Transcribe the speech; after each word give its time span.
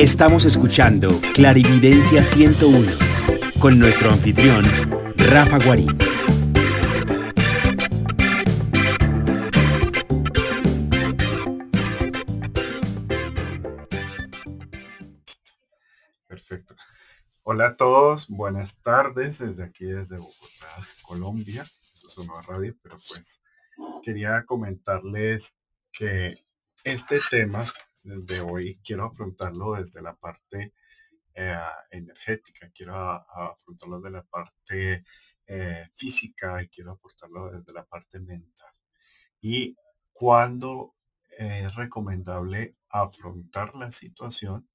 Estamos 0.00 0.46
escuchando 0.46 1.20
Clarividencia 1.34 2.22
101 2.22 2.90
con 3.60 3.78
nuestro 3.78 4.10
anfitrión, 4.10 4.64
Rafa 5.14 5.58
Guarín. 5.62 5.94
Perfecto. 16.26 16.74
Hola 17.42 17.66
a 17.66 17.76
todos, 17.76 18.26
buenas 18.30 18.80
tardes 18.80 19.38
desde 19.40 19.64
aquí, 19.64 19.84
desde 19.84 20.16
Bogotá, 20.16 20.78
Colombia. 21.02 21.62
Eso 21.94 22.08
sonó 22.08 22.38
a 22.38 22.42
radio, 22.42 22.74
pero 22.82 22.96
pues 23.06 23.42
quería 24.02 24.46
comentarles 24.46 25.58
que 25.92 26.38
este 26.84 27.20
tema 27.30 27.66
de 28.02 28.40
hoy 28.40 28.80
quiero 28.84 29.04
afrontarlo 29.04 29.74
desde 29.74 30.02
la 30.02 30.14
parte 30.14 30.74
eh, 31.34 31.56
energética, 31.90 32.70
quiero 32.74 32.96
afrontarlo 32.96 34.00
desde 34.00 34.10
la 34.10 34.22
parte 34.22 35.04
eh, 35.46 35.88
física 35.94 36.62
y 36.62 36.68
quiero 36.68 36.92
afrontarlo 36.92 37.50
desde 37.50 37.72
la 37.72 37.84
parte 37.84 38.18
mental. 38.18 38.72
Y 39.40 39.76
cuándo 40.12 40.94
es 41.38 41.74
recomendable 41.74 42.76
afrontar 42.90 43.74
la 43.74 43.90
situación 43.90 44.68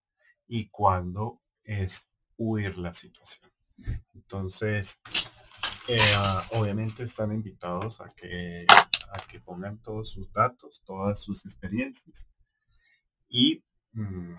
y 0.47 0.69
cuándo 0.69 1.41
es 1.63 2.09
huir 2.37 2.77
la 2.77 2.93
situación. 2.93 3.51
Entonces, 4.13 5.01
eh, 5.87 5.99
obviamente 6.51 7.03
están 7.03 7.31
invitados 7.31 8.01
a 8.01 8.07
que, 8.15 8.65
a 9.11 9.17
que 9.27 9.39
pongan 9.39 9.77
todos 9.81 10.09
sus 10.09 10.31
datos, 10.31 10.81
todas 10.85 11.21
sus 11.21 11.45
experiencias. 11.45 12.27
Y 13.37 13.61
mm, 13.91 14.33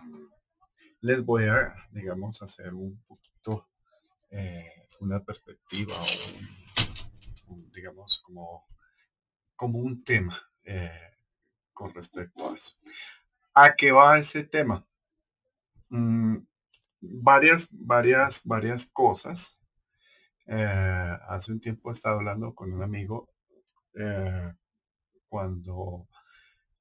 les 1.03 1.23
voy 1.23 1.45
a, 1.45 1.75
digamos, 1.91 2.41
hacer 2.41 2.73
un 2.73 2.99
poquito 3.07 3.69
eh, 4.31 4.89
una 5.01 5.23
perspectiva 5.23 5.95
o, 7.49 7.59
digamos, 7.75 8.23
como, 8.25 8.65
como 9.55 9.81
un 9.81 10.03
tema 10.03 10.35
eh, 10.65 11.13
con 11.75 11.93
respecto 11.93 12.49
a 12.49 12.57
eso. 12.57 12.79
¿A 13.53 13.77
qué 13.77 13.93
va 13.93 14.19
ese 14.19 14.45
tema? 14.45 14.87
Mm, 15.91 16.39
varias, 17.03 17.69
varias, 17.73 18.47
varias 18.47 18.87
cosas. 18.87 19.61
Eh, 20.47 21.19
hace 21.29 21.53
un 21.53 21.61
tiempo 21.61 21.93
estaba 21.93 22.17
hablando 22.17 22.55
con 22.55 22.73
un 22.73 22.83
amigo 22.83 23.29
cuando, 25.29 26.09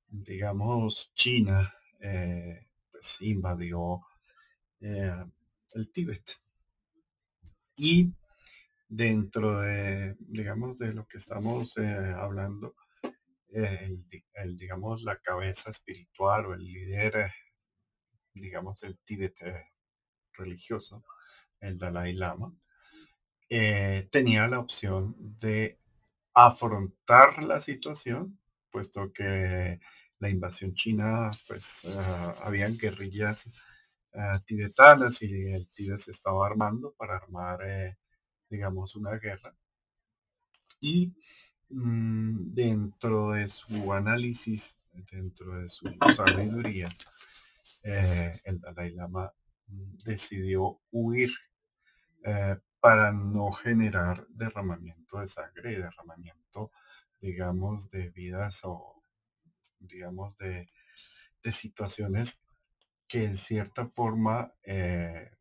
digamos, 0.08 1.12
China 1.14 1.74
pues 2.00 3.22
invadió 3.22 4.02
eh, 4.82 5.26
el 5.74 5.92
Tíbet. 5.92 6.40
Y 7.76 8.14
dentro 8.88 9.62
de, 9.62 10.16
digamos, 10.20 10.78
de 10.78 10.94
lo 10.94 11.08
que 11.08 11.18
estamos 11.18 11.78
eh, 11.78 12.14
hablando, 12.16 12.76
el, 13.50 14.58
digamos, 14.58 15.04
la 15.04 15.18
cabeza 15.18 15.72
espiritual 15.72 16.46
o 16.46 16.54
el 16.54 16.66
líder, 16.66 17.32
digamos, 18.34 18.80
del 18.82 18.98
Tíbet 19.00 19.42
eh, 19.42 19.66
religioso, 20.34 21.04
el 21.60 21.78
Dalai 21.78 22.14
Lama, 22.14 22.54
tenía 23.48 24.48
la 24.48 24.60
opción 24.60 25.16
de 25.18 25.80
afrontar 26.34 27.42
la 27.44 27.62
situación, 27.62 28.40
puesto 28.70 29.12
que 29.14 29.80
la 30.20 30.30
invasión 30.30 30.74
china, 30.74 31.30
pues 31.48 31.86
ah, 31.98 32.36
habían 32.44 32.78
guerrillas 32.78 33.50
Ah, 34.18 34.40
tibetanas 34.46 35.22
y 35.24 35.52
el 35.52 35.68
Tíbet 35.68 36.00
se 36.00 36.12
estaba 36.12 36.46
armando 36.48 36.94
para 36.98 37.18
armar, 37.18 37.60
eh, 37.68 37.98
digamos, 38.50 38.96
una 38.96 39.18
guerra. 39.18 39.54
Y 40.80 41.14
mm, 41.70 42.54
dentro 42.54 43.32
de 43.32 43.50
su 43.50 43.92
análisis, 43.92 44.80
dentro 45.12 45.58
de 45.58 45.68
su 45.68 45.86
sabiduría, 46.16 46.88
eh, 47.84 48.40
el 48.46 48.60
Dalai 48.62 48.92
Lama 48.94 49.34
decidió 50.06 50.80
huir 50.92 51.32
eh, 52.24 52.58
para 52.80 53.12
no 53.12 53.52
generar 53.52 54.28
derramamiento 54.30 55.20
de 55.20 55.28
sangre 55.28 55.78
derramamiento, 55.78 56.72
digamos, 57.22 57.92
de 57.92 58.10
vidas 58.12 58.62
o, 58.64 58.95
digamos, 59.88 60.36
de, 60.38 60.68
de 61.44 61.52
situaciones 61.52 62.44
que 63.08 63.24
en 63.24 63.38
cierta 63.38 63.88
forma 63.88 64.54
eh, 64.64 65.32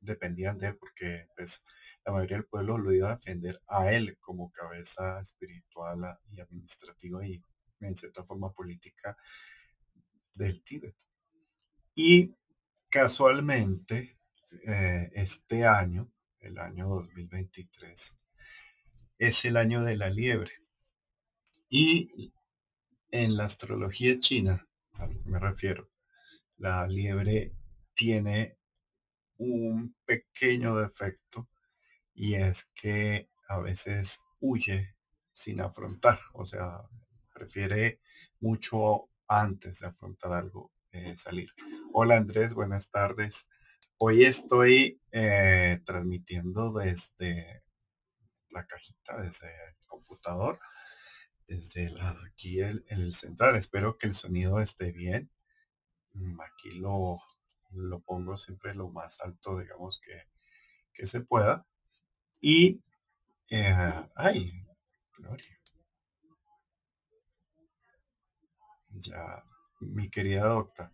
dependían 0.00 0.58
de 0.58 0.68
él, 0.68 0.76
porque 0.76 1.28
pues, 1.36 1.64
la 2.04 2.12
mayoría 2.12 2.38
del 2.38 2.46
pueblo 2.46 2.78
lo 2.78 2.92
iba 2.92 3.12
a 3.12 3.16
defender 3.16 3.60
a 3.68 3.92
él 3.92 4.18
como 4.20 4.52
cabeza 4.52 5.20
espiritual 5.20 6.18
y 6.30 6.40
administrativa 6.40 7.26
y 7.26 7.42
en 7.80 7.96
cierta 7.96 8.24
forma 8.24 8.52
política 8.52 9.16
del 10.34 10.62
Tíbet. 10.62 10.96
Y 11.94 12.34
casualmente, 12.88 14.18
eh, 14.66 15.10
este 15.14 15.64
año, 15.66 16.10
el 16.40 16.58
año 16.58 16.88
2023, 16.88 18.18
es 19.18 19.44
el 19.44 19.56
año 19.56 19.82
de 19.82 19.96
la 19.96 20.10
liebre. 20.10 20.52
Y 21.68 22.32
en 23.14 23.36
la 23.36 23.44
astrología 23.44 24.18
china, 24.18 24.66
a 24.94 25.06
lo 25.06 25.22
que 25.22 25.28
me 25.28 25.38
refiero, 25.38 25.88
la 26.56 26.84
liebre 26.88 27.54
tiene 27.94 28.58
un 29.36 29.94
pequeño 30.04 30.74
defecto 30.74 31.48
y 32.12 32.34
es 32.34 32.72
que 32.74 33.30
a 33.46 33.60
veces 33.60 34.24
huye 34.40 34.96
sin 35.32 35.60
afrontar, 35.60 36.18
o 36.32 36.44
sea, 36.44 36.82
prefiere 37.32 38.00
mucho 38.40 39.08
antes 39.28 39.78
de 39.78 39.86
afrontar 39.86 40.32
algo 40.32 40.72
eh, 40.90 41.16
salir. 41.16 41.50
Hola 41.92 42.16
Andrés, 42.16 42.52
buenas 42.52 42.90
tardes. 42.90 43.48
Hoy 43.96 44.24
estoy 44.24 45.00
eh, 45.12 45.80
transmitiendo 45.86 46.72
desde 46.72 47.62
la 48.50 48.66
cajita, 48.66 49.22
desde 49.22 49.46
el 49.68 49.76
computador, 49.86 50.58
desde 51.48 51.94
aquí 52.26 52.60
en 52.60 52.84
el 52.88 53.14
central. 53.14 53.56
Espero 53.56 53.96
que 53.98 54.06
el 54.06 54.14
sonido 54.14 54.60
esté 54.60 54.92
bien. 54.92 55.30
Mm, 56.14 56.40
aquí 56.40 56.72
lo, 56.78 57.18
lo 57.72 58.00
pongo 58.00 58.38
siempre 58.38 58.74
lo 58.74 58.90
más 58.90 59.20
alto, 59.20 59.58
digamos, 59.58 60.00
que, 60.00 60.22
que 60.94 61.06
se 61.06 61.22
pueda. 61.22 61.66
Y, 62.40 62.82
eh, 63.50 63.74
ay, 64.16 64.50
gloria. 65.18 65.58
Ya, 68.90 69.44
mi 69.80 70.08
querida 70.08 70.46
docta, 70.46 70.92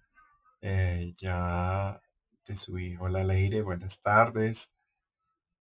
eh, 0.62 1.14
ya 1.18 2.00
te 2.44 2.56
subí. 2.56 2.96
Hola, 2.98 3.24
Leire, 3.24 3.62
buenas 3.62 4.00
tardes. 4.00 4.74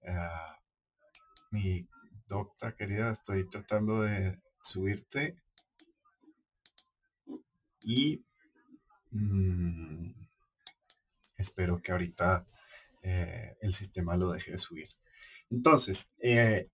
Ah, 0.06 0.56
mi 1.50 1.88
docta 2.26 2.74
querida, 2.76 3.12
estoy 3.12 3.48
tratando 3.48 4.02
de 4.02 4.40
subirte. 4.68 5.36
Y 7.82 8.22
Mm, 9.10 10.12
espero 11.36 11.80
que 11.80 11.92
ahorita 11.92 12.44
eh, 13.02 13.56
el 13.60 13.72
sistema 13.74 14.16
lo 14.16 14.32
deje 14.32 14.52
de 14.52 14.58
subir. 14.58 14.88
Entonces, 15.50 16.12
eh, 16.18 16.66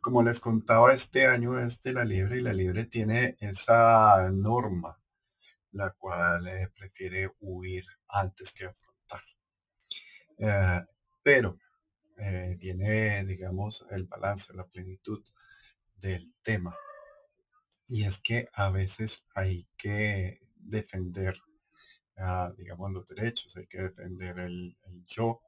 como 0.00 0.22
les 0.22 0.40
contaba, 0.40 0.92
este 0.92 1.26
año 1.26 1.58
es 1.60 1.82
de 1.82 1.92
la 1.92 2.04
liebre 2.04 2.38
y 2.38 2.42
la 2.42 2.52
liebre 2.52 2.86
tiene 2.86 3.36
esa 3.40 4.30
norma, 4.32 4.98
la 5.72 5.90
cual 5.92 6.46
eh, 6.48 6.68
prefiere 6.76 7.30
huir 7.40 7.84
antes 8.08 8.52
que 8.52 8.66
afrontar. 8.66 9.22
pero 11.22 11.58
viene, 12.58 13.24
digamos, 13.26 13.84
el 13.90 14.04
balance, 14.04 14.54
la 14.54 14.64
plenitud 14.66 15.22
del 15.96 16.32
tema. 16.42 16.74
Y 17.88 18.04
es 18.04 18.20
que 18.20 18.48
a 18.52 18.70
veces 18.70 19.26
hay 19.34 19.66
que 19.76 20.40
defender 20.56 21.36
digamos, 22.56 22.92
los 22.92 23.08
derechos, 23.08 23.56
hay 23.56 23.66
que 23.66 23.82
defender 23.82 24.38
el, 24.38 24.76
yo, 25.06 25.42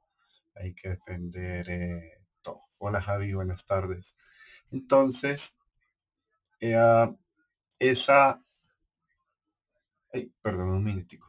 hay 0.55 0.73
que 0.73 0.89
defender 0.89 1.69
eh, 1.69 2.21
todo. 2.41 2.61
Hola 2.77 3.01
Javi, 3.01 3.33
buenas 3.33 3.65
tardes. 3.65 4.15
Entonces, 4.71 5.57
eh, 6.59 7.15
esa, 7.79 8.43
perdón 10.41 10.69
un 10.69 10.83
minutico. 10.83 11.27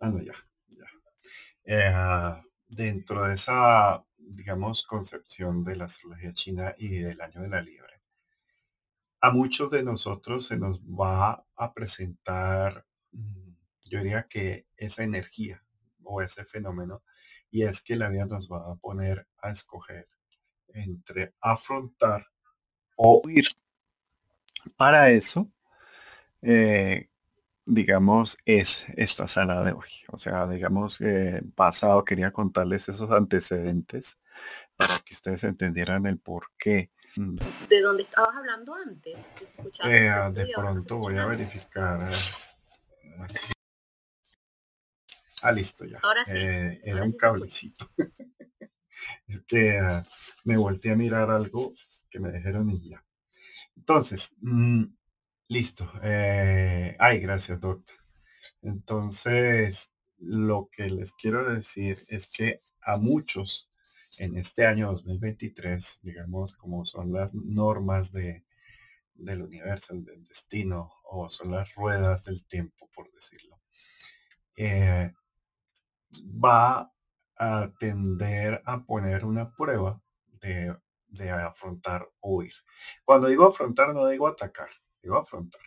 Ah, 0.00 0.10
no, 0.10 0.20
ya, 0.22 0.34
ya. 0.68 0.86
Eh, 1.64 2.42
dentro 2.68 3.24
de 3.24 3.34
esa, 3.34 4.04
digamos, 4.18 4.84
concepción 4.84 5.64
de 5.64 5.76
la 5.76 5.86
astrología 5.86 6.32
china 6.32 6.74
y 6.78 6.98
del 6.98 7.20
año 7.20 7.40
de 7.40 7.48
la 7.48 7.62
liebre, 7.62 7.85
a 9.26 9.30
muchos 9.32 9.72
de 9.72 9.82
nosotros 9.82 10.46
se 10.46 10.56
nos 10.56 10.80
va 10.80 11.44
a 11.56 11.74
presentar 11.74 12.86
mm, 13.10 13.54
yo 13.90 13.98
diría 13.98 14.26
que 14.28 14.66
esa 14.76 15.02
energía, 15.02 15.62
o 16.04 16.22
ese 16.22 16.44
fenómeno 16.44 17.02
y 17.50 17.64
es 17.64 17.82
que 17.82 17.96
la 17.96 18.08
vida 18.08 18.26
nos 18.26 18.48
va 18.48 18.58
a 18.70 18.76
poner 18.76 19.26
a 19.42 19.50
escoger 19.50 20.08
entre 20.68 21.34
afrontar 21.40 22.26
o 22.96 23.20
huir. 23.24 23.48
Para 24.76 25.10
eso, 25.10 25.50
eh, 26.42 27.08
digamos, 27.64 28.38
es 28.44 28.86
esta 28.96 29.26
sala 29.26 29.64
de 29.64 29.72
hoy. 29.72 29.90
O 30.08 30.18
sea, 30.18 30.46
digamos, 30.46 30.98
que 30.98 31.42
pasado 31.54 32.04
quería 32.04 32.30
contarles 32.30 32.88
esos 32.88 33.10
antecedentes 33.10 34.18
para 34.76 34.98
que 35.00 35.14
ustedes 35.14 35.42
entendieran 35.44 36.06
el 36.06 36.18
por 36.18 36.52
qué. 36.58 36.90
Mm. 37.16 37.36
¿De 37.68 37.80
dónde 37.80 38.02
estabas 38.02 38.36
hablando 38.36 38.74
antes? 38.74 39.16
Eh, 39.84 40.10
de 40.32 40.52
pronto 40.54 40.98
voy 40.98 41.16
a 41.16 41.26
verificar. 41.26 42.12
Eh, 42.12 43.36
ah, 45.42 45.52
listo 45.52 45.86
ya. 45.86 45.98
Ahora 46.02 46.24
sí. 46.26 46.36
Eh, 46.36 46.80
era 46.84 47.02
un 47.02 47.12
cablecito. 47.12 47.88
es 49.28 49.40
que 49.46 49.78
ah, 49.78 50.02
me 50.44 50.58
volteé 50.58 50.92
a 50.92 50.96
mirar 50.96 51.30
algo 51.30 51.72
que 52.10 52.20
me 52.20 52.30
dijeron 52.30 52.68
y 52.70 52.90
ya. 52.90 53.02
Entonces, 53.76 54.36
mm, 54.40 54.84
listo. 55.48 55.90
Eh, 56.02 56.96
ay, 56.98 57.20
gracias, 57.20 57.60
doctor. 57.60 57.96
Entonces, 58.60 59.92
lo 60.18 60.68
que 60.70 60.90
les 60.90 61.12
quiero 61.12 61.48
decir 61.48 61.98
es 62.08 62.26
que 62.26 62.62
a 62.82 62.96
muchos 62.96 63.70
en 64.18 64.36
este 64.36 64.66
año 64.66 64.92
2023, 64.92 66.00
digamos, 66.02 66.56
como 66.56 66.84
son 66.84 67.12
las 67.12 67.34
normas 67.34 68.12
de, 68.12 68.44
del 69.14 69.42
universo, 69.42 69.94
del 69.94 70.24
destino, 70.24 70.92
o 71.04 71.28
son 71.28 71.52
las 71.52 71.74
ruedas 71.74 72.24
del 72.24 72.44
tiempo, 72.44 72.88
por 72.94 73.10
decirlo, 73.12 73.60
eh, 74.56 75.12
va 76.12 76.92
a 77.38 77.72
tender 77.78 78.62
a 78.64 78.84
poner 78.84 79.24
una 79.24 79.54
prueba 79.54 80.00
de, 80.40 80.76
afrontar 81.30 82.08
o 82.20 82.36
huir. 82.36 82.52
Cuando 83.04 83.28
digo 83.28 83.46
afrontar, 83.46 83.94
no 83.94 84.06
digo 84.06 84.28
atacar, 84.28 84.68
digo 85.02 85.16
afrontar. 85.16 85.62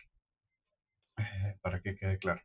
Eh, 1.16 1.58
para 1.60 1.80
que 1.82 1.96
quede 1.96 2.18
claro. 2.18 2.40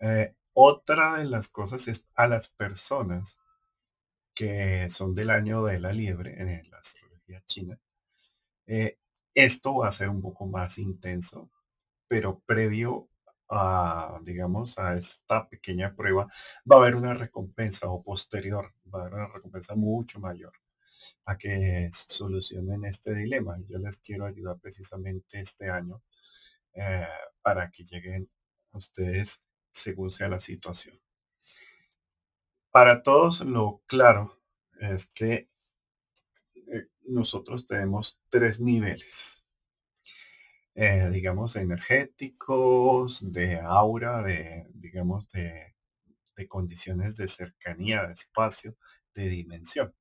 Eh, 0.00 0.34
otra 0.52 1.18
de 1.18 1.24
las 1.24 1.48
cosas 1.48 1.88
es 1.88 2.08
a 2.14 2.26
las 2.26 2.48
personas 2.50 3.38
que 4.34 4.88
son 4.90 5.14
del 5.14 5.30
año 5.30 5.64
de 5.64 5.80
la 5.80 5.92
liebre 5.92 6.40
en 6.40 6.70
la 6.70 6.78
astrología 6.78 7.42
china. 7.46 7.78
Eh, 8.66 8.98
esto 9.34 9.76
va 9.76 9.88
a 9.88 9.92
ser 9.92 10.08
un 10.10 10.22
poco 10.22 10.46
más 10.46 10.78
intenso, 10.78 11.50
pero 12.08 12.40
previo 12.46 13.08
a, 13.48 14.18
digamos, 14.22 14.78
a 14.78 14.94
esta 14.96 15.48
pequeña 15.48 15.94
prueba, 15.94 16.26
va 16.70 16.76
a 16.76 16.78
haber 16.80 16.96
una 16.96 17.14
recompensa 17.14 17.88
o 17.90 18.02
posterior, 18.02 18.74
va 18.92 19.00
a 19.00 19.02
haber 19.02 19.14
una 19.14 19.28
recompensa 19.28 19.74
mucho 19.74 20.20
mayor 20.20 20.52
a 21.26 21.36
que 21.36 21.88
solucionen 21.92 22.84
este 22.84 23.14
dilema. 23.14 23.58
Yo 23.68 23.78
les 23.78 23.98
quiero 23.98 24.26
ayudar 24.26 24.58
precisamente 24.60 25.40
este 25.40 25.70
año 25.70 26.02
eh, 26.74 27.06
para 27.42 27.70
que 27.70 27.84
lleguen 27.84 28.28
ustedes 28.72 29.44
según 29.70 30.10
sea 30.10 30.28
la 30.28 30.40
situación. 30.40 30.98
Para 32.72 33.02
todos 33.02 33.42
lo 33.42 33.82
claro 33.86 34.40
es 34.80 35.06
que 35.06 35.50
eh, 36.54 36.88
nosotros 37.02 37.66
tenemos 37.66 38.18
tres 38.30 38.60
niveles, 38.60 39.44
eh, 40.74 41.10
digamos, 41.12 41.56
energéticos, 41.56 43.30
de 43.30 43.60
aura, 43.60 44.22
de, 44.22 44.70
digamos, 44.72 45.28
de, 45.28 45.74
condiciones 46.48 47.16
de 47.16 47.28
cercanía, 47.28 48.06
de 48.06 48.14
espacio, 48.14 48.76
de 49.14 49.28
dimensión. 49.28 49.94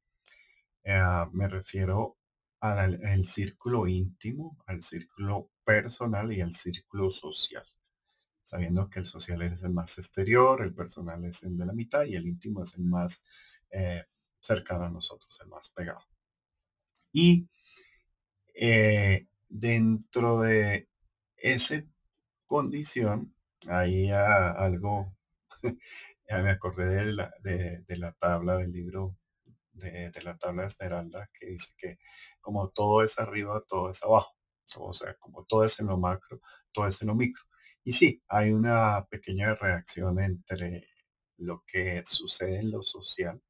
Eh, 0.84 1.26
me 1.34 1.50
refiero 1.50 2.18
al 2.62 3.26
círculo 3.26 3.86
íntimo, 3.86 4.58
al 4.66 4.82
círculo 4.82 5.52
personal 5.66 6.32
y 6.32 6.40
al 6.40 6.56
círculo 6.56 7.10
social 7.12 7.66
sabiendo 8.52 8.90
que 8.90 9.00
el 9.00 9.06
social 9.06 9.42
es 9.44 9.64
el 9.64 9.72
más 9.72 9.98
exterior, 9.98 10.62
el 10.62 10.74
personal 10.74 11.24
es 11.24 11.42
el 11.44 11.58
de 11.58 11.66
la 11.66 11.72
mitad 11.72 12.04
y 12.04 12.18
el 12.18 12.28
íntimo 12.28 12.64
es 12.64 12.76
el 12.76 12.84
más 12.84 13.24
eh, 13.70 14.04
cercano 14.42 14.84
a 14.84 14.90
nosotros, 14.90 15.40
el 15.42 15.48
más 15.48 15.70
pegado. 15.70 16.04
Y 17.14 17.48
eh, 18.54 19.26
dentro 19.48 20.42
de 20.42 20.90
esa 21.38 21.82
condición, 22.46 23.34
hay 23.70 24.12
algo, 24.12 25.16
ya 26.30 26.40
me 26.40 26.50
acordé 26.50 26.90
de 26.90 27.14
la, 27.14 27.34
de, 27.42 27.86
la 27.88 28.12
tabla 28.12 28.58
del 28.58 28.74
libro, 28.74 29.16
de, 29.72 30.12
de, 30.12 30.22
la 30.24 30.38
tabla 30.38 30.64
de 30.64 30.68
Esmeralda, 30.68 31.30
que 31.40 31.46
dice 31.46 31.74
que 31.78 32.00
como 32.42 32.68
todo 32.68 33.02
es 33.02 33.18
arriba, 33.18 33.64
todo 33.66 33.90
es 33.92 34.04
abajo. 34.04 34.36
O 34.76 34.94
sea, 34.94 35.14
como 35.20 35.46
todo 35.46 35.64
es 35.64 35.80
en 35.80 35.88
lo 35.88 35.98
macro, 35.98 36.42
todo 36.74 36.86
es 36.88 37.02
en 37.02 37.08
lo 37.08 37.16
micro. 37.16 37.46
Y 37.84 37.94
sí, 37.94 38.22
hay 38.28 38.52
una 38.52 39.06
pequeña 39.10 39.56
reacción 39.56 40.20
entre 40.20 40.88
lo 41.38 41.64
que 41.66 42.04
sucede 42.06 42.60
en 42.60 42.72
lo 42.72 42.84
social, 42.84 43.42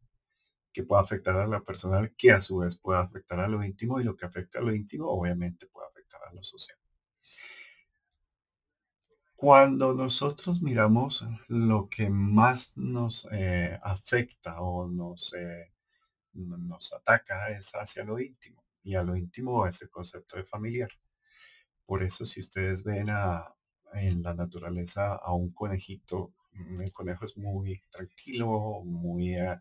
que 0.71 0.83
puede 0.83 1.01
afectar 1.01 1.35
a 1.35 1.47
la 1.47 1.61
personal, 1.61 2.15
que 2.17 2.31
a 2.31 2.39
su 2.39 2.59
vez 2.59 2.79
puede 2.79 2.99
afectar 3.01 3.39
a 3.41 3.49
lo 3.49 3.63
íntimo, 3.63 3.99
y 3.99 4.05
lo 4.05 4.15
que 4.15 4.25
afecta 4.25 4.59
a 4.59 4.61
lo 4.61 4.73
íntimo 4.73 5.09
obviamente 5.09 5.67
puede 5.67 5.87
afectar 5.89 6.21
a 6.23 6.33
lo 6.33 6.43
social. 6.43 6.77
Cuando 9.35 9.93
nosotros 9.93 10.61
miramos 10.61 11.25
lo 11.47 11.89
que 11.89 12.09
más 12.09 12.71
nos 12.77 13.27
eh, 13.31 13.77
afecta 13.81 14.61
o 14.61 14.87
nos, 14.87 15.33
eh, 15.33 15.73
nos 16.33 16.93
ataca 16.93 17.49
es 17.49 17.71
hacia 17.73 18.05
lo 18.05 18.19
íntimo, 18.19 18.63
y 18.83 18.95
a 18.95 19.03
lo 19.03 19.17
íntimo 19.17 19.67
es 19.67 19.81
el 19.81 19.89
concepto 19.89 20.37
de 20.37 20.45
familiar. 20.45 20.89
Por 21.85 22.03
eso 22.03 22.25
si 22.25 22.39
ustedes 22.39 22.83
ven 22.83 23.09
a, 23.09 23.53
en 23.93 24.23
la 24.23 24.33
naturaleza 24.33 25.15
a 25.15 25.33
un 25.33 25.51
conejito. 25.51 26.33
Mm, 26.53 26.81
el 26.81 26.93
conejo 26.93 27.25
es 27.25 27.38
muy 27.38 27.81
tranquilo, 27.91 28.81
muy, 28.83 29.35
eh, 29.35 29.59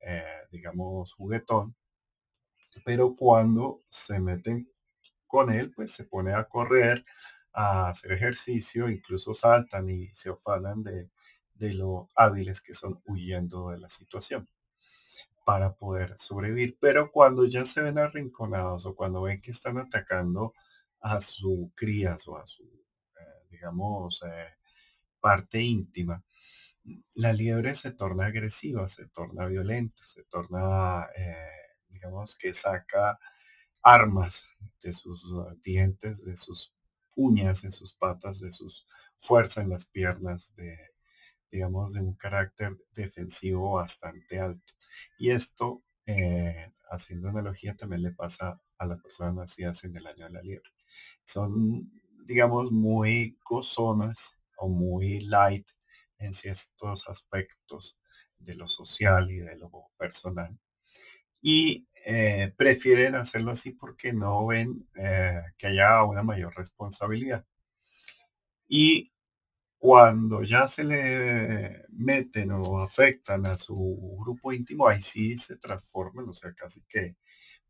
eh, 0.00 0.24
digamos, 0.52 1.14
juguetón, 1.14 1.74
pero 2.84 3.14
cuando 3.14 3.82
se 3.88 4.20
meten 4.20 4.68
con 5.26 5.50
él, 5.52 5.72
pues 5.72 5.92
se 5.92 6.04
pone 6.04 6.34
a 6.34 6.44
correr, 6.44 7.04
a 7.52 7.88
hacer 7.90 8.12
ejercicio, 8.12 8.88
incluso 8.88 9.34
saltan 9.34 9.90
y 9.90 10.08
se 10.14 10.30
ofanan 10.30 10.82
de, 10.82 11.10
de 11.54 11.74
lo 11.74 12.08
hábiles 12.16 12.60
que 12.60 12.74
son 12.74 13.00
huyendo 13.06 13.70
de 13.70 13.78
la 13.78 13.88
situación 13.88 14.48
para 15.44 15.74
poder 15.74 16.14
sobrevivir. 16.18 16.78
Pero 16.80 17.10
cuando 17.12 17.46
ya 17.46 17.64
se 17.64 17.82
ven 17.82 17.98
arrinconados 17.98 18.86
o 18.86 18.94
cuando 18.94 19.22
ven 19.22 19.40
que 19.40 19.50
están 19.50 19.78
atacando 19.78 20.54
a 21.00 21.20
su 21.20 21.70
crías 21.74 22.28
o 22.28 22.38
a 22.38 22.46
su 22.46 22.64
digamos, 23.60 24.22
eh, 24.22 24.54
parte 25.20 25.60
íntima, 25.60 26.24
la 27.14 27.32
liebre 27.34 27.74
se 27.74 27.92
torna 27.92 28.26
agresiva, 28.26 28.88
se 28.88 29.06
torna 29.06 29.46
violenta, 29.46 30.06
se 30.06 30.24
torna, 30.24 31.08
eh, 31.14 31.76
digamos, 31.90 32.36
que 32.36 32.54
saca 32.54 33.18
armas 33.82 34.48
de 34.82 34.94
sus 34.94 35.22
dientes, 35.62 36.24
de 36.24 36.36
sus 36.38 36.72
uñas 37.16 37.64
en 37.64 37.72
sus 37.72 37.92
patas, 37.92 38.40
de 38.40 38.50
sus 38.50 38.86
fuerzas 39.18 39.64
en 39.64 39.70
las 39.70 39.84
piernas, 39.84 40.54
de, 40.56 40.78
digamos, 41.50 41.92
de 41.92 42.00
un 42.00 42.14
carácter 42.14 42.78
defensivo 42.94 43.72
bastante 43.72 44.38
alto. 44.38 44.72
Y 45.18 45.30
esto, 45.30 45.82
eh, 46.06 46.72
haciendo 46.90 47.28
analogía, 47.28 47.76
también 47.76 48.02
le 48.02 48.12
pasa 48.12 48.58
a 48.78 48.86
las 48.86 49.02
personas 49.02 49.34
nacidas 49.34 49.84
en 49.84 49.96
el 49.96 50.06
año 50.06 50.24
de 50.24 50.32
la 50.32 50.42
liebre. 50.42 50.70
Son 51.24 51.99
digamos, 52.30 52.70
muy 52.70 53.36
gozonas 53.44 54.40
o 54.56 54.68
muy 54.68 55.18
light 55.20 55.66
en 56.18 56.32
ciertos 56.32 57.08
aspectos 57.08 57.98
de 58.38 58.54
lo 58.54 58.68
social 58.68 59.32
y 59.32 59.38
de 59.38 59.56
lo 59.56 59.90
personal. 59.96 60.56
Y 61.42 61.88
eh, 62.06 62.54
prefieren 62.56 63.16
hacerlo 63.16 63.50
así 63.50 63.72
porque 63.72 64.12
no 64.12 64.46
ven 64.46 64.88
eh, 64.94 65.42
que 65.58 65.66
haya 65.66 66.04
una 66.04 66.22
mayor 66.22 66.54
responsabilidad. 66.56 67.44
Y 68.68 69.12
cuando 69.78 70.44
ya 70.44 70.68
se 70.68 70.84
le 70.84 71.84
meten 71.88 72.52
o 72.52 72.78
afectan 72.78 73.44
a 73.46 73.56
su 73.56 73.74
grupo 74.20 74.52
íntimo, 74.52 74.86
ahí 74.86 75.02
sí 75.02 75.36
se 75.36 75.56
transforman, 75.56 76.28
o 76.28 76.34
sea, 76.34 76.54
casi 76.54 76.82
que 76.88 77.16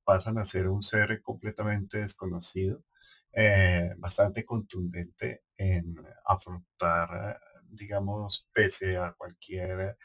pasan 0.05 0.37
a 0.37 0.45
ser 0.45 0.69
un 0.69 0.83
ser 0.83 1.23
completamente 1.23 1.99
desconocido 1.99 2.85
eh, 3.33 3.95
bastante 3.99 4.45
contundente 4.45 5.45
en 5.57 5.97
afrontar, 6.25 7.41
digamos, 7.69 8.49
pese 8.53 8.97
a 8.97 9.13
cualquier, 9.13 9.97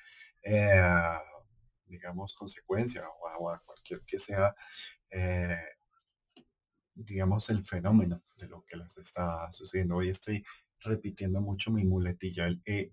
eh, 0.43 1.17
digamos, 1.85 2.33
consecuencia 2.35 3.03
o 3.09 3.49
a, 3.49 3.59
cualquier 3.59 4.01
que 4.05 4.19
sea, 4.19 4.55
eh, 5.09 5.57
digamos, 6.93 7.49
el 7.49 7.63
fenómeno 7.63 8.23
de 8.37 8.47
lo 8.47 8.63
que 8.63 8.77
les 8.77 8.97
está 8.97 9.51
sucediendo. 9.51 9.95
Hoy 9.97 10.09
estoy 10.09 10.43
repitiendo 10.79 11.41
mucho 11.41 11.71
mi 11.71 11.83
muletilla, 11.83 12.45
el 12.47 12.61
E. 12.65 12.91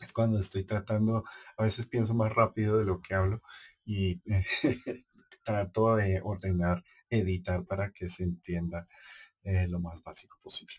Es 0.00 0.12
cuando 0.12 0.38
estoy 0.38 0.64
tratando, 0.64 1.24
a 1.56 1.62
veces 1.62 1.86
pienso 1.86 2.14
más 2.14 2.32
rápido 2.32 2.78
de 2.78 2.84
lo 2.84 3.00
que 3.00 3.14
hablo 3.14 3.42
y 3.84 4.20
trato 5.44 5.96
de 5.96 6.20
ordenar, 6.22 6.84
editar 7.10 7.64
para 7.64 7.92
que 7.92 8.08
se 8.08 8.24
entienda 8.24 8.86
eh, 9.44 9.68
lo 9.68 9.78
más 9.78 10.02
básico 10.02 10.38
posible. 10.42 10.76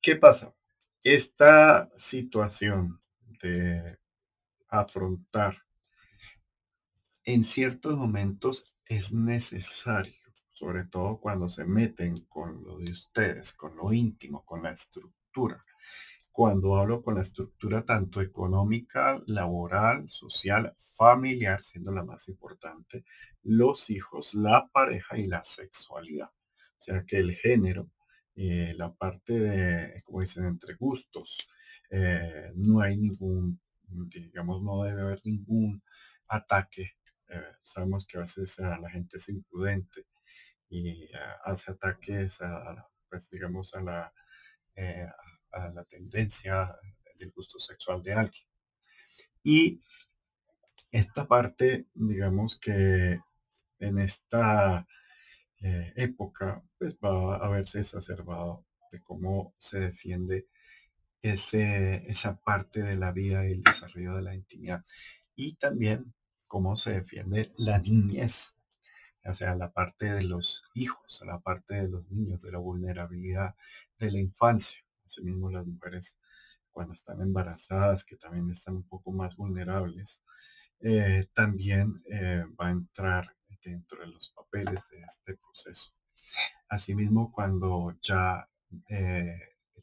¿Qué 0.00 0.16
pasa? 0.16 0.54
Esta 1.02 1.90
situación 1.96 3.00
de 3.40 3.98
afrontar 4.68 5.56
en 7.24 7.44
ciertos 7.44 7.96
momentos 7.96 8.76
es 8.86 9.12
necesario, 9.12 10.14
sobre 10.52 10.84
todo 10.84 11.18
cuando 11.18 11.48
se 11.48 11.64
meten 11.64 12.16
con 12.26 12.62
lo 12.64 12.78
de 12.78 12.92
ustedes, 12.92 13.54
con 13.54 13.76
lo 13.76 13.92
íntimo, 13.92 14.44
con 14.44 14.62
la 14.62 14.72
estructura. 14.72 15.64
Cuando 16.30 16.76
hablo 16.76 17.00
con 17.02 17.14
la 17.14 17.22
estructura 17.22 17.84
tanto 17.84 18.20
económica, 18.20 19.22
laboral, 19.26 20.08
social, 20.08 20.74
familiar, 20.96 21.62
siendo 21.62 21.92
la 21.92 22.02
más 22.02 22.28
importante, 22.28 23.04
los 23.42 23.88
hijos, 23.90 24.34
la 24.34 24.68
pareja 24.68 25.16
y 25.16 25.26
la 25.26 25.44
sexualidad. 25.44 26.30
Sea 26.84 27.02
que 27.06 27.16
el 27.18 27.34
género, 27.34 27.90
eh, 28.36 28.74
la 28.76 28.92
parte 28.92 29.32
de, 29.38 30.02
como 30.04 30.20
dicen, 30.20 30.44
entre 30.44 30.74
gustos, 30.74 31.48
eh, 31.90 32.50
no 32.56 32.80
hay 32.82 32.98
ningún, 32.98 33.58
digamos, 33.88 34.62
no 34.62 34.82
debe 34.82 35.00
haber 35.00 35.20
ningún 35.24 35.82
ataque 36.28 36.90
eh, 37.28 37.52
sabemos 37.62 38.06
que 38.06 38.18
a 38.18 38.20
veces 38.20 38.58
la 38.58 38.90
gente 38.90 39.16
es 39.16 39.28
imprudente 39.30 40.04
y 40.68 41.08
ah, 41.14 41.38
hace 41.44 41.72
ataques 41.72 42.42
a, 42.42 42.86
pues, 43.08 43.30
digamos, 43.30 43.74
a 43.74 43.80
la, 43.80 44.12
a 45.52 45.68
la 45.70 45.84
tendencia 45.84 46.70
del 47.18 47.30
gusto 47.30 47.58
sexual 47.58 48.02
de 48.02 48.12
alguien. 48.12 48.46
Y 49.42 49.80
esta 50.92 51.26
parte, 51.26 51.86
digamos 51.94 52.60
que 52.60 53.20
en 53.78 53.98
esta 53.98 54.86
eh, 55.62 55.92
época, 55.96 56.62
pues 56.78 56.96
va 56.96 57.36
a 57.36 57.48
verse 57.48 57.80
exacerbado 57.80 58.64
de 58.90 59.00
cómo 59.02 59.54
se 59.58 59.80
defiende 59.80 60.46
ese, 61.22 62.08
esa 62.10 62.36
parte 62.36 62.82
de 62.82 62.96
la 62.96 63.12
vida 63.12 63.46
y 63.46 63.52
el 63.52 63.62
desarrollo 63.62 64.14
de 64.16 64.22
la 64.22 64.34
intimidad. 64.34 64.84
Y 65.36 65.54
también 65.56 66.14
cómo 66.46 66.76
se 66.76 66.92
defiende 66.92 67.52
la 67.56 67.78
niñez, 67.78 68.54
o 69.24 69.32
sea, 69.32 69.54
la 69.54 69.72
parte 69.72 70.12
de 70.12 70.22
los 70.22 70.64
hijos, 70.74 71.22
la 71.26 71.40
parte 71.40 71.74
de 71.74 71.88
los 71.88 72.10
niños, 72.10 72.42
de 72.42 72.52
la 72.52 72.58
vulnerabilidad 72.58 73.54
de 73.98 74.10
la 74.10 74.20
infancia. 74.20 74.80
Asimismo, 75.06 75.50
las 75.50 75.66
mujeres 75.66 76.16
cuando 76.70 76.94
están 76.94 77.20
embarazadas, 77.22 78.04
que 78.04 78.16
también 78.16 78.50
están 78.50 78.76
un 78.76 78.82
poco 78.82 79.12
más 79.12 79.36
vulnerables, 79.36 80.20
eh, 80.80 81.26
también 81.32 81.94
eh, 82.10 82.44
va 82.60 82.68
a 82.68 82.72
entrar 82.72 83.34
dentro 83.64 84.00
de 84.00 84.08
los 84.08 84.30
papeles 84.30 84.88
de 84.90 85.00
este 85.02 85.36
proceso. 85.36 85.92
Asimismo, 86.68 87.32
cuando 87.32 87.96
ya 88.02 88.48
eh, 88.88 89.38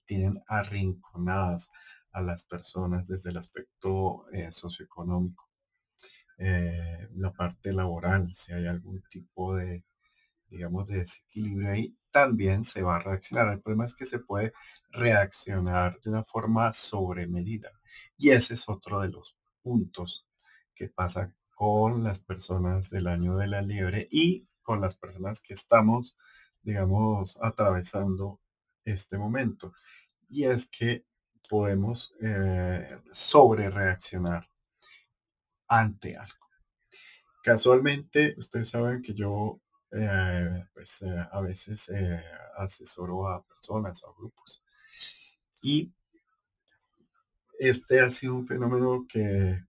tienen 0.05 0.41
arrinconadas 0.47 1.69
a 2.11 2.21
las 2.21 2.43
personas 2.45 3.07
desde 3.07 3.29
el 3.29 3.37
aspecto 3.37 4.25
socioeconómico, 4.49 5.51
eh, 6.43 7.07
la 7.17 7.31
parte 7.31 7.71
laboral, 7.71 8.33
si 8.33 8.51
hay 8.51 8.65
algún 8.65 9.03
tipo 9.11 9.55
de, 9.55 9.83
digamos, 10.47 10.87
de 10.87 10.97
desequilibrio 10.97 11.69
ahí, 11.69 11.95
también 12.09 12.63
se 12.63 12.81
va 12.81 12.95
a 12.95 12.99
reaccionar. 12.99 13.53
El 13.53 13.61
problema 13.61 13.85
es 13.85 13.93
que 13.93 14.07
se 14.07 14.17
puede 14.17 14.51
reaccionar 14.89 15.99
de 16.01 16.09
una 16.09 16.23
forma 16.23 16.73
sobre 16.73 17.27
medida. 17.27 17.71
Y 18.17 18.31
ese 18.31 18.55
es 18.55 18.67
otro 18.69 19.01
de 19.01 19.09
los 19.09 19.35
puntos 19.61 20.25
que 20.73 20.89
pasa 20.89 21.31
con 21.61 22.03
las 22.03 22.19
personas 22.19 22.89
del 22.89 23.05
año 23.05 23.37
de 23.37 23.45
la 23.45 23.61
liebre 23.61 24.07
y 24.09 24.47
con 24.63 24.81
las 24.81 24.97
personas 24.97 25.41
que 25.41 25.53
estamos, 25.53 26.17
digamos, 26.63 27.37
atravesando 27.39 28.41
este 28.83 29.19
momento. 29.19 29.71
Y 30.27 30.45
es 30.45 30.67
que 30.67 31.05
podemos 31.47 32.15
eh, 32.19 32.99
sobre 33.11 33.69
reaccionar 33.69 34.49
ante 35.67 36.17
algo. 36.17 36.47
Casualmente, 37.43 38.33
ustedes 38.39 38.69
saben 38.69 39.03
que 39.03 39.13
yo 39.13 39.61
eh, 39.91 40.65
pues, 40.73 41.03
eh, 41.03 41.27
a 41.31 41.41
veces 41.41 41.91
asesoro 42.57 43.27
a 43.27 43.43
personas 43.43 44.03
o 44.03 44.09
a 44.09 44.15
grupos. 44.17 44.63
Y 45.61 45.93
este 47.59 47.99
ha 47.99 48.09
sido 48.09 48.33
un 48.33 48.47
fenómeno 48.47 49.05
que 49.07 49.63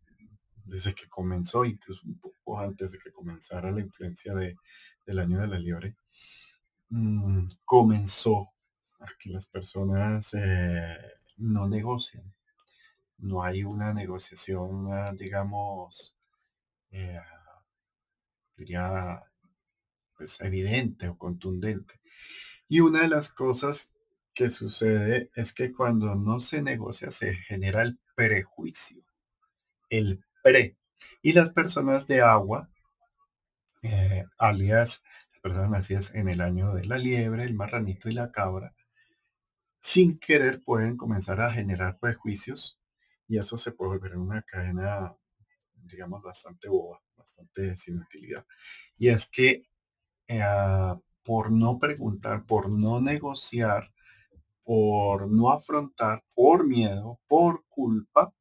desde 0.73 0.95
que 0.95 1.09
comenzó, 1.09 1.65
incluso 1.65 2.03
un 2.07 2.19
poco 2.19 2.59
antes 2.59 2.93
de 2.93 2.99
que 2.99 3.13
comenzara 3.13 3.71
la 3.71 3.81
influencia 3.81 4.35
de, 4.35 4.57
del 5.07 5.19
año 5.19 5.41
de 5.41 5.47
la 5.49 5.59
liebre, 5.59 5.97
mm, 6.91 7.47
comenzó 7.65 8.53
a 9.01 9.07
que 9.19 9.31
las 9.31 9.47
personas 9.47 10.35
no 11.37 11.69
negocian 11.69 12.33
no 13.23 13.43
hay 13.45 13.63
una 13.63 13.95
negociación, 13.95 14.93
ah, 14.93 15.13
digamos, 15.17 16.17
eh, 16.91 17.21
diría, 18.57 19.23
pues 20.17 20.41
evidente 20.41 21.09
o 21.09 21.17
contundente. 21.17 22.01
Y 22.69 22.81
una 22.81 23.03
de 23.03 23.09
las 23.09 23.33
cosas 23.33 23.93
que 24.35 24.51
sucede 24.51 25.31
es 25.35 25.53
que 25.53 25.73
cuando 25.73 26.15
no 26.17 26.41
se 26.41 26.63
negocia 26.63 27.11
se 27.11 27.35
genera 27.35 27.83
el 27.83 27.99
prejuicio, 28.17 29.05
el 29.89 30.25
pre. 30.43 30.77
Y 31.23 31.33
las 31.33 31.51
personas 31.51 32.07
de 32.07 32.21
agua, 32.21 32.69
eh, 33.83 34.25
alias 34.39 35.03
las 35.33 35.41
personas 35.41 35.71
nacidas 35.71 36.15
en 36.15 36.29
el 36.29 36.41
año 36.41 36.75
de 36.75 36.85
la 36.85 36.99
liebre, 36.99 37.45
el 37.45 37.55
marranito 37.55 38.09
y 38.09 38.15
la 38.15 38.31
cabra, 38.31 38.75
sin 39.81 40.19
querer 40.19 40.63
pueden 40.63 40.97
comenzar 40.97 41.41
a 41.41 41.51
generar 41.51 41.99
prejuicios 41.99 42.79
y 43.27 43.39
eso 43.39 43.57
se 43.57 43.73
puede 43.73 43.93
volver 43.93 44.17
una 44.17 44.43
cadena, 44.43 45.15
digamos, 45.75 46.23
bastante 46.23 46.69
boba, 46.69 47.01
bastante 47.17 47.77
sin 47.77 47.99
utilidad. 47.99 48.45
Y 48.99 49.09
es 49.09 49.29
que 49.29 49.65
eh, 50.29 50.95
por 51.25 51.51
no 51.51 51.79
preguntar, 51.79 52.45
por 52.47 52.71
no 52.71 53.01
negociar, 53.01 53.93
por 54.65 55.29
no 55.31 55.51
afrontar, 55.51 56.23
por 56.35 56.67
miedo, 56.67 57.19
por 57.27 57.65
culpa, 57.69 58.33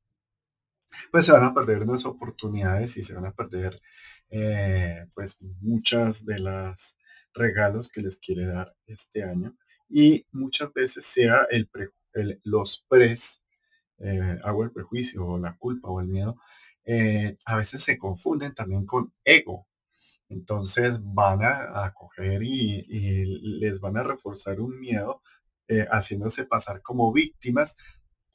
pues 1.12 1.26
se 1.26 1.32
van 1.32 1.44
a 1.44 1.54
perder 1.54 1.84
unas 1.84 2.06
oportunidades 2.06 2.98
y 2.98 3.04
se 3.04 3.16
van 3.16 3.26
a 3.26 3.34
perder 3.34 3.82
eh, 4.30 5.06
pues 5.14 5.38
muchas 5.62 6.26
de 6.26 6.40
las 6.40 6.98
regalos 7.34 7.90
que 7.90 8.02
les 8.02 8.18
quiere 8.18 8.46
dar 8.46 8.76
este 8.88 9.24
año 9.24 9.56
y 9.90 10.26
muchas 10.32 10.74
veces 10.74 11.06
sea 11.06 11.48
el, 11.50 11.70
los 12.44 12.86
pres 12.88 13.42
eh, 14.04 14.40
hago 14.44 14.64
el 14.64 14.72
prejuicio 14.72 15.26
o 15.26 15.38
la 15.38 15.56
culpa 15.58 15.90
o 15.90 16.02
el 16.02 16.08
miedo, 16.08 16.38
eh, 16.86 17.38
a 17.46 17.58
veces 17.58 17.84
se 17.84 17.98
confunden 18.00 18.56
también 18.56 18.86
con 18.86 19.14
ego. 19.24 19.68
Entonces 20.30 21.00
van 21.04 21.42
a, 21.44 21.94
coger 21.94 22.42
y, 22.44 22.84
les 23.60 23.80
van 23.80 23.98
a 23.98 24.04
reforzar 24.04 24.62
un 24.62 24.80
miedo 24.80 25.22
eh, 25.68 25.88
haciéndose 25.92 26.46
pasar 26.46 26.82
como 26.82 27.12
víctimas 27.14 27.76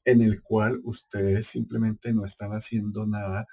en 0.06 0.22
el 0.22 0.42
cual 0.42 0.80
ustedes 0.84 1.48
simplemente 1.48 2.14
no 2.14 2.24
están 2.24 2.52
haciendo 2.52 3.06
nada 3.06 3.46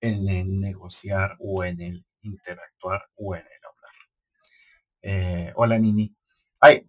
en 0.00 0.28
el 0.28 0.58
negociar 0.60 1.36
o 1.40 1.64
en 1.64 1.82
el 1.82 2.06
interactuar 2.22 3.04
o 3.16 3.34
en 3.34 3.42
el 3.42 3.60
hablar. 3.68 5.52
hola 5.56 5.78
Nini. 5.78 6.14
Ay, 6.60 6.86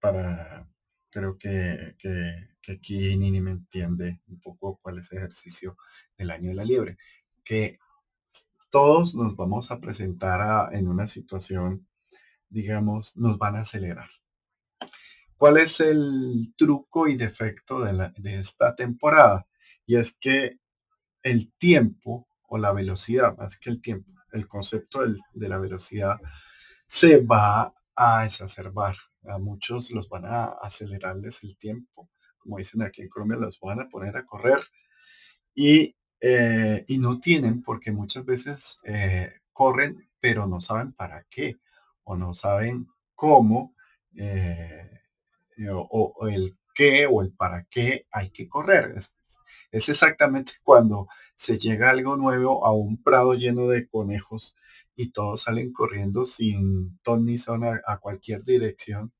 para 0.00 0.66
creo 1.12 1.36
que, 1.38 1.94
aquí 2.68 3.16
Nini 3.16 3.40
me 3.40 3.50
entiende 3.50 4.20
un 4.28 4.40
poco 4.40 4.78
cuál 4.82 4.98
es 4.98 5.12
el 5.12 5.18
ejercicio 5.18 5.76
del 6.16 6.30
año 6.30 6.48
de 6.48 6.54
la 6.54 6.64
liebre, 6.64 6.96
que 7.44 7.78
todos 8.70 9.14
nos 9.14 9.36
vamos 9.36 9.70
a 9.70 9.78
presentar 9.78 10.74
en 10.74 10.88
una 10.88 11.06
situación, 11.06 11.86
digamos, 12.48 13.16
nos 13.16 13.36
van 13.38 13.56
a 13.56 13.60
acelerar. 13.60 14.08
¿Cuál 15.36 15.56
es 15.56 15.80
el 15.80 16.54
truco 16.56 17.08
y 17.08 17.16
defecto 17.16 17.80
de, 17.80 18.38
esta 18.38 18.74
temporada? 18.74 19.46
Y 19.86 19.96
es 19.96 20.16
que 20.18 20.58
el 21.22 21.52
tiempo 21.54 22.28
o 22.48 22.58
la 22.58 22.72
velocidad, 22.72 23.36
más 23.36 23.58
que 23.58 23.70
el 23.70 23.80
tiempo, 23.80 24.12
el 24.32 24.46
concepto 24.46 25.00
de 25.32 25.48
la 25.48 25.58
velocidad 25.58 26.18
se 26.86 27.18
va 27.18 27.74
a 27.96 28.24
exacerbar 28.24 28.96
a 29.24 29.38
muchos 29.38 29.90
los 29.90 30.08
van 30.08 30.24
a 30.24 30.44
acelerarles 30.44 31.44
el 31.44 31.56
tiempo, 31.56 32.10
como 32.38 32.58
dicen 32.58 32.82
aquí 32.82 33.02
en 33.02 33.08
Colombia, 33.08 33.38
los 33.38 33.60
van 33.60 33.80
a 33.80 33.88
poner 33.88 34.16
a 34.16 34.24
correr 34.24 34.58
y, 35.54 35.96
eh, 36.20 36.84
y 36.88 36.98
no 36.98 37.20
tienen 37.20 37.62
porque 37.62 37.92
muchas 37.92 38.24
veces 38.24 38.78
eh, 38.84 39.32
corren, 39.52 40.08
pero 40.20 40.46
no 40.46 40.60
saben 40.60 40.92
para 40.92 41.24
qué 41.30 41.58
o 42.04 42.16
no 42.16 42.34
saben 42.34 42.88
cómo 43.14 43.74
eh, 44.16 45.01
o, 45.70 46.28
el 46.28 46.56
qué 46.74 47.06
o 47.06 47.22
el 47.22 47.32
para 47.32 47.64
qué 47.70 48.06
hay 48.12 48.30
que 48.30 48.48
correr. 48.48 48.96
Es 49.70 49.88
exactamente 49.88 50.52
cuando 50.62 51.08
se 51.36 51.58
llega 51.58 51.90
algo 51.90 52.16
nuevo 52.16 52.66
a 52.66 52.72
un 52.72 53.02
prado 53.02 53.34
lleno 53.34 53.68
de 53.68 53.88
conejos 53.88 54.54
y 54.94 55.10
todos 55.10 55.42
salen 55.42 55.72
corriendo 55.72 56.24
sin 56.24 56.98
ton 57.02 57.24
ni 57.24 57.38
son 57.38 57.64
a, 57.64 57.98
cualquier 57.98 58.44
dirección. 58.44 59.12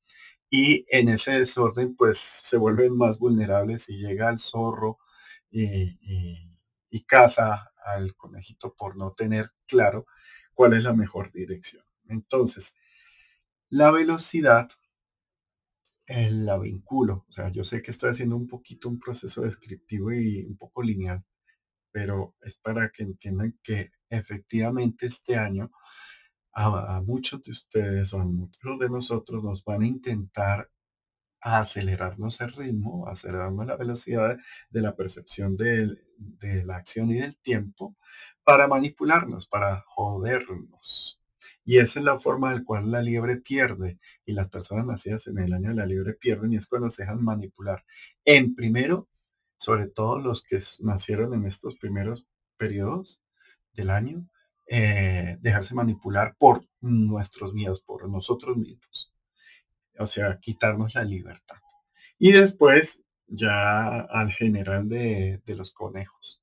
Y 0.49 0.85
en 0.89 1.09
ese 1.09 1.39
desorden, 1.39 1.95
pues 1.95 2.19
se 2.19 2.57
vuelven 2.57 2.95
más 2.95 3.17
vulnerables 3.17 3.89
y 3.89 3.97
llega 3.97 4.29
el 4.29 4.39
zorro 4.39 4.99
y, 5.49 5.97
y 6.89 7.03
caza 7.05 7.71
al 7.83 8.15
conejito 8.15 8.75
por 8.75 8.95
no 8.95 9.13
tener 9.13 9.51
claro 9.67 10.05
cuál 10.53 10.73
es 10.73 10.83
la 10.83 10.93
mejor 10.93 11.31
dirección. 11.31 11.83
Entonces, 12.07 12.75
la 13.69 13.89
velocidad 13.89 14.69
la 16.07 16.57
vinculo. 16.57 17.25
O 17.29 17.31
sea, 17.31 17.49
yo 17.49 17.63
sé 17.63 17.81
que 17.81 17.91
estoy 17.91 18.11
haciendo 18.11 18.35
un 18.35 18.47
poquito 18.47 18.89
un 18.89 18.99
proceso 18.99 19.41
descriptivo 19.41 20.11
y 20.11 20.43
un 20.43 20.57
poco 20.57 20.83
lineal, 20.83 21.23
pero 21.91 22.35
es 22.41 22.55
para 22.57 22.89
que 22.89 23.03
entiendan 23.03 23.57
que 23.63 23.91
efectivamente 24.09 25.07
este 25.07 25.37
año 25.37 25.71
a, 26.53 27.01
muchos 27.01 27.41
de 27.43 27.51
ustedes 27.51 28.13
o 28.13 28.19
a 28.19 28.25
muchos 28.25 28.79
de 28.79 28.89
nosotros 28.89 29.43
nos 29.43 29.63
van 29.63 29.83
a 29.83 29.87
intentar 29.87 30.69
acelerarnos 31.41 32.39
el 32.41 32.51
ritmo, 32.53 33.07
acelerarnos 33.07 33.65
la 33.65 33.75
velocidad 33.75 34.37
de 34.69 34.81
la 34.81 34.95
percepción 34.95 35.57
de 35.57 35.97
la 36.65 36.77
acción 36.77 37.09
y 37.11 37.15
del 37.15 37.37
tiempo 37.37 37.97
para 38.43 38.67
manipularnos, 38.67 39.47
para 39.47 39.83
jodernos. 39.87 41.22
Y 41.65 41.77
esa 41.77 41.99
es 41.99 42.05
la 42.05 42.17
forma 42.17 42.53
en 42.53 42.63
cual 42.63 42.91
la 42.91 43.01
liebre 43.01 43.37
pierde 43.37 43.97
y 44.25 44.33
las 44.33 44.49
personas 44.49 44.85
nacidas 44.85 45.27
en 45.27 45.39
el 45.39 45.53
año 45.53 45.69
de 45.69 45.75
la 45.75 45.85
liebre 45.85 46.13
pierden 46.13 46.53
y 46.53 46.57
es 46.57 46.67
cuando 46.67 46.89
se 46.89 47.03
dejan 47.03 47.23
manipular. 47.23 47.85
En 48.25 48.53
primero, 48.53 49.07
sobre 49.57 49.87
todo 49.87 50.19
los 50.19 50.43
que 50.43 50.59
nacieron 50.81 51.33
en 51.33 51.45
estos 51.45 51.75
primeros 51.77 52.27
periodos 52.57 53.23
del 53.73 53.91
año, 53.91 54.27
eh, 54.67 55.37
dejarse 55.41 55.73
manipular 55.73 56.35
por 56.37 56.65
nuestros 56.81 57.53
miedos, 57.53 57.81
por 57.81 58.09
nosotros 58.09 58.57
mismos. 58.57 59.13
O 59.97 60.07
sea, 60.07 60.39
quitarnos 60.39 60.95
la 60.95 61.03
libertad. 61.05 61.57
Y 62.19 62.31
después 62.33 63.03
ya 63.27 64.01
al 64.01 64.31
general 64.31 64.89
de, 64.89 65.41
los 65.47 65.71
conejos 65.71 66.41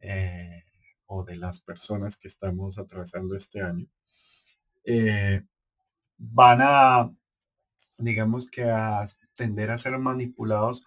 eh, 0.00 0.64
o 1.06 1.24
de 1.24 1.36
las 1.36 1.60
personas 1.60 2.16
que 2.16 2.28
estamos 2.28 2.78
atravesando 2.78 3.34
este 3.34 3.62
año 3.62 3.88
eh, 4.90 5.42
van 6.16 6.60
a, 6.62 7.14
digamos 7.98 8.50
que 8.50 8.64
a 8.64 9.06
tender 9.34 9.70
a 9.70 9.76
ser 9.76 9.98
manipulados 9.98 10.86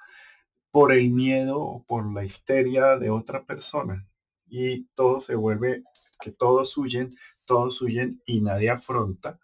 por 0.71 0.91
el 0.91 1.11
miedo 1.11 1.61
o 1.61 1.83
por 1.85 2.11
la 2.11 2.23
histeria 2.25 2.97
de 2.97 3.11
otra 3.11 3.45
persona. 3.45 4.07
Y 4.47 4.85
todo 4.95 5.19
se 5.19 5.35
vuelve 5.35 5.83
que 6.19 6.31
todos 6.31 6.75
huyen, 6.77 7.11
todos 7.45 7.79
huyen 7.81 8.21
y 8.25 8.41
nadie 8.41 8.71
afronta. 8.71 9.39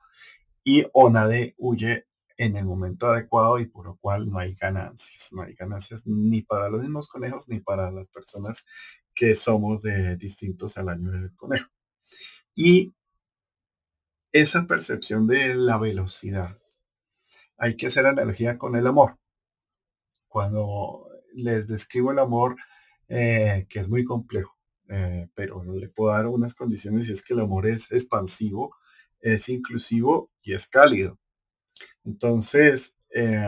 Y 0.63 0.87
o 0.91 1.11
nadie 1.11 1.53
huye 1.59 2.07
en 2.37 2.57
el 2.57 2.65
momento 2.65 3.07
adecuado 3.07 3.59
y 3.59 3.67
por 3.67 3.85
lo 3.85 3.97
cual 3.97 4.27
no 4.31 4.39
hay 4.39 4.55
ganancias. 4.55 5.33
No 5.33 5.43
hay 5.43 5.53
ganancias 5.53 6.07
ni 6.07 6.41
para 6.41 6.69
los 6.69 6.81
mismos 6.81 7.07
conejos 7.07 7.47
ni 7.47 7.59
para 7.59 7.91
las 7.91 8.07
personas 8.07 8.65
que 9.13 9.35
somos 9.35 9.83
de 9.83 10.17
distintos 10.17 10.79
al 10.79 10.89
año 10.89 11.11
del 11.11 11.35
conejo. 11.35 11.69
Y 12.55 12.95
esa 14.39 14.67
percepción 14.67 15.27
de 15.27 15.55
la 15.55 15.77
velocidad. 15.77 16.57
Hay 17.57 17.75
que 17.75 17.87
hacer 17.87 18.05
analogía 18.05 18.57
con 18.57 18.75
el 18.75 18.85
amor. 18.85 19.17
Cuando 20.27 21.07
les 21.33 21.67
describo 21.67 22.11
el 22.11 22.19
amor, 22.19 22.55
eh, 23.07 23.65
que 23.69 23.79
es 23.79 23.89
muy 23.89 24.03
complejo, 24.03 24.55
eh, 24.89 25.27
pero 25.33 25.63
le 25.63 25.89
puedo 25.89 26.13
dar 26.13 26.27
unas 26.27 26.53
condiciones 26.53 27.09
y 27.09 27.13
es 27.13 27.23
que 27.23 27.33
el 27.33 27.39
amor 27.39 27.65
es 27.65 27.91
expansivo, 27.91 28.75
es 29.21 29.49
inclusivo 29.49 30.29
y 30.43 30.53
es 30.53 30.67
cálido. 30.67 31.17
Entonces, 32.05 32.95
eh, 33.13 33.43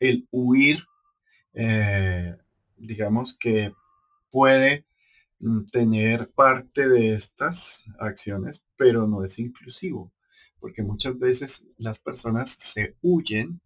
el 0.00 0.26
huir, 0.30 0.84
digamos 2.76 3.36
que 3.38 3.72
puede 4.30 4.84
Mm, 5.44 5.66
tener 5.66 6.30
parte 6.34 6.88
de 6.88 7.12
estas 7.14 7.84
acciones, 7.98 8.64
pero 8.76 9.06
no 9.06 9.22
es 9.24 9.38
inclusivo, 9.38 10.10
porque 10.64 10.82
muchas 10.82 11.18
veces 11.18 11.66
las 11.76 11.98
personas 11.98 12.48
se 12.58 12.96
huyen 13.02 13.60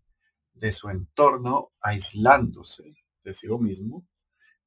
de 0.52 0.72
su 0.72 0.90
entorno 0.90 1.70
aislándose 1.80 2.96
de 3.22 3.34
sí 3.34 3.46
mismo, 3.60 4.04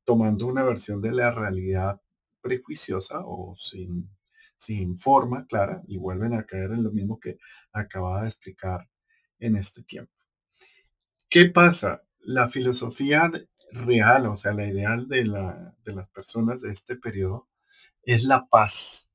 tomando 0.06 0.48
una 0.48 0.64
versión 0.64 1.02
de 1.02 1.12
la 1.12 1.32
realidad 1.32 2.02
prejuiciosa 2.40 3.20
o 3.26 3.58
sin, 3.58 4.10
sin 4.56 4.98
forma 4.98 5.46
clara 5.46 5.84
y 5.90 5.98
vuelven 5.98 6.34
a 6.34 6.46
caer 6.46 6.72
en 6.72 6.84
lo 6.84 6.92
mismo 6.94 7.20
que 7.20 7.38
acababa 7.74 8.22
de 8.22 8.30
explicar 8.30 8.90
en 9.40 9.58
este 9.58 9.84
tiempo. 9.84 10.14
¿Qué 11.30 11.50
pasa? 11.50 12.02
La 12.22 12.48
filosofía 12.48 13.30
real, 13.74 14.28
o 14.28 14.38
sea, 14.38 14.54
la 14.54 14.66
ideal 14.66 15.10
de, 15.10 15.26
la, 15.26 15.76
de 15.84 15.94
las 15.94 16.08
personas 16.08 16.62
de 16.62 16.72
este 16.72 16.96
periodo 16.96 17.50
es 18.04 18.24
la 18.24 18.48
paz, 18.48 19.10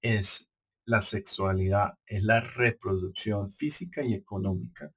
es 0.00 0.51
la 0.84 1.00
sexualidad, 1.00 1.98
es 2.06 2.22
la 2.22 2.40
reproducción 2.40 3.52
física 3.52 4.02
y 4.02 4.14
económica 4.14 4.92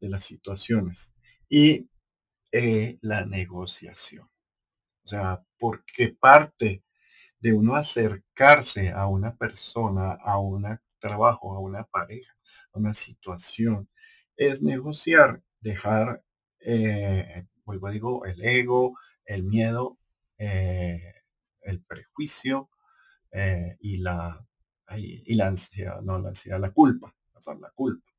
de 0.00 0.08
las 0.08 0.24
situaciones 0.24 1.14
y 1.48 1.88
eh, 2.50 2.98
la 3.00 3.24
negociación. 3.24 4.28
O 5.04 5.08
sea, 5.08 5.44
porque 5.58 6.10
parte 6.18 6.84
de 7.40 7.52
uno 7.52 7.76
acercarse 7.76 8.90
a 8.90 9.06
una 9.06 9.36
persona, 9.36 10.12
a 10.12 10.38
un 10.38 10.78
trabajo, 10.98 11.54
a 11.54 11.60
una 11.60 11.84
pareja, 11.84 12.36
a 12.72 12.78
una 12.78 12.94
situación, 12.94 13.88
es 14.36 14.62
negociar, 14.62 15.42
dejar 15.60 16.22
eh, 16.60 17.46
vuelvo 17.64 17.88
a 17.88 17.90
digo, 17.90 18.24
el 18.24 18.42
ego, 18.44 18.96
el 19.24 19.44
miedo, 19.44 19.98
eh, 20.38 21.14
el 21.62 21.82
prejuicio 21.82 22.68
y 23.80 23.96
la 23.96 24.46
y 24.98 25.34
la 25.34 25.48
ansiedad, 25.48 26.00
no 26.02 26.18
la 26.18 26.30
ansiedad, 26.30 26.60
la 26.60 26.72
culpa, 26.72 27.14
la 27.60 27.70
culpa. 27.74 28.10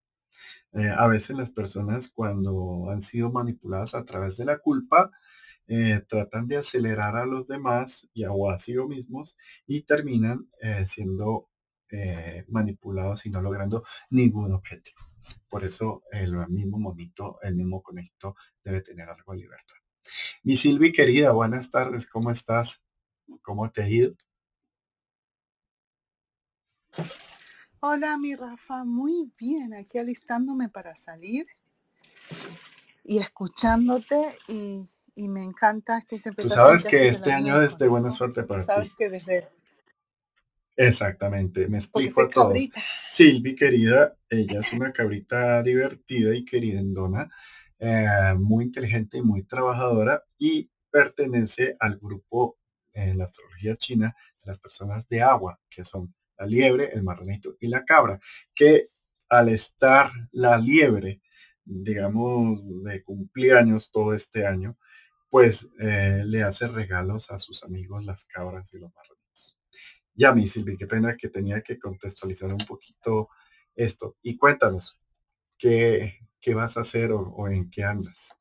Eh, 0.74 0.90
a 0.90 1.08
veces 1.08 1.38
las 1.38 1.52
personas 1.52 2.10
cuando 2.10 2.90
han 2.90 3.02
sido 3.02 3.32
manipuladas 3.32 3.96
a 3.96 4.06
través 4.06 4.38
de 4.38 4.46
la 4.46 4.58
culpa, 4.58 5.12
tratan 6.08 6.48
de 6.48 6.58
acelerar 6.58 7.16
a 7.16 7.26
los 7.26 7.48
demás 7.48 8.10
y 8.14 8.26
a, 8.26 8.30
a 8.32 8.60
sí 8.60 8.76
mismos 8.88 9.38
y 9.66 9.84
terminan 9.84 10.50
siendo 10.86 11.50
manipulados 12.50 13.26
y 13.26 13.30
no 13.30 13.42
logrando 13.42 13.84
ningún 14.10 14.52
objetivo. 14.54 15.00
Por 15.50 15.64
eso 15.64 16.04
el 16.12 16.36
mismo 16.50 16.80
monito, 16.80 17.40
el 17.42 17.56
mismo 17.56 17.82
conecto 17.82 18.36
debe 18.64 18.82
tener 18.82 19.10
algo 19.10 19.34
de 19.34 19.40
libertad. 19.40 19.76
Mi 20.44 20.56
Silvi 20.56 20.92
querida, 20.92 21.32
buenas 21.32 21.72
tardes, 21.72 22.08
¿cómo 22.08 22.32
estás? 22.32 22.86
¿Cómo 23.42 23.72
te 23.72 23.84
ha 23.84 23.90
ido? 23.90 24.16
Hola, 27.80 28.18
mi 28.18 28.36
Rafa, 28.36 28.84
muy 28.86 29.32
bien, 29.38 29.74
aquí 29.74 29.98
alistándome 29.98 30.70
para 30.70 30.96
salir 30.96 31.48
y 33.04 33.20
escuchándote 33.20 34.38
y, 34.48 34.88
me 35.16 35.44
encanta 35.44 35.98
esta 35.98 36.16
interpretación. 36.16 36.66
Tú 36.66 36.80
sabes 36.80 36.86
que 36.86 37.08
este 37.08 37.32
año 37.32 37.62
es 37.62 37.78
de 37.78 37.88
buena 37.88 38.12
suerte 38.12 38.44
para 38.44 38.62
ti. 38.62 38.66
Sabes 38.66 38.94
que 38.98 39.10
desde 39.10 39.48
Exactamente, 40.76 41.68
me 41.68 41.78
explico 41.78 42.22
a 42.22 42.30
todos. 42.30 42.58
Silvi, 43.10 43.56
querida, 43.56 44.18
ella 44.30 44.62
es 44.62 44.74
una 44.74 44.92
cabrita 44.92 45.62
divertida 45.62 46.36
y 46.36 46.44
queridendona, 46.46 47.30
eh, 47.78 48.34
muy 48.38 48.66
inteligente 48.66 49.20
y 49.20 49.22
muy 49.22 49.44
trabajadora 49.44 50.24
y 50.38 50.72
pertenece 50.90 51.76
al 51.80 52.00
grupo 52.00 52.58
en 52.92 53.18
la 53.18 53.26
astrología 53.26 53.76
china 53.76 54.16
de 54.44 54.48
las 54.48 54.60
personas 54.60 55.08
de 55.10 55.22
agua, 55.22 55.60
que 55.70 55.84
son 55.84 56.14
la 56.38 56.46
liebre, 56.46 56.92
el 56.94 57.04
marranito 57.04 57.56
y 57.60 57.68
la 57.68 57.84
cabra, 57.84 58.20
que 58.54 58.88
al 59.30 59.50
estar 59.50 60.12
la 60.32 60.58
liebre, 60.58 61.22
digamos, 61.66 62.62
de 62.84 63.04
cumpleaños 63.04 63.92
todo 63.92 64.14
este 64.14 64.46
año, 64.46 64.78
pues 65.30 65.70
eh, 65.80 66.24
le 66.26 66.44
hace 66.44 66.68
regalos 66.68 67.32
a 67.32 67.40
sus 67.40 67.64
amigos 67.64 68.06
las 68.06 68.26
cabras 68.26 68.72
y 68.74 68.78
los 68.78 68.94
marranitos. 68.94 69.58
Ya, 70.14 70.32
mi 70.32 70.48
Silvi, 70.48 70.78
qué 70.78 70.86
pena 70.86 71.18
que 71.18 71.30
tenía 71.30 71.62
que 71.62 71.80
contextualizar 71.80 72.52
un 72.52 72.60
poquito 72.60 73.30
esto. 73.76 74.16
Y 74.22 74.38
cuéntanos, 74.38 75.00
¿qué, 75.58 76.20
qué 76.40 76.54
vas 76.54 76.78
a 76.78 76.82
hacer 76.82 77.12
o, 77.12 77.48
en 77.48 77.70
qué 77.72 77.84
andas? 77.84 78.36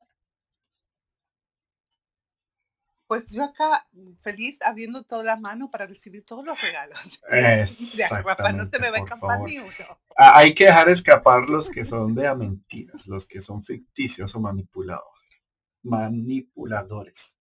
Pues 3.13 3.31
yo 3.31 3.45
acá 3.45 3.87
feliz 4.23 4.59
abriendo 4.63 5.03
todas 5.03 5.27
las 5.27 5.39
manos 5.39 5.71
para 5.71 5.85
recibir 5.85 6.25
todos 6.25 6.47
los 6.47 6.59
regalos. 6.59 6.99
Exactamente, 7.31 8.57
no 8.57 8.71
se 8.71 8.79
me 8.79 8.91
va 8.91 8.97
a 8.97 9.01
escapar 9.01 9.41
ni 9.43 9.59
uno. 9.59 10.01
Ah, 10.17 10.39
hay 10.39 10.55
que 10.55 10.65
dejar 10.65 10.89
escapar 10.89 11.51
los 11.51 11.71
que 11.71 11.85
son 11.85 12.15
de 12.15 12.35
mentiras, 12.35 13.07
los 13.07 13.27
que 13.27 13.43
son 13.43 13.63
ficticios 13.63 14.35
o 14.35 14.41
manipulados, 14.41 15.15
manipuladores. 15.83 17.37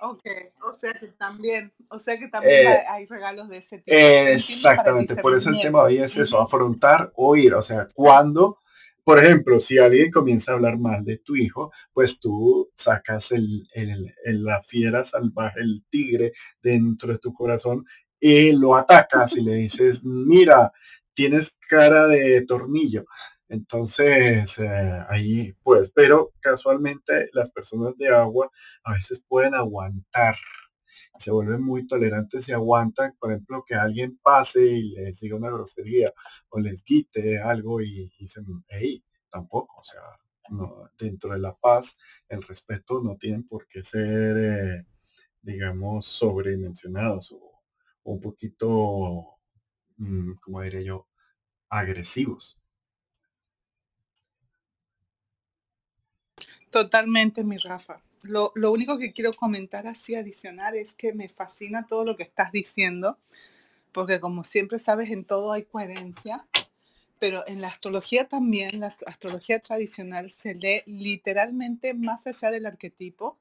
Ok, 0.00 0.24
o 0.64 0.72
sea 0.72 0.94
que 0.94 1.12
también, 1.12 1.72
o 1.88 2.00
sea 2.00 2.18
que 2.18 2.26
también 2.26 2.66
Eh, 2.66 2.84
hay, 2.90 3.06
regalos 3.06 3.48
de 3.48 3.58
ese 3.58 3.78
tipo. 3.78 3.96
Exactamente, 3.96 5.14
por 5.14 5.36
eso 5.36 5.50
el 5.50 5.60
tema 5.60 5.82
hoy 5.82 5.98
es 5.98 6.16
eso, 6.16 6.42
afrontar 6.42 7.12
o 7.14 7.36
ir. 7.36 7.54
O 7.54 7.62
sea, 7.62 7.86
cuando, 7.94 8.58
por 9.06 9.20
ejemplo, 9.20 9.60
si 9.60 9.78
alguien 9.78 10.10
comienza 10.10 10.52
a 10.52 10.56
hablar 10.56 10.78
mal 10.78 11.04
de 11.04 11.18
tu 11.18 11.36
hijo, 11.36 11.72
pues 11.94 12.20
tú 12.20 12.70
sacas 12.76 13.32
el, 13.32 13.68
el- 13.74 14.14
la 14.44 14.60
fiera 14.62 15.04
salvaje, 15.04 15.60
el 15.60 15.84
tigre 15.90 16.32
dentro 16.62 17.12
de 17.12 17.18
tu 17.18 17.32
corazón 17.32 17.84
y 18.20 18.52
lo 18.52 18.74
atacas 18.76 19.36
y 19.36 19.42
le 19.42 19.54
dices, 19.54 20.04
mira, 20.04 20.72
tienes 21.14 21.56
cara 21.68 22.08
de 22.08 22.44
tornillo. 22.46 23.06
Entonces, 23.48 24.58
eh, 24.58 25.04
ahí 25.08 25.54
pues, 25.62 25.92
pero 25.94 26.32
casualmente 26.40 27.30
las 27.32 27.52
personas 27.52 27.96
de 27.98 28.08
agua 28.08 28.50
a 28.84 28.94
veces 28.94 29.24
pueden 29.28 29.54
aguantar 29.54 30.34
se 31.18 31.30
vuelven 31.30 31.62
muy 31.62 31.86
tolerantes 31.86 32.48
y 32.48 32.52
aguantan, 32.52 33.16
por 33.18 33.32
ejemplo, 33.32 33.64
que 33.66 33.74
alguien 33.74 34.18
pase 34.22 34.66
y 34.66 34.90
les 34.90 35.20
diga 35.20 35.36
una 35.36 35.50
grosería 35.50 36.12
o 36.48 36.58
les 36.58 36.82
quite 36.82 37.38
algo 37.40 37.80
y, 37.80 38.10
dicen, 38.18 38.44
hey, 38.68 39.02
tampoco, 39.30 39.80
o 39.80 39.84
sea, 39.84 40.02
no, 40.50 40.90
dentro 40.98 41.32
de 41.32 41.38
la 41.38 41.54
paz, 41.54 41.98
el 42.28 42.42
respeto 42.42 43.00
no 43.02 43.16
tienen 43.16 43.46
por 43.46 43.66
qué 43.66 43.82
ser, 43.82 44.36
eh, 44.38 44.86
digamos, 45.42 46.06
sobredimensionados 46.06 47.32
o, 47.32 47.62
un 48.04 48.20
poquito, 48.20 49.38
mm, 49.96 50.34
como 50.40 50.62
diría 50.62 50.82
yo, 50.82 51.08
agresivos. 51.68 52.60
Totalmente, 56.70 57.42
mi 57.42 57.56
Rafa. 57.56 58.02
Lo, 58.22 58.52
lo 58.54 58.72
único 58.72 58.98
que 58.98 59.12
quiero 59.12 59.32
comentar 59.32 59.86
así 59.86 60.14
adicional 60.14 60.74
es 60.76 60.94
que 60.94 61.12
me 61.12 61.28
fascina 61.28 61.86
todo 61.86 62.04
lo 62.04 62.16
que 62.16 62.22
estás 62.24 62.50
diciendo, 62.52 63.18
porque 63.92 64.20
como 64.20 64.42
siempre 64.44 64.78
sabes, 64.78 65.10
en 65.10 65.24
todo 65.24 65.52
hay 65.52 65.64
coherencia, 65.64 66.46
pero 67.18 67.44
en 67.46 67.60
la 67.60 67.68
astrología 67.68 68.28
también, 68.28 68.80
la 68.80 68.88
ast- 68.88 69.04
astrología 69.06 69.60
tradicional 69.60 70.30
se 70.30 70.54
lee 70.54 70.82
literalmente 70.86 71.94
más 71.94 72.26
allá 72.26 72.50
del 72.50 72.66
arquetipo, 72.66 73.38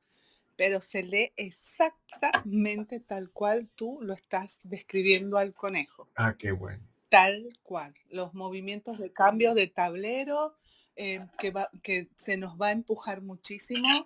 pero 0.56 0.80
se 0.82 1.04
lee 1.04 1.32
exactamente 1.36 3.00
tal 3.00 3.30
cual 3.32 3.68
tú 3.76 4.00
lo 4.02 4.14
estás 4.14 4.60
describiendo 4.64 5.38
al 5.38 5.54
conejo. 5.54 6.08
Ah, 6.16 6.36
qué 6.38 6.52
bueno. 6.52 6.84
Tal 7.10 7.58
cual. 7.64 7.94
Los 8.10 8.34
movimientos 8.34 8.98
de 9.00 9.12
cambio 9.12 9.54
de 9.54 9.68
tablero 9.68 10.56
eh, 10.96 11.26
que, 11.38 11.52
va- 11.52 11.70
que 11.84 12.08
se 12.16 12.38
nos 12.38 12.56
va 12.60 12.68
a 12.68 12.72
empujar 12.72 13.22
muchísimo, 13.22 14.06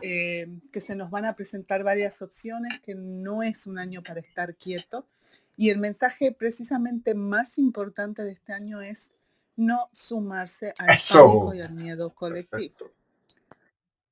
eh, 0.00 0.48
que 0.72 0.80
se 0.80 0.96
nos 0.96 1.10
van 1.10 1.26
a 1.26 1.36
presentar 1.36 1.84
varias 1.84 2.22
opciones, 2.22 2.80
que 2.80 2.94
no 2.94 3.42
es 3.42 3.66
un 3.66 3.78
año 3.78 4.02
para 4.02 4.20
estar 4.20 4.54
quieto. 4.56 5.06
Y 5.56 5.70
el 5.70 5.78
mensaje 5.78 6.32
precisamente 6.32 7.14
más 7.14 7.58
importante 7.58 8.24
de 8.24 8.32
este 8.32 8.52
año 8.52 8.80
es 8.80 9.10
no 9.56 9.90
sumarse 9.92 10.72
al 10.78 10.96
pánico 10.96 11.54
y 11.54 11.60
al 11.60 11.74
miedo 11.74 12.14
colectivo. 12.14 12.50
Perfecto. 12.50 12.92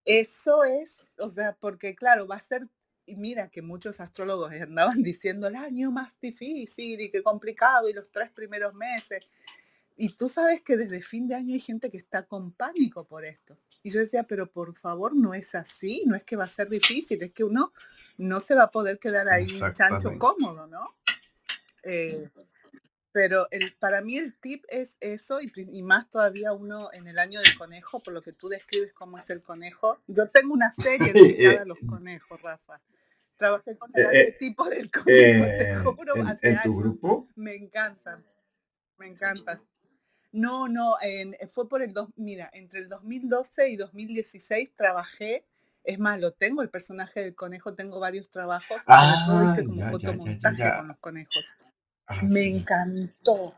Eso 0.05 0.65
es, 0.65 1.13
o 1.19 1.29
sea, 1.29 1.57
porque 1.59 1.95
claro, 1.95 2.27
va 2.27 2.37
a 2.37 2.41
ser, 2.41 2.69
y 3.07 3.17
mira 3.17 3.49
que 3.49 3.63
muchos 3.63 4.01
astrólogos 4.01 4.53
andaban 4.53 5.03
diciendo 5.03 5.47
el 5.47 5.57
año 5.57 5.91
más 5.91 6.19
difícil 6.21 7.01
y 7.01 7.11
qué 7.11 7.23
complicado 7.23 7.89
y 7.89 7.93
los 7.93 8.11
tres 8.11 8.31
primeros 8.31 8.75
meses. 8.75 9.27
Y 9.97 10.15
tú 10.15 10.29
sabes 10.29 10.63
que 10.63 10.77
desde 10.77 11.03
fin 11.03 11.29
de 11.29 11.35
año 11.35 11.55
hay 11.55 11.61
gente 11.61 11.91
que 11.91 11.99
está 11.99 12.25
con 12.25 12.53
pánico 12.53 13.05
por 13.07 13.25
esto. 13.25 13.59
Y 13.83 13.91
yo 13.91 14.01
decía, 14.01 14.25
pero 14.25 14.51
por 14.51 14.75
favor, 14.75 15.15
no 15.15 15.35
es 15.35 15.55
así, 15.55 16.03
no 16.07 16.15
es 16.17 16.25
que 16.25 16.37
va 16.37 16.45
a 16.45 16.49
ser 16.49 16.69
difícil, 16.69 17.23
es 17.23 17.33
que 17.33 17.45
uno 17.45 17.73
no 18.19 18.41
se 18.41 18.55
va 18.55 18.65
a 18.65 18.71
poder 18.71 18.99
quedar 18.99 19.29
ahí 19.29 19.47
chancho 19.47 20.19
cómodo, 20.19 20.67
¿no? 20.67 20.97
Eh, 21.83 22.29
pero 23.13 23.49
el, 23.51 23.75
para 23.75 24.03
mí 24.03 24.17
el 24.19 24.35
tip 24.39 24.65
es 24.69 24.97
eso, 25.01 25.41
y, 25.41 25.83
más 25.83 26.09
todavía 26.09 26.53
uno 26.53 26.93
en 26.93 27.09
el 27.09 27.19
año 27.19 27.41
del 27.41 27.57
conejo, 27.59 28.01
por 28.01 28.15
lo 28.15 28.23
que 28.23 28.33
tú 28.33 28.49
describes 28.49 28.93
cómo 28.93 29.19
es 29.19 29.29
el 29.31 29.43
conejo. 29.43 30.01
Yo 30.07 30.29
tengo 30.29 30.55
una 30.55 30.73
serie 30.73 31.13
dedicada 31.13 31.63
a 31.63 31.65
los 31.65 31.79
conejos, 31.81 32.41
Rafa. 32.41 32.81
Trabajé 33.37 33.77
con 33.77 33.91
el 33.95 34.03
Eh, 34.03 34.05
eh, 34.05 34.21
arquetipo 34.21 34.69
del 34.69 34.91
conejo, 34.91 35.07
te 35.07 35.71
Eh, 35.73 35.77
juro, 35.77 36.17
en, 36.17 36.27
hace 36.29 36.49
en 36.51 36.55
tu 36.57 36.61
años. 36.61 36.77
grupo, 36.77 37.29
Me 37.35 37.55
encanta, 37.57 38.23
me 38.99 39.07
encanta. 39.09 39.61
No, 40.33 40.69
no, 40.69 40.97
en- 41.03 41.37
fue 41.49 41.69
por 41.69 41.83
el 41.83 41.93
dos, 41.93 42.09
mira, 42.17 42.51
entre 42.53 42.81
el 42.81 42.89
2012 42.89 43.69
y 43.71 43.77
2016 43.77 44.73
trabajé, 44.77 45.45
es 45.83 45.99
más, 45.99 46.21
lo 46.21 46.33
tengo, 46.33 46.63
el 46.63 46.71
personaje 46.71 47.21
del 47.21 47.35
conejo, 47.35 47.75
tengo 47.75 47.99
varios 48.01 48.31
trabajos, 48.31 48.83
sobre 48.83 49.17
todo 49.27 49.41
ah, 49.41 49.51
hice 49.51 49.65
como 49.65 49.81
ya, 49.81 49.85
ya, 49.85 49.99
ya, 49.99 49.99
ya, 49.99 50.13
fotomontaje 50.13 50.77
con 50.77 50.89
los 50.89 50.99
conejos. 50.99 51.45
Ah, 52.07 52.21
Me 52.23 52.41
sí. 52.41 52.49
encantó, 52.49 53.55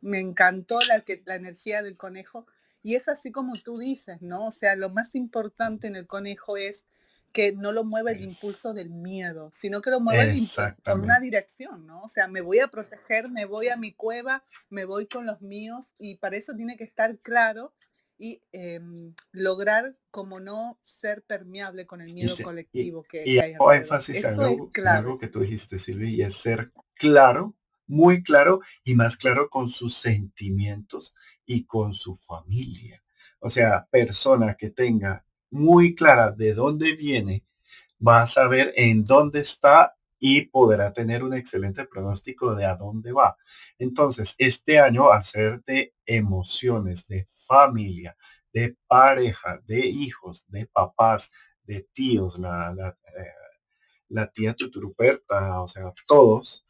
me 0.00 0.18
encantó 0.20 0.78
la, 0.88 1.00
que, 1.02 1.22
la 1.26 1.34
energía 1.36 1.82
del 1.82 1.96
conejo. 1.96 2.46
Y 2.82 2.94
es 2.94 3.08
así 3.08 3.30
como 3.32 3.60
tú 3.62 3.78
dices, 3.78 4.22
¿no? 4.22 4.46
O 4.46 4.50
sea, 4.50 4.76
lo 4.76 4.88
más 4.88 5.14
importante 5.14 5.86
en 5.88 5.96
el 5.96 6.06
conejo 6.06 6.56
es 6.56 6.84
que 7.32 7.52
no 7.52 7.72
lo 7.72 7.84
mueva 7.84 8.12
el 8.12 8.20
impulso 8.22 8.72
del 8.74 8.90
miedo, 8.90 9.50
sino 9.52 9.80
que 9.80 9.90
lo 9.90 10.00
mueva 10.00 10.24
el 10.24 10.32
impu- 10.32 10.74
con 10.84 11.00
una 11.00 11.20
dirección, 11.20 11.86
¿no? 11.86 12.02
O 12.02 12.08
sea, 12.08 12.28
me 12.28 12.40
voy 12.40 12.60
a 12.60 12.68
proteger, 12.68 13.28
me 13.28 13.44
voy 13.44 13.68
a 13.68 13.76
mi 13.76 13.92
cueva, 13.92 14.44
me 14.70 14.84
voy 14.84 15.06
con 15.06 15.26
los 15.26 15.40
míos 15.42 15.94
y 15.98 16.16
para 16.16 16.36
eso 16.36 16.54
tiene 16.54 16.76
que 16.76 16.84
estar 16.84 17.18
claro 17.18 17.72
y 18.18 18.42
em, 18.52 19.14
lograr 19.32 19.96
como 20.10 20.40
no 20.40 20.78
ser 20.84 21.22
permeable 21.22 21.86
con 21.86 22.00
el 22.00 22.08
Y, 22.08 22.14
miedo 22.14 22.28
se- 22.28 22.42
y, 22.44 22.46
colectivo 22.46 23.02
que, 23.04 23.24
y 23.24 23.34
que 23.34 23.42
hay 23.42 23.54
alrededor. 23.54 23.82
énfasis 23.82 24.16
Eso 24.16 24.28
es 24.28 24.38
algo, 24.38 24.70
algo 24.84 25.18
que 25.18 25.28
tú 25.28 25.40
dijiste, 25.40 25.78
Silvia, 25.78 26.08
y 26.10 26.22
es 26.22 26.34
ser 26.34 26.72
claro, 26.94 27.54
muy 27.86 28.22
claro 28.22 28.60
y 28.84 28.94
más 28.94 29.16
claro 29.16 29.48
con 29.48 29.68
sus 29.68 29.96
sentimientos 29.96 31.14
y 31.46 31.64
con 31.64 31.94
su 31.94 32.14
familia. 32.16 33.02
O 33.40 33.50
sea, 33.50 33.86
persona 33.90 34.56
que 34.56 34.70
tenga 34.70 35.24
muy 35.50 35.94
clara 35.94 36.30
de 36.32 36.54
dónde 36.54 36.94
viene, 36.96 37.44
va 38.06 38.22
a 38.22 38.26
saber 38.26 38.72
en 38.76 39.04
dónde 39.04 39.40
está 39.40 39.96
y 40.18 40.46
podrá 40.46 40.92
tener 40.92 41.22
un 41.22 41.34
excelente 41.34 41.86
pronóstico 41.86 42.54
de 42.54 42.64
a 42.66 42.74
dónde 42.74 43.12
va. 43.12 43.36
Entonces, 43.78 44.34
este 44.38 44.80
año, 44.80 45.10
al 45.10 45.24
ser 45.24 45.62
de 45.64 45.94
emociones, 46.06 47.06
de 47.06 47.26
familia, 47.46 48.16
de 48.52 48.76
pareja, 48.86 49.60
de 49.66 49.86
hijos, 49.86 50.44
de 50.48 50.66
papás, 50.66 51.30
de 51.62 51.86
tíos, 51.92 52.38
la, 52.38 52.74
la, 52.74 52.98
eh, 54.20 54.28
tía 54.32 54.54
Tuturuperta, 54.54 55.60
o 55.62 55.68
sea, 55.68 55.92
todos, 56.06 56.66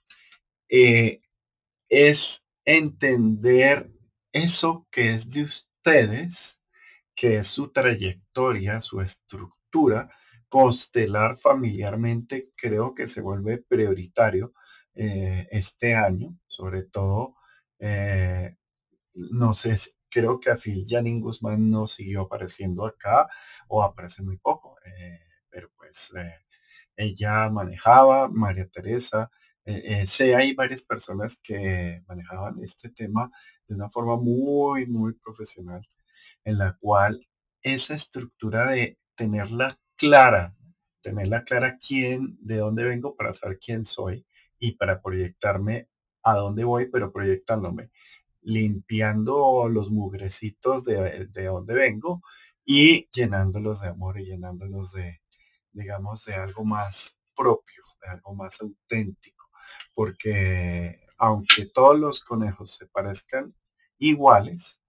eh, 0.68 1.22
es 1.88 2.46
entender 2.64 3.90
eso 4.32 4.86
que 4.90 5.10
es 5.10 5.30
de 5.30 5.44
ustedes, 5.44 6.57
que 7.18 7.38
es 7.38 7.48
su 7.48 7.72
trayectoria, 7.72 8.80
su 8.80 9.00
estructura, 9.00 10.08
constelar 10.48 11.36
familiarmente, 11.36 12.52
creo 12.56 12.94
que 12.94 13.08
se 13.08 13.20
vuelve 13.22 13.58
prioritario 13.58 14.54
eh, 14.94 15.48
este 15.50 15.96
año, 15.96 16.38
sobre 16.46 16.84
todo, 16.84 17.34
eh, 17.80 18.56
no 19.14 19.52
sé, 19.52 19.74
creo 20.08 20.38
que 20.38 20.50
a 20.50 20.56
Phil 20.56 20.86
Janine 20.88 21.20
Guzmán 21.20 21.70
no 21.70 21.88
siguió 21.88 22.22
apareciendo 22.22 22.86
acá 22.86 23.28
o 23.66 23.82
aparece 23.82 24.22
muy 24.22 24.38
poco, 24.38 24.76
eh, 24.84 25.20
pero 25.50 25.70
pues 25.76 26.12
ella 26.96 27.50
manejaba, 27.50 28.28
María 28.28 28.68
Teresa, 28.68 29.30
sé, 30.06 30.36
hay 30.36 30.54
varias 30.54 30.82
personas 30.82 31.40
que 31.42 32.02
manejaban 32.06 32.62
este 32.62 32.90
tema 32.90 33.30
de 33.66 33.74
una 33.74 33.90
forma 33.90 34.16
muy, 34.16 34.86
muy 34.86 35.14
profesional, 35.14 35.86
en 36.44 36.58
la 36.58 36.76
cual 36.80 37.26
esa 37.62 37.94
estructura 37.94 38.70
de 38.70 38.98
tenerla 39.14 39.76
clara, 39.96 40.56
tenerla 41.02 41.44
clara 41.44 41.78
quién, 41.78 42.38
de 42.40 42.58
dónde 42.58 42.84
vengo 42.84 43.16
para 43.16 43.32
saber 43.32 43.58
quién 43.58 43.84
soy 43.84 44.26
y 44.58 44.72
para 44.72 45.02
proyectarme 45.02 45.88
a 46.22 46.34
dónde 46.34 46.64
voy, 46.64 46.86
pero 46.86 47.12
proyectándome, 47.12 47.90
limpiando 48.42 49.68
los 49.68 49.90
mugrecitos 49.90 50.84
de, 50.84 51.26
de 51.26 51.44
dónde 51.44 51.74
vengo 51.74 52.22
y 52.64 53.08
llenándolos 53.12 53.80
de 53.80 53.88
amor 53.88 54.18
y 54.18 54.26
llenándolos 54.26 54.92
de, 54.92 55.22
digamos, 55.72 56.24
de 56.24 56.34
algo 56.34 56.64
más 56.64 57.20
propio, 57.34 57.82
de 58.02 58.08
algo 58.10 58.34
más 58.34 58.60
auténtico, 58.60 59.48
porque 59.94 61.00
aunque 61.16 61.66
todos 61.66 61.98
los 61.98 62.20
conejos 62.20 62.76
se 62.76 62.86
parezcan 62.86 63.54
iguales, 63.98 64.80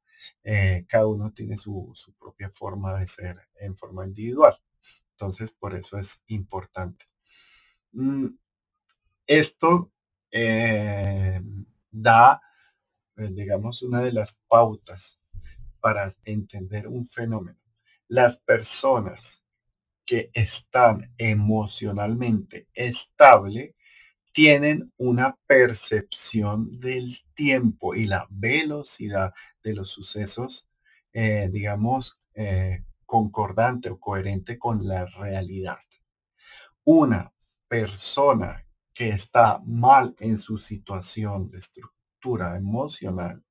eh, 0.43 0.85
cada 0.87 1.07
uno 1.07 1.31
tiene 1.31 1.57
su, 1.57 1.93
propia 2.19 2.49
forma 2.49 2.99
de 2.99 3.07
ser 3.07 3.37
en 3.55 3.75
forma 3.75 4.05
individual. 4.05 4.57
Entonces, 5.11 5.51
por 5.53 5.75
eso 5.75 5.97
es 5.97 6.23
importante. 6.27 7.05
Mm, 7.91 8.27
Esto 9.27 9.91
eh, 10.31 11.41
da, 11.91 12.41
eh, 13.17 13.29
digamos, 13.31 13.81
una 13.83 14.01
de 14.01 14.13
las 14.13 14.41
pautas 14.47 15.19
para 15.81 16.13
entender 16.25 16.87
un 16.87 17.05
fenómeno. 17.05 17.59
Las 18.07 18.37
personas 18.41 19.43
que 20.05 20.31
están 20.33 21.13
emocionalmente 21.17 22.67
estable 22.73 23.75
tienen 24.31 24.91
una 24.97 25.37
percepción 25.47 26.79
del 26.79 27.17
tiempo 27.33 27.95
y 27.95 28.05
la 28.05 28.27
velocidad 28.29 29.33
de 29.63 29.73
los 29.73 29.89
sucesos, 29.89 30.69
eh, 31.13 31.49
digamos, 31.51 32.19
eh, 32.35 32.83
concordante 33.05 33.89
o 33.89 33.99
coherente 33.99 34.57
con 34.59 34.87
la 34.87 35.05
realidad. 35.05 35.79
Una 36.83 37.33
persona 37.67 38.65
que 38.93 39.09
está 39.09 39.59
mal 39.65 40.15
en 40.19 40.37
su 40.37 40.57
situación 40.57 41.49
de 41.49 41.59
estructura 41.59 42.57
emocional 42.57 43.43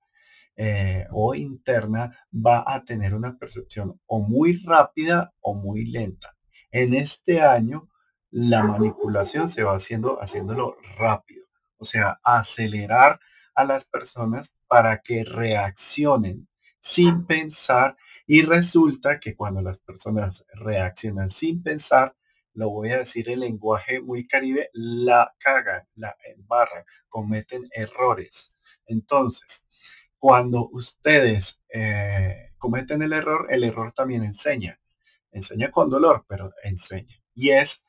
eh, 0.57 1.07
o 1.11 1.35
interna 1.35 2.17
va 2.33 2.64
a 2.67 2.85
tener 2.85 3.14
una 3.14 3.38
percepción 3.38 4.01
o 4.07 4.21
muy 4.21 4.57
rápida 4.57 5.33
o 5.41 5.55
muy 5.55 5.87
lenta. 5.87 6.37
En 6.71 6.95
este 6.95 7.41
año 7.41 7.88
la 8.31 8.62
manipulación 8.62 9.49
se 9.49 9.62
va 9.64 9.75
haciendo, 9.75 10.21
haciéndolo 10.21 10.77
rápido. 10.99 11.47
O 11.79 11.85
sea, 11.85 12.21
acelerar 12.23 13.21
a 13.55 13.64
las 13.64 13.85
personas 13.85 14.55
para 14.67 15.01
que 15.01 15.25
reaccionen 15.25 16.49
sin 16.81 17.27
pensar. 17.27 17.97
Y 18.27 18.43
resulta 18.43 19.21
que 19.21 19.35
cuando 19.35 19.62
las 19.62 19.79
personas 19.79 20.45
reaccionan 20.53 21.31
sin 21.31 21.62
pensar, 21.62 22.14
lo 22.53 22.71
voy 22.71 22.91
a 22.91 22.99
decir 22.99 23.31
en 23.31 23.41
lenguaje 23.41 24.01
muy 24.01 24.27
caribe, 24.27 24.69
la 24.73 25.35
cagan, 25.38 25.88
la 25.95 26.17
embarran, 26.37 26.85
cometen 27.09 27.69
errores. 27.73 28.53
Entonces, 28.87 29.64
cuando 30.19 30.69
ustedes 30.73 31.62
eh, 31.69 32.53
cometen 32.59 33.03
el 33.03 33.12
error, 33.12 33.47
el 33.51 33.64
error 33.64 33.93
también 33.93 34.25
enseña. 34.25 34.81
Enseña 35.31 35.71
con 35.71 35.88
dolor, 35.88 36.25
pero 36.29 36.53
enseña. 36.64 37.23
Y 37.35 37.51
es 37.51 37.85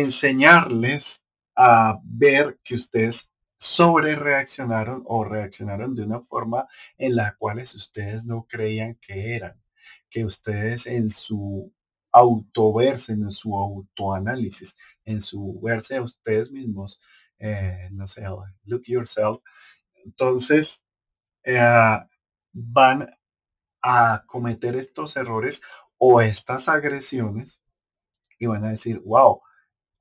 enseñarles 0.00 1.26
a 1.54 2.00
ver 2.02 2.58
que 2.64 2.76
ustedes 2.76 3.30
sobre 3.58 4.16
reaccionaron 4.16 5.02
o 5.06 5.22
reaccionaron 5.22 5.94
de 5.94 6.04
una 6.04 6.20
forma 6.20 6.66
en 6.96 7.14
la 7.14 7.36
cual 7.36 7.58
ustedes 7.58 8.24
no 8.24 8.46
creían 8.48 8.94
que 8.94 9.36
eran, 9.36 9.60
que 10.08 10.24
ustedes 10.24 10.86
en 10.86 11.10
su 11.10 11.72
autoverse, 12.10 13.12
en 13.12 13.30
su 13.32 13.54
autoanálisis, 13.54 14.76
en 15.04 15.20
su 15.20 15.60
verse 15.62 15.96
a 15.96 16.02
ustedes 16.02 16.50
mismos, 16.50 17.00
eh, 17.38 17.88
no 17.92 18.08
sé, 18.08 18.24
look 18.64 18.84
yourself, 18.86 19.42
entonces 20.04 20.84
eh, 21.44 21.98
van 22.52 23.10
a 23.82 24.24
cometer 24.26 24.74
estos 24.74 25.16
errores 25.16 25.60
o 25.98 26.22
estas 26.22 26.68
agresiones 26.70 27.60
y 28.38 28.46
van 28.46 28.64
a 28.64 28.70
decir, 28.70 28.98
wow, 29.00 29.42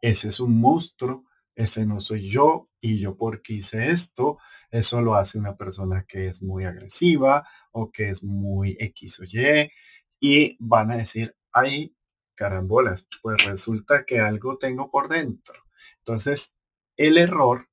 ese 0.01 0.29
es 0.29 0.39
un 0.39 0.59
monstruo, 0.59 1.25
ese 1.55 1.85
no 1.85 1.99
soy 1.99 2.29
yo 2.29 2.69
y 2.79 2.99
yo 2.99 3.15
porque 3.15 3.53
hice 3.53 3.91
esto, 3.91 4.39
eso 4.71 5.01
lo 5.01 5.15
hace 5.15 5.37
una 5.39 5.55
persona 5.55 6.05
que 6.07 6.27
es 6.27 6.41
muy 6.41 6.65
agresiva 6.65 7.47
o 7.71 7.91
que 7.91 8.09
es 8.09 8.23
muy 8.23 8.77
X 8.79 9.19
o 9.19 9.23
Y 9.25 9.71
y 10.19 10.57
van 10.59 10.91
a 10.91 10.97
decir, 10.97 11.35
ay, 11.51 11.95
carambolas, 12.35 13.07
pues 13.21 13.45
resulta 13.45 14.03
que 14.05 14.19
algo 14.19 14.57
tengo 14.57 14.89
por 14.89 15.09
dentro. 15.09 15.55
Entonces, 15.99 16.55
el 16.97 17.17
error 17.17 17.67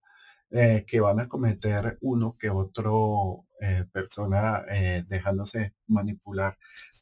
eh, 0.50 0.84
que 0.86 1.00
van 1.00 1.20
a 1.20 1.28
cometer 1.28 1.98
uno 2.00 2.36
que 2.38 2.50
otro 2.50 3.46
eh, 3.60 3.84
persona 3.92 4.64
eh, 4.70 5.04
dejándose 5.06 5.74
manipular 5.86 6.56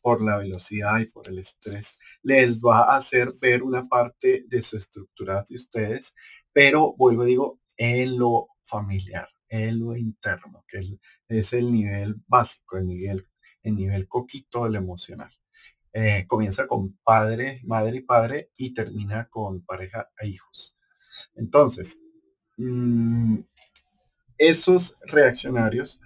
por 0.06 0.22
la 0.22 0.36
velocidad 0.36 1.00
y 1.00 1.06
por 1.06 1.28
el 1.28 1.38
estrés, 1.38 1.98
les 2.22 2.60
va 2.60 2.82
a 2.92 2.96
hacer 2.98 3.32
ver 3.42 3.64
una 3.64 3.82
parte 3.88 4.44
de 4.46 4.62
su 4.62 4.76
estructura 4.76 5.44
de 5.48 5.56
ustedes, 5.56 6.14
pero 6.52 6.94
vuelvo 6.96 7.22
a 7.22 7.26
digo, 7.26 7.60
en 7.76 8.16
lo 8.16 8.50
familiar, 8.62 9.28
en 9.48 9.80
lo 9.80 9.96
interno, 9.96 10.64
que 10.68 10.98
es 11.28 11.52
el 11.52 11.72
nivel 11.72 12.14
básico, 12.28 12.78
el 12.78 12.86
nivel, 12.86 13.26
el 13.64 13.74
nivel 13.74 14.06
coquito 14.06 14.64
del 14.64 14.76
emocional. 14.76 15.32
comienza 16.28 16.68
con 16.68 16.96
padre, 17.02 17.62
madre 17.64 17.96
y 17.96 18.02
padre 18.02 18.50
y 18.56 18.74
termina 18.74 19.28
con 19.28 19.64
pareja 19.64 20.10
e 20.20 20.28
hijos. 20.28 20.76
Entonces, 21.34 22.02
Mm, 22.58 23.40
esos 24.38 24.96
reaccionarios 25.06 26.00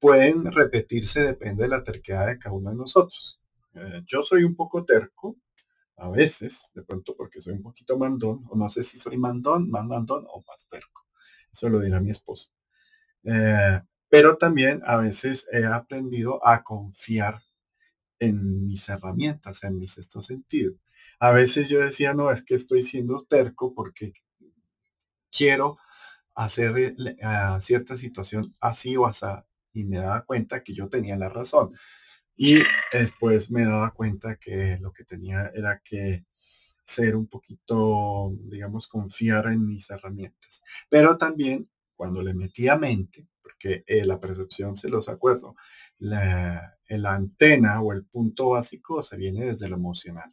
pueden 0.00 0.50
repetirse, 0.50 1.22
depende 1.22 1.64
de 1.64 1.68
la 1.68 1.82
terquedad 1.82 2.26
de 2.26 2.38
cada 2.38 2.54
uno 2.54 2.70
de 2.70 2.76
nosotros. 2.76 3.40
Eh, 3.74 4.02
yo 4.06 4.22
soy 4.22 4.44
un 4.44 4.56
poco 4.56 4.84
terco, 4.84 5.36
a 5.96 6.08
veces, 6.08 6.72
de 6.74 6.82
pronto 6.82 7.14
porque 7.16 7.40
soy 7.40 7.52
un 7.54 7.62
poquito 7.62 7.98
mandón, 7.98 8.44
o 8.48 8.56
no 8.56 8.68
sé 8.70 8.82
si 8.82 8.98
soy 8.98 9.18
mandón, 9.18 9.70
más 9.70 9.84
mandón 9.84 10.24
o 10.28 10.42
más 10.46 10.66
terco. 10.68 11.06
Eso 11.52 11.68
lo 11.68 11.80
dirá 11.80 12.00
mi 12.00 12.10
esposo. 12.10 12.50
Eh, 13.24 13.80
pero 14.08 14.38
también 14.38 14.82
a 14.86 14.96
veces 14.96 15.46
he 15.52 15.64
aprendido 15.64 16.44
a 16.46 16.62
confiar 16.64 17.42
en 18.18 18.66
mis 18.66 18.88
herramientas, 18.88 19.62
en 19.64 19.78
mis 19.78 19.92
sexto 19.92 20.22
sentido. 20.22 20.74
A 21.18 21.32
veces 21.32 21.68
yo 21.68 21.80
decía, 21.80 22.14
no, 22.14 22.30
es 22.30 22.42
que 22.42 22.54
estoy 22.54 22.82
siendo 22.82 23.24
terco 23.28 23.74
porque 23.74 24.14
quiero 25.30 25.78
hacer 26.34 26.96
cierta 27.60 27.96
situación 27.96 28.54
así 28.60 28.96
o 28.96 29.06
así. 29.06 29.26
Y 29.72 29.84
me 29.84 29.98
daba 29.98 30.24
cuenta 30.24 30.62
que 30.62 30.74
yo 30.74 30.88
tenía 30.88 31.16
la 31.16 31.28
razón. 31.28 31.70
Y 32.36 32.62
después 32.92 33.50
me 33.50 33.64
daba 33.64 33.92
cuenta 33.92 34.36
que 34.36 34.78
lo 34.80 34.92
que 34.92 35.04
tenía 35.04 35.50
era 35.54 35.80
que 35.84 36.24
ser 36.84 37.14
un 37.14 37.26
poquito, 37.26 38.32
digamos, 38.50 38.88
confiar 38.88 39.46
en 39.46 39.66
mis 39.66 39.90
herramientas. 39.90 40.62
Pero 40.88 41.16
también 41.16 41.68
cuando 41.94 42.22
le 42.22 42.34
metía 42.34 42.78
mente, 42.78 43.28
porque 43.42 43.84
eh, 43.86 44.06
la 44.06 44.18
percepción 44.18 44.74
se 44.74 44.88
los 44.88 45.08
acuerdo, 45.08 45.54
la, 45.98 46.78
antena 46.88 47.82
o 47.82 47.92
el 47.92 48.06
punto 48.06 48.50
básico 48.50 49.02
se 49.02 49.18
viene 49.18 49.44
desde 49.44 49.68
lo 49.68 49.76
emocional. 49.76 50.32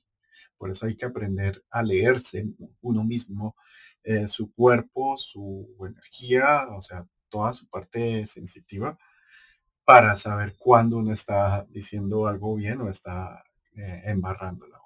Por 0.57 0.71
eso 0.71 0.85
hay 0.85 0.95
que 0.95 1.05
aprender 1.05 1.63
a 1.69 1.83
leerse 1.83 2.45
uno 2.81 3.03
mismo 3.03 3.55
eh, 4.03 4.29
su 4.29 4.53
cuerpo, 4.53 5.17
su 5.17 5.75
energía, 5.85 6.69
o 6.69 6.81
sea, 6.81 7.05
toda 7.29 7.53
su 7.53 7.67
parte 7.67 8.25
sensitiva 8.27 8.97
para 9.87 10.17
saber 10.17 10.57
cuándo 10.59 10.97
uno 10.97 11.13
está 11.13 11.65
diciendo 11.69 12.27
algo 12.27 12.57
bien 12.57 12.81
o 12.81 12.89
está 12.89 13.41
eh, 13.73 14.01
embarrándola 14.03 14.77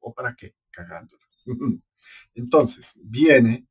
o, 0.00 0.14
para 0.14 0.34
qué 0.34 0.54
cagándola. 0.70 1.22
Entonces, 2.34 2.98
viene 3.04 3.66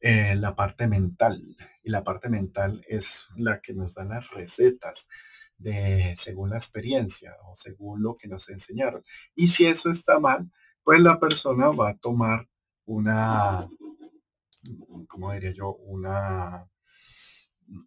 eh, 0.00 0.36
la 0.36 0.54
parte 0.54 0.86
mental 0.86 1.42
y 1.82 1.90
la 1.90 2.04
parte 2.04 2.28
mental 2.28 2.80
es 2.86 3.26
la 3.34 3.60
que 3.60 3.74
nos 3.74 3.94
da 3.94 4.04
las 4.04 4.30
recetas 4.30 5.08
de 5.56 6.14
según 6.16 6.50
la 6.50 6.58
experiencia 6.58 7.34
o 7.42 7.56
según 7.56 8.00
lo 8.00 8.14
que 8.14 8.28
nos 8.28 8.48
enseñaron. 8.50 9.02
Y 9.34 9.48
si 9.48 9.66
eso 9.66 9.90
está 9.90 10.20
mal, 10.20 10.48
pues 10.84 11.00
la 11.00 11.18
persona 11.18 11.70
va 11.70 11.88
a 11.88 11.98
tomar 11.98 12.48
una 12.84 13.68
como 15.08 15.32
diría 15.32 15.50
yo, 15.52 15.72
una 15.72 16.68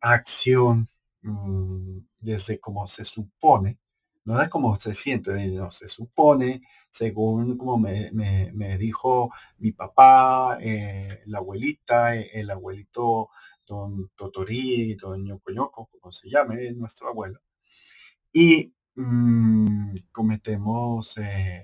acción 0.01 0.89
mm, 1.23 1.99
desde 2.21 2.59
como 2.59 2.87
se 2.87 3.05
supone, 3.05 3.79
no 4.25 4.37
de 4.37 4.49
cómo 4.49 4.79
se 4.79 4.93
siente, 4.93 5.31
no, 5.47 5.71
se 5.71 5.87
supone, 5.87 6.61
según 6.89 7.57
como 7.57 7.77
me, 7.77 8.77
dijo 8.77 9.31
mi 9.57 9.71
papá, 9.71 10.57
eh, 10.61 11.21
la 11.25 11.39
abuelita, 11.39 12.15
eh, 12.15 12.29
el 12.33 12.49
abuelito 12.51 13.29
don 13.65 14.11
Totorí, 14.15 14.95
don 14.95 15.23
Ñoco 15.23 15.87
como 15.87 16.11
se 16.11 16.29
llame, 16.29 16.71
nuestro 16.73 17.09
abuelo. 17.09 17.39
Y 18.33 18.73
mm, 18.95 19.95
cometemos 20.11 21.17
eh, 21.17 21.63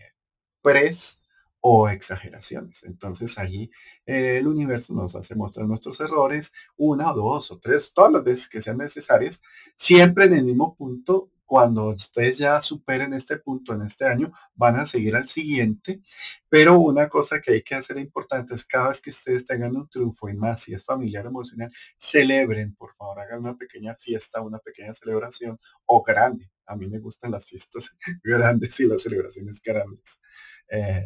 o 1.61 1.89
exageraciones. 1.89 2.83
Entonces 2.83 3.37
allí 3.37 3.71
eh, 4.05 4.37
el 4.37 4.47
universo 4.47 4.93
nos 4.93 5.15
hace 5.15 5.35
mostrar 5.35 5.67
nuestros 5.67 5.99
errores, 5.99 6.53
una 6.77 7.11
o 7.11 7.15
dos 7.15 7.51
o 7.51 7.59
tres, 7.59 7.93
todas 7.93 8.11
las 8.11 8.23
veces 8.23 8.49
que 8.49 8.61
sean 8.61 8.77
necesarias, 8.77 9.41
siempre 9.75 10.25
en 10.25 10.33
el 10.33 10.43
mismo 10.45 10.75
punto. 10.75 11.29
Cuando 11.45 11.91
ustedes 11.91 12.39
ya 12.39 12.59
superen 12.59 13.13
este 13.13 13.37
punto 13.37 13.73
en 13.73 13.83
este 13.83 14.05
año, 14.05 14.33
van 14.55 14.75
a 14.75 14.85
seguir 14.85 15.15
al 15.15 15.29
siguiente. 15.29 16.01
Pero 16.49 16.77
una 16.77 17.07
cosa 17.07 17.39
que 17.39 17.53
hay 17.53 17.63
que 17.63 17.75
hacer 17.75 17.97
importante 17.97 18.53
es 18.53 18.65
cada 18.65 18.89
vez 18.89 19.01
que 19.01 19.11
ustedes 19.11 19.45
tengan 19.45 19.77
un 19.77 19.87
triunfo 19.87 20.27
y 20.27 20.33
más 20.33 20.63
si 20.63 20.73
es 20.73 20.83
familiar 20.83 21.25
emocional, 21.25 21.71
celebren, 21.97 22.75
por 22.75 22.95
favor, 22.95 23.21
hagan 23.21 23.39
una 23.39 23.55
pequeña 23.55 23.95
fiesta, 23.95 24.41
una 24.41 24.59
pequeña 24.59 24.93
celebración 24.93 25.57
o 25.85 26.03
grande. 26.03 26.51
A 26.65 26.75
mí 26.75 26.87
me 26.87 26.99
gustan 26.99 27.31
las 27.31 27.47
fiestas 27.47 27.97
grandes 28.23 28.77
y 28.81 28.85
las 28.87 29.03
celebraciones 29.03 29.61
grandes. 29.61 30.21
Eh, 30.69 31.05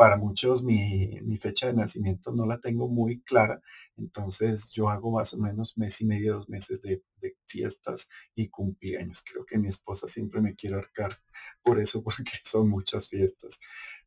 para 0.00 0.16
muchos 0.16 0.62
mi, 0.62 1.20
fecha 1.38 1.66
de 1.66 1.74
nacimiento 1.74 2.32
no 2.32 2.46
la 2.46 2.58
tengo 2.58 2.88
muy 2.88 3.20
clara, 3.20 3.60
entonces 3.98 4.70
yo 4.70 4.88
hago 4.88 5.10
más 5.10 5.34
o 5.34 5.36
menos 5.36 5.76
mes 5.76 6.00
y 6.00 6.06
medio, 6.06 6.36
dos 6.36 6.48
meses 6.48 6.80
de, 6.80 7.02
fiestas 7.44 8.08
y 8.34 8.48
cumpleaños. 8.48 9.22
Creo 9.22 9.44
que 9.44 9.58
mi 9.58 9.68
esposa 9.68 10.08
siempre 10.08 10.40
me 10.40 10.54
quiere 10.54 10.76
arcar 10.76 11.20
por 11.62 11.78
eso, 11.78 12.02
porque 12.04 12.32
son 12.42 12.70
muchas 12.70 13.10
fiestas. 13.10 13.60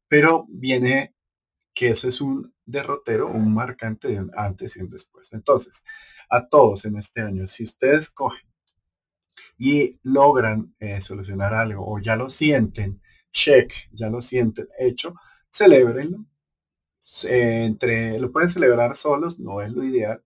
pero 0.07 0.47
viene 0.49 1.13
que 1.75 1.89
ese 1.89 2.07
es 2.07 2.21
un 2.21 2.51
derrotero, 2.65 3.27
un 3.27 3.53
marcante 3.53 4.07
de 4.07 4.25
antes 4.35 4.75
y 4.77 4.81
un 4.81 4.89
después. 4.89 5.31
Entonces, 5.31 5.83
a 6.27 6.47
todos 6.47 6.85
en 6.85 6.97
este 6.97 7.21
año, 7.21 7.45
si 7.45 7.65
ustedes 7.65 8.09
cogen 8.09 8.49
y 9.59 9.99
logran 10.01 10.73
eh, 10.79 11.01
solucionar 11.01 11.53
algo 11.53 11.85
o 11.85 11.99
ya 11.99 12.15
lo 12.15 12.29
sienten, 12.31 12.99
check, 13.31 13.71
ya 13.91 14.09
lo 14.09 14.21
sienten 14.21 14.67
hecho, 14.79 15.13
celebrenlo. 15.53 16.25
entre, 17.25 18.19
lo 18.19 18.31
pueden 18.31 18.49
celebrar 18.49 18.95
solos, 18.95 19.39
no 19.39 19.61
es 19.61 19.71
lo 19.71 19.83
ideal, 19.83 20.23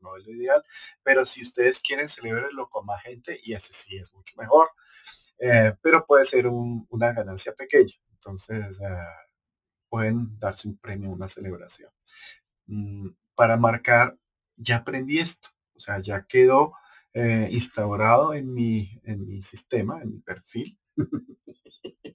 no 0.00 0.16
es 0.16 0.26
lo 0.26 0.32
ideal, 0.32 0.62
pero 1.02 1.24
si 1.24 1.42
ustedes 1.42 1.80
quieren 1.80 2.08
celebrarlo 2.08 2.68
con 2.70 2.86
más 2.86 3.02
gente, 3.02 3.38
y 3.42 3.54
ese 3.54 3.72
sí 3.72 3.96
es 3.96 4.12
mucho 4.14 4.34
mejor, 4.38 4.68
eh, 5.40 5.74
pero 5.82 6.06
puede 6.06 6.24
ser 6.24 6.46
una 6.48 7.12
ganancia 7.12 7.54
pequeña. 7.54 7.94
Entonces, 8.14 8.80
eh, 8.80 8.86
pueden 9.88 10.38
darse 10.38 10.68
un 10.68 10.76
premio, 10.78 11.10
una 11.10 11.28
celebración. 11.28 11.90
Mm, 12.66 13.10
para 13.36 13.56
marcar, 13.58 14.18
ya 14.56 14.78
aprendí 14.78 15.18
esto, 15.20 15.50
o 15.76 15.80
sea, 15.80 16.00
ya 16.00 16.26
quedó 16.26 16.74
eh, 17.14 17.48
instaurado 17.52 18.34
en 18.34 18.52
mi, 18.54 19.00
en 19.04 19.26
mi 19.26 19.42
sistema, 19.42 20.02
en 20.02 20.12
mi 20.12 20.20
perfil. 20.20 20.78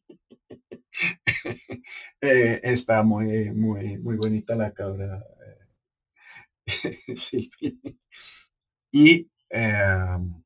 está 2.22 3.04
muy, 3.04 3.52
muy, 3.52 3.98
muy 4.00 4.18
bonita 4.18 4.56
la 4.56 4.74
cabra. 4.74 5.24
Y 8.92 9.28
em, 9.50 10.44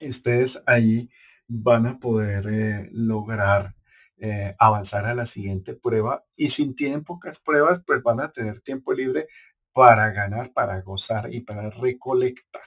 ustedes 0.00 0.62
ahí 0.66 1.08
van 1.48 1.86
a 1.86 1.98
poder 1.98 2.46
eh, 2.48 2.88
lograr 2.92 3.74
eh, 4.18 4.54
avanzar 4.58 5.06
a 5.06 5.14
la 5.14 5.26
siguiente 5.26 5.74
prueba 5.74 6.24
y 6.36 6.48
si 6.50 6.74
tienen 6.74 7.04
pocas 7.04 7.40
pruebas, 7.40 7.82
pues 7.86 8.02
van 8.02 8.20
a 8.20 8.32
tener 8.32 8.60
tiempo 8.60 8.92
libre 8.92 9.28
para 9.72 10.10
ganar, 10.10 10.52
para 10.52 10.80
gozar 10.82 11.32
y 11.32 11.40
para 11.42 11.70
recolectar. 11.70 12.62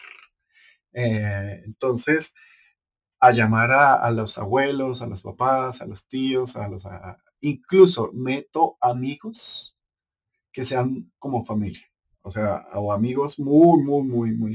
Eh, 0.94 1.62
entonces, 1.66 2.34
a 3.22 3.32
llamar 3.32 3.72
a, 3.72 4.10
los 4.12 4.40
abuelos, 4.40 5.04
a 5.04 5.08
los 5.08 5.22
papás, 5.22 5.82
a 5.82 5.86
los 5.86 6.08
tíos, 6.08 6.56
a 6.56 6.68
los, 6.68 6.88
incluso 7.40 8.12
meto 8.14 8.78
amigos 8.82 9.78
que 10.52 10.66
sean 10.66 11.12
como 11.20 11.46
familia, 11.46 11.86
o 12.24 12.32
sea, 12.32 12.68
o 12.74 12.92
amigos 12.92 13.40
muy, 13.40 13.84
muy, 13.84 14.04
muy, 14.04 14.34
muy, 14.34 14.54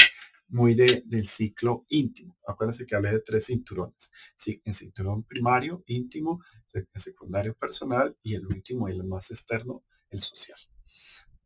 muy 0.49 0.75
de, 0.75 1.05
del 1.07 1.29
ciclo 1.29 1.87
íntimo. 1.89 2.37
Acuérdense 2.47 2.85
que 2.87 2.97
hablé 2.97 3.13
de 3.13 3.21
tres 3.21 3.47
cinturones. 3.47 4.11
Sí, 4.37 4.61
en 4.65 4.75
cinturón 4.75 5.23
primario, 5.23 5.85
íntimo, 5.87 6.41
el 6.73 6.89
secundario 6.97 7.55
personal 7.55 8.17
y 8.21 8.35
el 8.35 8.47
último 8.47 8.89
el 8.89 9.05
más 9.05 9.31
externo, 9.31 9.85
el 10.11 10.21
social. 10.21 10.59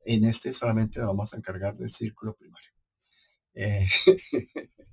En 0.07 0.25
este 0.25 0.55
solamente 0.55 1.01
vamos 1.01 1.35
a 1.35 1.37
encargar 1.37 1.77
del 1.77 1.93
círculo 1.93 2.35
primario. 2.35 2.71
Eh, 3.53 3.87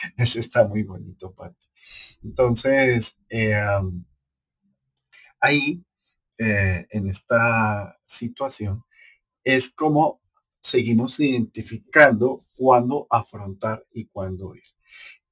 ese 0.16 0.40
está 0.40 0.66
muy 0.66 0.82
bonito, 0.82 1.32
Pati. 1.32 1.66
Entonces, 2.22 3.18
eh, 3.28 3.60
ahí, 5.40 5.82
eh, 6.38 6.86
en 6.90 7.08
esta 7.08 7.98
situación, 8.06 8.84
es 9.44 9.72
como 9.72 10.20
seguimos 10.60 11.18
identificando 11.20 12.44
cuándo 12.54 13.06
afrontar 13.10 13.86
y 13.92 14.06
cuándo 14.06 14.54
ir. 14.54 14.62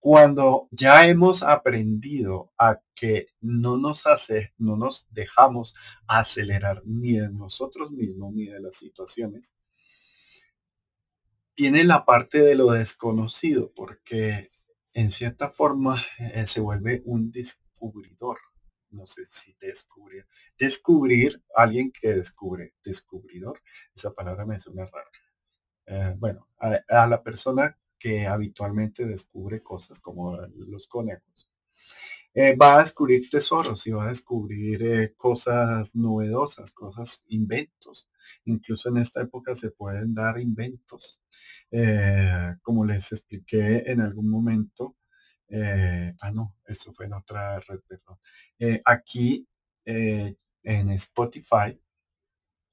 Cuando 0.01 0.69
ya 0.71 1.07
hemos 1.07 1.43
aprendido 1.43 2.53
a 2.57 2.81
que 2.95 3.27
no 3.41 3.77
nos 3.77 4.07
hace, 4.07 4.55
no 4.57 4.77
nos 4.77 5.09
dejamos 5.11 5.75
acelerar 6.07 6.83
ni 6.87 7.19
de 7.19 7.31
nosotros 7.31 7.91
mismos 7.91 8.33
ni 8.33 8.47
de 8.47 8.61
las 8.61 8.77
situaciones, 8.77 9.55
tiene 11.55 11.83
la 11.83 12.05
parte 12.05 12.41
de 12.41 12.55
lo 12.55 12.71
desconocido, 12.71 13.73
porque 13.75 14.53
en 14.99 15.13
cierta 15.13 15.49
forma 15.49 16.05
eh, 16.19 16.45
se 16.49 16.61
vuelve 16.61 17.03
un 17.05 17.31
descubridor. 17.31 18.39
No 18.91 19.07
sé 19.07 19.27
si 19.31 19.55
descubrir. 19.61 20.27
Descubrir, 20.59 21.41
alguien 21.55 21.93
que 21.93 22.15
descubre, 22.15 22.75
descubridor, 22.85 23.61
esa 23.95 24.13
palabra 24.13 24.45
me 24.45 24.59
suena 24.59 24.87
rara. 24.87 25.11
Eh, 25.87 26.17
bueno, 26.19 26.49
a, 26.59 27.07
la 27.07 27.23
persona 27.23 27.79
que 27.97 28.27
habitualmente 28.27 29.07
descubre 29.07 29.63
cosas 29.63 30.01
como 30.01 30.37
los 30.37 30.89
conejos. 30.89 31.49
Eh, 32.35 32.57
va 32.57 32.79
a 32.79 32.81
descubrir 32.81 33.31
tesoros 33.31 33.87
y 33.87 33.93
va 33.93 34.07
a 34.07 34.09
descubrir 34.09 35.15
cosas 35.17 35.95
novedosas, 35.95 36.73
cosas, 36.73 37.25
inventos. 37.29 38.11
Incluso 38.47 38.89
en 38.89 38.97
esta 38.97 39.23
época 39.23 39.55
se 39.55 39.71
pueden 39.71 40.13
dar 40.15 40.41
inventos. 40.41 41.21
Como 42.63 42.85
les 42.85 43.13
expliqué 43.13 43.85
en 43.91 44.01
algún 44.01 44.31
momento, 44.31 44.97
ah 45.51 46.31
no, 46.33 46.57
eso 46.67 46.93
fue 46.93 47.07
en 47.07 47.15
otra 47.15 47.61
red, 47.61 47.81
perdón. 47.89 48.19
aquí 48.85 49.47
en 49.85 50.91
Spotify, 50.91 51.79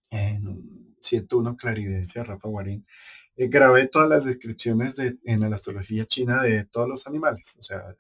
en 0.10 0.96
101 1.02 1.58
Claridencia, 1.58 2.24
Rafa 2.24 2.48
Guarín, 2.50 2.86
eh, 3.38 3.48
grabé 3.48 3.88
todas 3.88 4.10
las 4.10 4.26
descripciones 4.26 4.96
de, 4.96 5.18
en 5.26 5.42
la 5.42 5.56
astrología 5.56 6.06
china 6.06 6.42
de 6.42 6.66
todos 6.66 6.88
los 6.88 7.08
animales. 7.08 7.56
O 7.60 7.64
sea, 7.64 7.96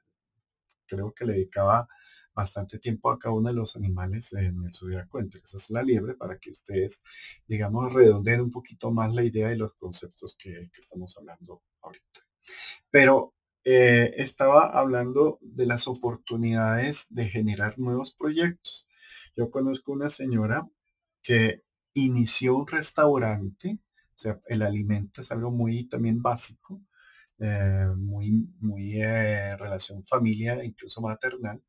creo 0.87 1.13
que 1.13 1.25
le 1.25 1.33
dedicaba 1.33 1.87
bastante 2.35 2.79
tiempo 2.79 3.09
a 3.09 3.17
cada 3.17 3.33
uno 3.33 3.49
de 3.49 3.55
los 3.55 3.75
animales 3.77 4.33
en 4.33 4.65
el 4.65 4.73
zodiaco, 4.73 5.19
entre 5.19 5.39
esa 5.39 5.57
es 5.57 5.69
la 5.69 5.81
liebre, 5.81 6.15
para 6.15 6.37
que 6.37 6.51
ustedes, 6.51 7.01
digamos, 7.47 7.93
redondeen 7.93 8.41
un 8.41 8.51
poquito 8.51 8.91
más 8.91 9.13
la 9.13 9.23
idea 9.23 9.47
de 9.47 9.57
los 9.57 9.73
conceptos 9.75 10.35
que, 10.37 10.69
estamos 10.77 11.17
hablando 11.17 11.63
ahorita. 11.81 12.19
Pero 12.91 13.33
eh, 13.63 14.13
estaba 14.17 14.65
hablando 14.69 15.39
de 15.41 15.65
las 15.65 15.87
oportunidades 15.87 17.07
de 17.09 17.25
generar 17.29 17.79
nuevos 17.79 18.13
proyectos. 18.13 18.87
Yo 19.35 19.49
conozco 19.49 19.93
una 19.93 20.09
señora 20.09 20.67
que 21.23 21.63
inició 21.93 22.57
un 22.57 22.67
restaurante, 22.67 23.79
o 24.15 24.19
sea, 24.19 24.39
el 24.47 24.61
alimento 24.61 25.21
es 25.21 25.31
algo 25.31 25.51
muy 25.51 25.85
también 25.87 26.21
básico, 26.21 26.81
eh, 27.39 27.87
muy, 27.97 28.49
muy 28.59 29.01
eh, 29.01 29.57
relación 29.57 30.05
familia, 30.05 30.63
incluso 30.63 31.01
maternal. 31.01 31.61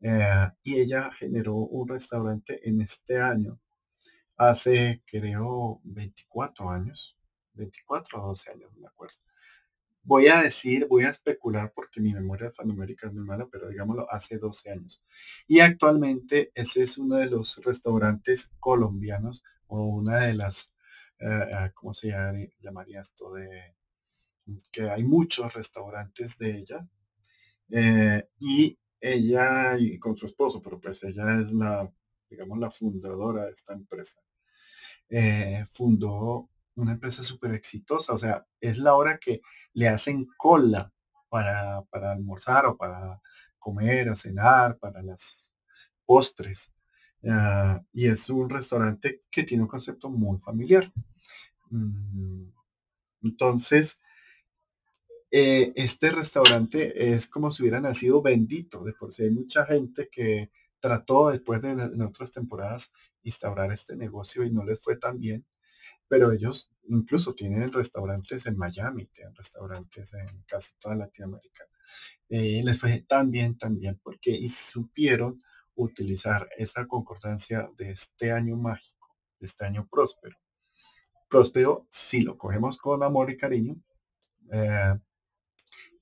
Eh, 0.00 0.48
y 0.62 0.80
ella 0.80 1.10
generó 1.12 1.56
un 1.56 1.88
restaurante 1.88 2.68
en 2.68 2.80
este 2.80 3.20
año, 3.20 3.58
hace 4.36 5.02
creo 5.06 5.80
24 5.84 6.70
años, 6.70 7.16
24 7.54 8.22
o 8.22 8.28
12 8.28 8.52
años, 8.52 8.72
me 8.76 8.86
acuerdo 8.86 9.18
voy 10.08 10.28
a 10.28 10.42
decir, 10.42 10.86
voy 10.88 11.04
a 11.04 11.10
especular 11.10 11.70
porque 11.74 12.00
mi 12.00 12.14
memoria 12.14 12.46
alfanumérica 12.46 13.08
es 13.08 13.12
muy 13.12 13.24
mala, 13.24 13.46
pero 13.52 13.68
digámoslo, 13.68 14.10
hace 14.10 14.38
12 14.38 14.70
años. 14.70 15.04
Y 15.46 15.60
actualmente 15.60 16.50
ese 16.54 16.82
es 16.84 16.96
uno 16.96 17.16
de 17.16 17.26
los 17.26 17.62
restaurantes 17.62 18.54
colombianos 18.58 19.44
o 19.66 19.82
una 19.84 20.20
de 20.20 20.32
las, 20.32 20.72
eh, 21.18 21.26
eh, 21.28 21.70
¿cómo 21.74 21.92
se 21.92 22.08
llamaría 22.58 23.02
esto? 23.02 23.34
De 23.34 23.74
que 24.72 24.88
hay 24.88 25.04
muchos 25.04 25.52
restaurantes 25.52 26.38
de 26.38 26.56
ella. 26.56 26.88
Eh, 27.70 28.26
y 28.40 28.78
ella 29.00 29.76
y 29.78 29.98
con 29.98 30.16
su 30.16 30.26
esposo, 30.26 30.60
pero 30.62 30.80
pues 30.80 31.02
ella 31.04 31.40
es 31.40 31.52
la, 31.52 31.90
digamos, 32.28 32.58
la 32.58 32.70
fundadora 32.70 33.46
de 33.46 33.52
esta 33.52 33.74
empresa. 33.74 34.20
fundó 35.72 36.48
una 36.78 36.92
empresa 36.92 37.22
súper 37.22 37.52
exitosa. 37.54 38.12
O 38.12 38.18
sea, 38.18 38.46
es 38.60 38.78
la 38.78 38.94
hora 38.94 39.18
que 39.18 39.42
le 39.74 39.88
hacen 39.88 40.26
cola 40.36 40.92
para, 41.28 41.84
almorzar 41.92 42.66
o 42.66 42.76
para 42.76 43.20
comer 43.58 44.08
o 44.10 44.16
cenar, 44.16 44.78
para 44.78 45.02
las 45.02 45.52
postres. 46.06 46.72
Ah, 47.24 47.82
y 47.92 48.06
es 48.06 48.30
un 48.30 48.48
restaurante 48.48 49.22
que 49.30 49.42
tiene 49.42 49.64
un 49.64 49.68
concepto 49.68 50.08
muy 50.08 50.38
familiar. 50.38 50.90
Mm, 51.70 52.48
entonces, 53.22 54.00
eh, 55.30 55.72
este 55.76 56.10
restaurante 56.10 57.12
es 57.12 57.28
como 57.28 57.52
si 57.52 57.62
hubiera 57.62 57.80
nacido 57.80 58.22
bendito. 58.22 58.84
De 58.84 58.92
por 58.92 59.12
sí 59.12 59.24
hay 59.24 59.30
mucha 59.30 59.66
gente 59.66 60.08
que 60.10 60.50
trató 60.80 61.30
después 61.30 61.62
de 61.62 61.70
en 61.70 62.02
otras 62.02 62.32
temporadas 62.32 62.92
instaurar 63.22 63.72
este 63.72 63.96
negocio 63.96 64.44
y 64.44 64.50
no 64.50 64.64
les 64.64 64.80
fue 64.80 64.96
tan 64.96 65.18
bien 65.18 65.44
pero 66.08 66.32
ellos 66.32 66.70
incluso 66.88 67.34
tienen 67.34 67.72
restaurantes 67.72 68.46
en 68.46 68.56
Miami, 68.56 69.06
tienen 69.06 69.34
restaurantes 69.34 70.14
en 70.14 70.42
casi 70.46 70.76
toda 70.78 70.96
Latinoamérica. 70.96 71.64
Eh, 72.30 72.62
les 72.64 72.78
fue 72.78 73.04
tan 73.06 73.30
bien, 73.30 73.58
tan 73.58 73.78
bien, 73.78 74.00
porque 74.02 74.38
supieron 74.48 75.42
utilizar 75.74 76.48
esa 76.56 76.86
concordancia 76.86 77.70
de 77.76 77.90
este 77.92 78.32
año 78.32 78.56
mágico, 78.56 79.14
de 79.38 79.46
este 79.46 79.66
año 79.66 79.86
próspero. 79.90 80.36
Próspero 81.28 81.86
si 81.90 82.22
lo 82.22 82.38
cogemos 82.38 82.78
con 82.78 83.02
amor 83.02 83.30
y 83.30 83.36
cariño. 83.36 83.76
Eh, 84.50 84.94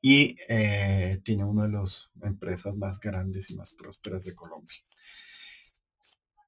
y 0.00 0.36
eh, 0.48 1.20
tiene 1.24 1.44
una 1.44 1.64
de 1.64 1.72
las 1.72 2.10
empresas 2.22 2.76
más 2.76 3.00
grandes 3.00 3.50
y 3.50 3.56
más 3.56 3.74
prósperas 3.74 4.24
de 4.24 4.34
Colombia. 4.34 4.78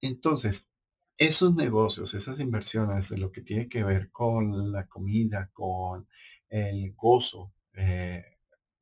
Entonces, 0.00 0.68
esos 1.16 1.54
negocios, 1.56 2.14
esas 2.14 2.38
inversiones 2.40 3.10
lo 3.12 3.32
que 3.32 3.42
tiene 3.42 3.68
que 3.68 3.82
ver 3.82 4.10
con 4.12 4.70
la 4.72 4.86
comida, 4.86 5.50
con 5.52 6.06
el 6.48 6.94
gozo, 6.94 7.52
eh, 7.74 8.24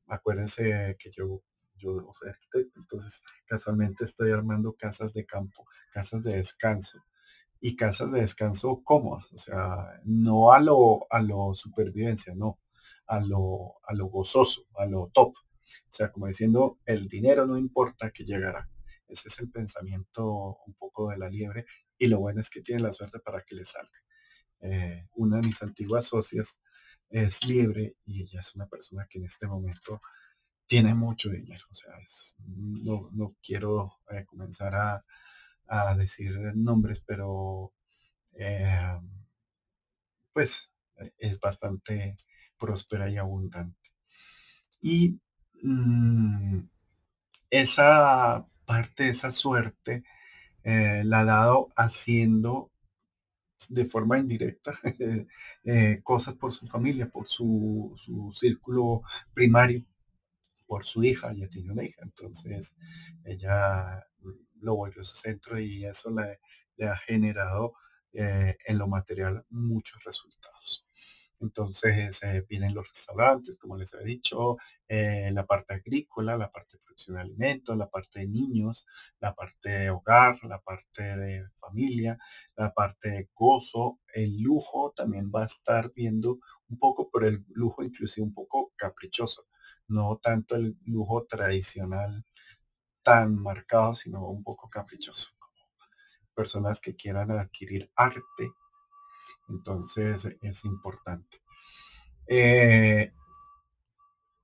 acuérdense 0.07 0.97
que 0.99 1.11
yo, 1.11 1.43
yo 1.77 2.13
soy 2.13 2.29
arquitecto, 2.31 2.81
entonces 2.81 3.23
casualmente 3.47 4.05
estoy 4.05 4.33
armando 4.33 4.75
casas 4.75 5.15
de 5.15 5.25
campo, 5.25 5.67
casas 5.91 6.23
de 6.23 6.37
descanso 6.37 7.03
y 7.61 7.75
casas 7.75 8.13
de 8.13 8.21
descanso 8.21 8.83
cómodas, 8.85 9.33
o 9.33 9.39
sea, 9.39 10.01
no 10.05 10.53
a 10.53 10.61
lo, 10.61 11.07
a 11.11 11.23
lo 11.23 11.55
supervivencia, 11.55 12.35
no, 12.35 12.59
a 13.07 13.21
lo, 13.21 13.77
a 13.87 13.95
lo 13.95 14.07
gozoso, 14.07 14.67
a 14.77 14.87
lo 14.87 15.11
top. 15.13 15.35
O 15.37 15.93
sea, 15.93 16.13
como 16.13 16.27
diciendo, 16.27 16.79
el 16.85 17.09
dinero 17.09 17.47
no 17.47 17.59
importa 17.59 18.11
que 18.11 18.25
llegará. 18.25 18.69
Ese 19.09 19.29
es 19.29 19.39
el 19.41 19.51
pensamiento 19.51 20.59
un 20.67 20.75
poco 20.75 21.11
de 21.11 21.19
la 21.19 21.29
liebre 21.29 21.67
y 21.99 22.09
lo 22.09 22.19
bueno 22.19 22.41
es 22.41 22.51
que 22.51 22.63
tiene 22.63 22.83
la 22.83 22.93
suerte 22.93 23.21
para 23.21 23.43
que 23.43 23.55
le 23.55 23.65
salga. 23.65 23.99
Eh, 24.61 25.07
una 25.15 25.37
de 25.41 25.47
mis 25.47 25.63
antiguas 25.63 26.07
socias 26.07 26.61
es 27.11 27.45
liebre 27.45 27.97
y 28.05 28.23
ella 28.23 28.41
es 28.41 28.55
una 28.55 28.67
persona 28.67 29.07
que 29.09 29.19
en 29.19 29.27
este 29.27 29.47
momento 29.47 30.01
tiene 30.67 30.95
mucho 30.95 31.31
dinero. 31.31 31.65
O 31.71 31.75
sea, 31.75 31.93
no, 32.47 33.37
quiero 33.43 34.01
eh, 34.11 34.25
comenzar 34.27 34.75
a, 34.75 35.05
decir 35.97 36.33
nombres, 36.55 37.03
pero 37.05 37.73
eh, 38.35 39.01
pues 40.33 40.71
es 41.19 41.41
bastante 41.41 42.17
próspera 42.59 43.11
y 43.11 43.17
abundante. 43.17 43.91
Y 44.81 45.21
mm, 45.63 46.61
esa 47.51 48.47
parte, 48.67 49.09
esa 49.09 49.33
suerte, 49.33 50.05
eh, 50.65 51.03
la 51.05 51.21
ha 51.21 51.25
dado 51.25 51.69
haciendo 51.77 52.73
de 53.69 53.85
forma 53.87 54.19
indirecta 54.19 54.79
eh, 55.65 56.01
cosas 56.03 56.35
por 56.35 56.53
su 56.53 56.67
familia, 56.67 57.09
por 57.09 57.29
su, 57.29 57.95
círculo 58.35 59.03
primario, 59.33 59.85
por 60.67 60.85
su 60.85 61.05
hija, 61.05 61.33
ya 61.35 61.49
tiene 61.49 61.73
una 61.73 61.85
hija, 61.85 62.03
entonces 62.03 62.77
ella 63.25 64.05
lo 64.61 64.77
volvió 64.77 65.05
su 65.05 65.17
centro 65.17 65.59
y 65.59 65.85
eso 65.85 66.11
le, 66.11 66.87
ha 66.87 66.97
generado 66.97 67.75
eh, 68.13 68.57
en 68.67 68.79
lo 68.79 68.89
material 68.89 69.45
muchos 69.51 70.03
resultados. 70.05 70.56
Entonces 71.41 72.23
eh, 72.23 72.45
vienen 72.49 72.75
los 72.75 72.89
restaurantes, 72.89 73.59
como 73.59 73.77
les 73.77 73.93
he 73.95 74.03
dicho, 74.05 74.57
eh, 74.89 75.31
la 75.33 75.45
parte 75.45 75.75
agrícola, 75.75 76.37
la 76.37 76.51
parte 76.51 76.77
de 76.77 76.83
producción 76.83 77.17
de 77.17 77.23
alimentos, 77.23 77.77
la 77.77 77.91
parte 77.91 78.21
de 78.21 78.29
niños, 78.29 78.87
la 79.21 79.35
parte 79.35 79.69
de 79.69 79.91
hogar, 79.91 80.43
la 80.45 80.61
parte 80.61 81.03
de 81.03 81.47
familia, 81.61 82.19
la 82.57 82.73
parte 82.73 83.11
de 83.11 83.29
gozo, 83.35 83.99
el 84.15 84.41
lujo 84.41 84.93
también 84.97 85.31
va 85.35 85.43
a 85.43 85.47
estar 85.47 85.93
viendo 85.95 86.39
un 86.69 86.79
poco, 86.79 87.11
por 87.11 87.25
el 87.25 87.45
lujo 87.51 87.83
inclusive 87.85 88.27
un 88.27 88.33
poco 88.33 88.73
caprichoso, 88.77 89.47
no 89.89 90.19
tanto 90.23 90.57
el 90.57 90.77
lujo 90.85 91.27
tradicional 91.27 92.25
tan 93.03 93.37
marcado, 93.37 93.95
sino 93.95 94.29
un 94.29 94.43
poco 94.43 94.71
caprichoso, 94.71 95.31
como 95.39 95.55
personas 96.35 96.81
que 96.81 96.97
quieran 96.97 97.31
adquirir 97.31 97.91
arte 97.95 98.51
entonces 99.49 100.37
es 100.43 100.65
importante. 100.65 101.39
Eh, 102.27 103.13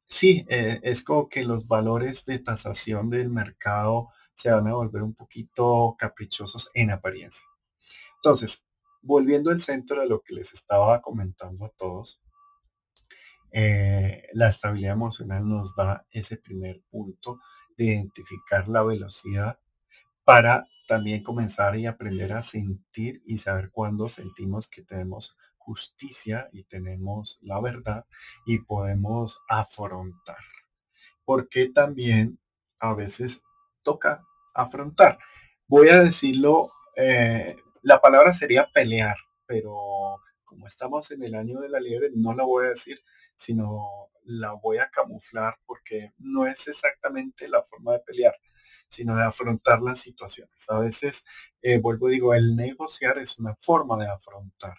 sí, 0.08 0.44
eh, 0.48 0.80
es 0.82 1.02
como 1.02 1.28
que 1.28 1.44
los 1.44 1.66
valores 1.66 2.24
de 2.26 2.38
tasación 2.38 3.10
del 3.10 3.30
mercado 3.30 4.10
se 4.34 4.50
van 4.50 4.66
a 4.68 4.74
volver 4.74 5.02
un 5.02 5.14
poquito 5.14 5.94
caprichosos 5.98 6.70
en 6.74 6.90
apariencia. 6.90 7.46
Entonces, 8.16 8.64
volviendo 9.02 9.50
al 9.50 9.60
centro 9.60 10.00
de 10.00 10.08
lo 10.08 10.20
que 10.20 10.34
les 10.34 10.54
estaba 10.54 11.02
comentando 11.02 11.66
a 11.66 11.70
todos, 11.70 12.22
eh, 13.50 14.28
la 14.32 14.48
estabilidad 14.48 14.94
emocional 14.94 15.46
nos 15.46 15.74
da 15.74 16.06
ese 16.10 16.38
primer 16.38 16.80
punto 16.90 17.40
de 17.76 17.84
identificar 17.84 18.68
la 18.68 18.82
velocidad 18.82 19.58
para 20.24 20.66
también 20.86 21.22
comenzar 21.22 21.76
y 21.76 21.86
aprender 21.86 22.32
a 22.32 22.42
sentir 22.42 23.22
y 23.24 23.38
saber 23.38 23.70
cuándo 23.70 24.08
sentimos 24.08 24.68
que 24.68 24.82
tenemos 24.82 25.36
justicia 25.56 26.48
y 26.52 26.64
tenemos 26.64 27.38
la 27.42 27.60
verdad 27.60 28.04
y 28.46 28.58
podemos 28.58 29.40
afrontar. 29.48 30.42
Porque 31.24 31.68
también 31.68 32.38
a 32.80 32.94
veces 32.94 33.42
toca 33.82 34.24
afrontar. 34.54 35.18
Voy 35.68 35.88
a 35.88 36.02
decirlo, 36.02 36.72
eh, 36.96 37.56
la 37.82 38.00
palabra 38.00 38.32
sería 38.32 38.68
pelear, 38.72 39.16
pero 39.46 40.20
como 40.44 40.66
estamos 40.66 41.10
en 41.12 41.22
el 41.22 41.34
año 41.34 41.60
de 41.60 41.68
la 41.68 41.80
liebre, 41.80 42.10
no 42.14 42.34
la 42.34 42.44
voy 42.44 42.66
a 42.66 42.70
decir, 42.70 43.00
sino 43.36 44.10
la 44.24 44.52
voy 44.52 44.78
a 44.78 44.90
camuflar 44.90 45.56
porque 45.66 46.12
no 46.18 46.46
es 46.46 46.68
exactamente 46.68 47.48
la 47.48 47.62
forma 47.62 47.92
de 47.92 48.00
pelear 48.00 48.34
sino 48.92 49.16
de 49.16 49.24
afrontar 49.24 49.80
las 49.80 50.00
situaciones. 50.00 50.68
A 50.68 50.78
veces, 50.78 51.24
eh, 51.62 51.78
vuelvo 51.78 52.10
y 52.10 52.12
digo, 52.12 52.34
el 52.34 52.54
negociar 52.54 53.18
es 53.18 53.38
una 53.38 53.56
forma 53.56 53.96
de 53.96 54.06
afrontar, 54.06 54.76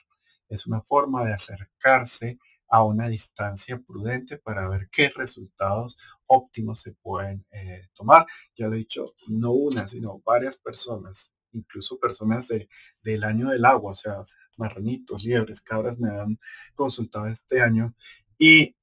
es 0.47 0.67
una 0.67 0.81
forma 0.81 1.25
de 1.25 1.33
acercarse 1.33 2.37
a 2.67 2.83
una 2.83 3.07
distancia 3.07 3.79
prudente 3.79 4.37
para 4.37 4.69
ver 4.69 4.89
qué 4.91 5.09
resultados 5.09 5.97
óptimos 6.27 6.81
se 6.81 6.93
pueden 6.93 7.45
eh, 7.51 7.87
tomar. 7.93 8.27
Ya 8.55 8.67
lo 8.67 8.75
he 8.75 8.79
dicho, 8.79 9.15
no 9.27 9.51
una, 9.51 9.87
sino 9.87 10.21
varias 10.23 10.57
personas, 10.57 11.33
incluso 11.51 11.99
personas 11.99 12.47
de, 12.47 12.69
del 13.01 13.23
año 13.23 13.49
del 13.49 13.65
agua, 13.65 13.91
o 13.91 13.95
sea, 13.95 14.23
marranitos, 14.57 15.23
liebres, 15.23 15.61
cabras 15.61 15.97
me 15.97 16.09
han 16.09 16.39
consultado 16.75 17.27
este 17.27 17.61
año 17.61 17.95
y 18.37 18.75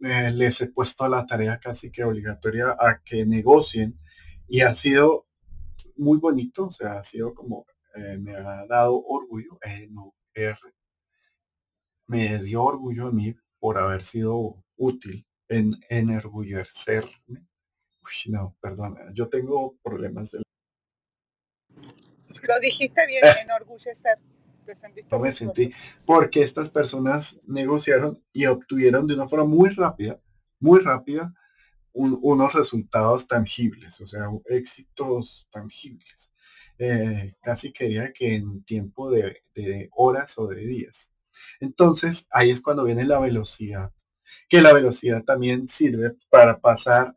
eh, 0.00 0.30
les 0.30 0.60
he 0.60 0.68
puesto 0.68 1.08
la 1.08 1.26
tarea 1.26 1.58
casi 1.58 1.90
que 1.90 2.04
obligatoria 2.04 2.76
a 2.78 3.02
que 3.04 3.26
negocien 3.26 3.98
y 4.50 4.62
ha 4.62 4.74
sido 4.74 5.28
muy 5.96 6.18
bonito, 6.18 6.66
o 6.66 6.70
sea, 6.70 6.98
ha 6.98 7.04
sido 7.04 7.34
como, 7.34 7.66
eh, 7.94 8.18
me 8.18 8.34
ha 8.34 8.66
dado 8.66 9.00
orgullo, 9.00 9.58
eh, 9.64 9.88
me 12.08 12.42
dio 12.42 12.64
orgullo 12.64 13.06
a 13.06 13.12
mí 13.12 13.34
por 13.60 13.78
haber 13.78 14.02
sido 14.02 14.64
útil 14.76 15.24
en 15.48 15.76
enorgullecerme. 15.88 17.46
Uy, 18.02 18.32
no, 18.32 18.56
perdón, 18.60 18.98
yo 19.14 19.28
tengo 19.28 19.76
problemas 19.84 20.32
de... 20.32 20.42
Lo 21.68 22.60
dijiste 22.60 23.06
bien, 23.06 23.22
enorgullecer. 23.44 24.18
Te 24.66 24.74
sentiste 24.74 25.14
no 25.14 25.22
me 25.22 25.32
sentí, 25.32 25.72
porque 26.06 26.42
estas 26.42 26.70
personas 26.70 27.40
negociaron 27.46 28.22
y 28.32 28.46
obtuvieron 28.46 29.06
de 29.06 29.14
una 29.14 29.28
forma 29.28 29.44
muy 29.44 29.70
rápida, 29.70 30.20
muy 30.58 30.80
rápida, 30.80 31.32
unos 31.92 32.52
resultados 32.52 33.26
tangibles, 33.26 34.00
o 34.00 34.06
sea, 34.06 34.28
éxitos 34.46 35.48
tangibles. 35.50 36.32
Eh, 36.78 37.34
casi 37.42 37.72
quería 37.72 38.12
que 38.12 38.34
en 38.34 38.64
tiempo 38.64 39.10
de, 39.10 39.42
horas 39.92 40.38
o 40.38 40.46
de 40.46 40.64
días. 40.66 41.12
Entonces, 41.60 42.26
ahí 42.30 42.50
es 42.50 42.62
cuando 42.62 42.84
viene 42.84 43.04
la 43.04 43.20
velocidad, 43.20 43.92
que 44.48 44.62
la 44.62 44.72
velocidad 44.72 45.24
también 45.24 45.68
sirve 45.68 46.16
para 46.30 46.60
pasar 46.60 47.14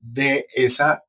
de 0.00 0.46
esa 0.54 1.04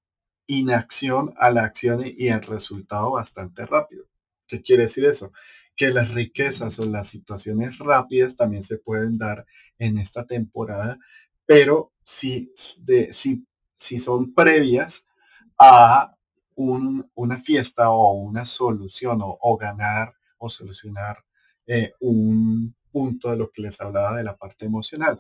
inacción 0.48 1.34
a 1.38 1.52
la 1.52 1.64
acción 1.66 2.04
y 2.06 2.28
el 2.28 2.42
resultado 2.42 3.12
bastante 3.12 3.66
rápido. 3.66 4.06
¿Qué 4.48 4.62
quiere 4.62 4.84
decir 4.84 5.06
eso? 5.06 5.32
Que 5.76 5.90
las 5.90 6.14
riquezas 6.14 6.80
o 6.80 6.90
las 6.90 7.10
situaciones 7.10 7.78
rápidas 7.80 8.36
también 8.36 8.64
se 8.64 8.78
pueden 8.78 9.18
dar 9.18 9.46
en 9.80 9.98
esta 9.98 10.26
temporada 10.26 10.98
pero 11.52 11.92
si, 12.12 12.52
de, 12.80 13.14
si, 13.14 13.48
si 13.78 13.98
son 13.98 14.34
previas 14.34 15.08
a 15.58 16.14
una 16.56 17.38
fiesta 17.38 17.90
o 17.90 18.12
una 18.12 18.44
solución 18.44 19.22
o, 19.24 19.58
ganar 19.58 20.14
o 20.38 20.50
solucionar 20.50 21.24
eh, 21.66 21.94
un 22.02 22.76
punto 22.92 23.30
de 23.30 23.38
lo 23.38 23.50
que 23.50 23.62
les 23.62 23.80
hablaba 23.80 24.18
de 24.18 24.26
la 24.26 24.36
parte 24.36 24.66
emocional. 24.66 25.20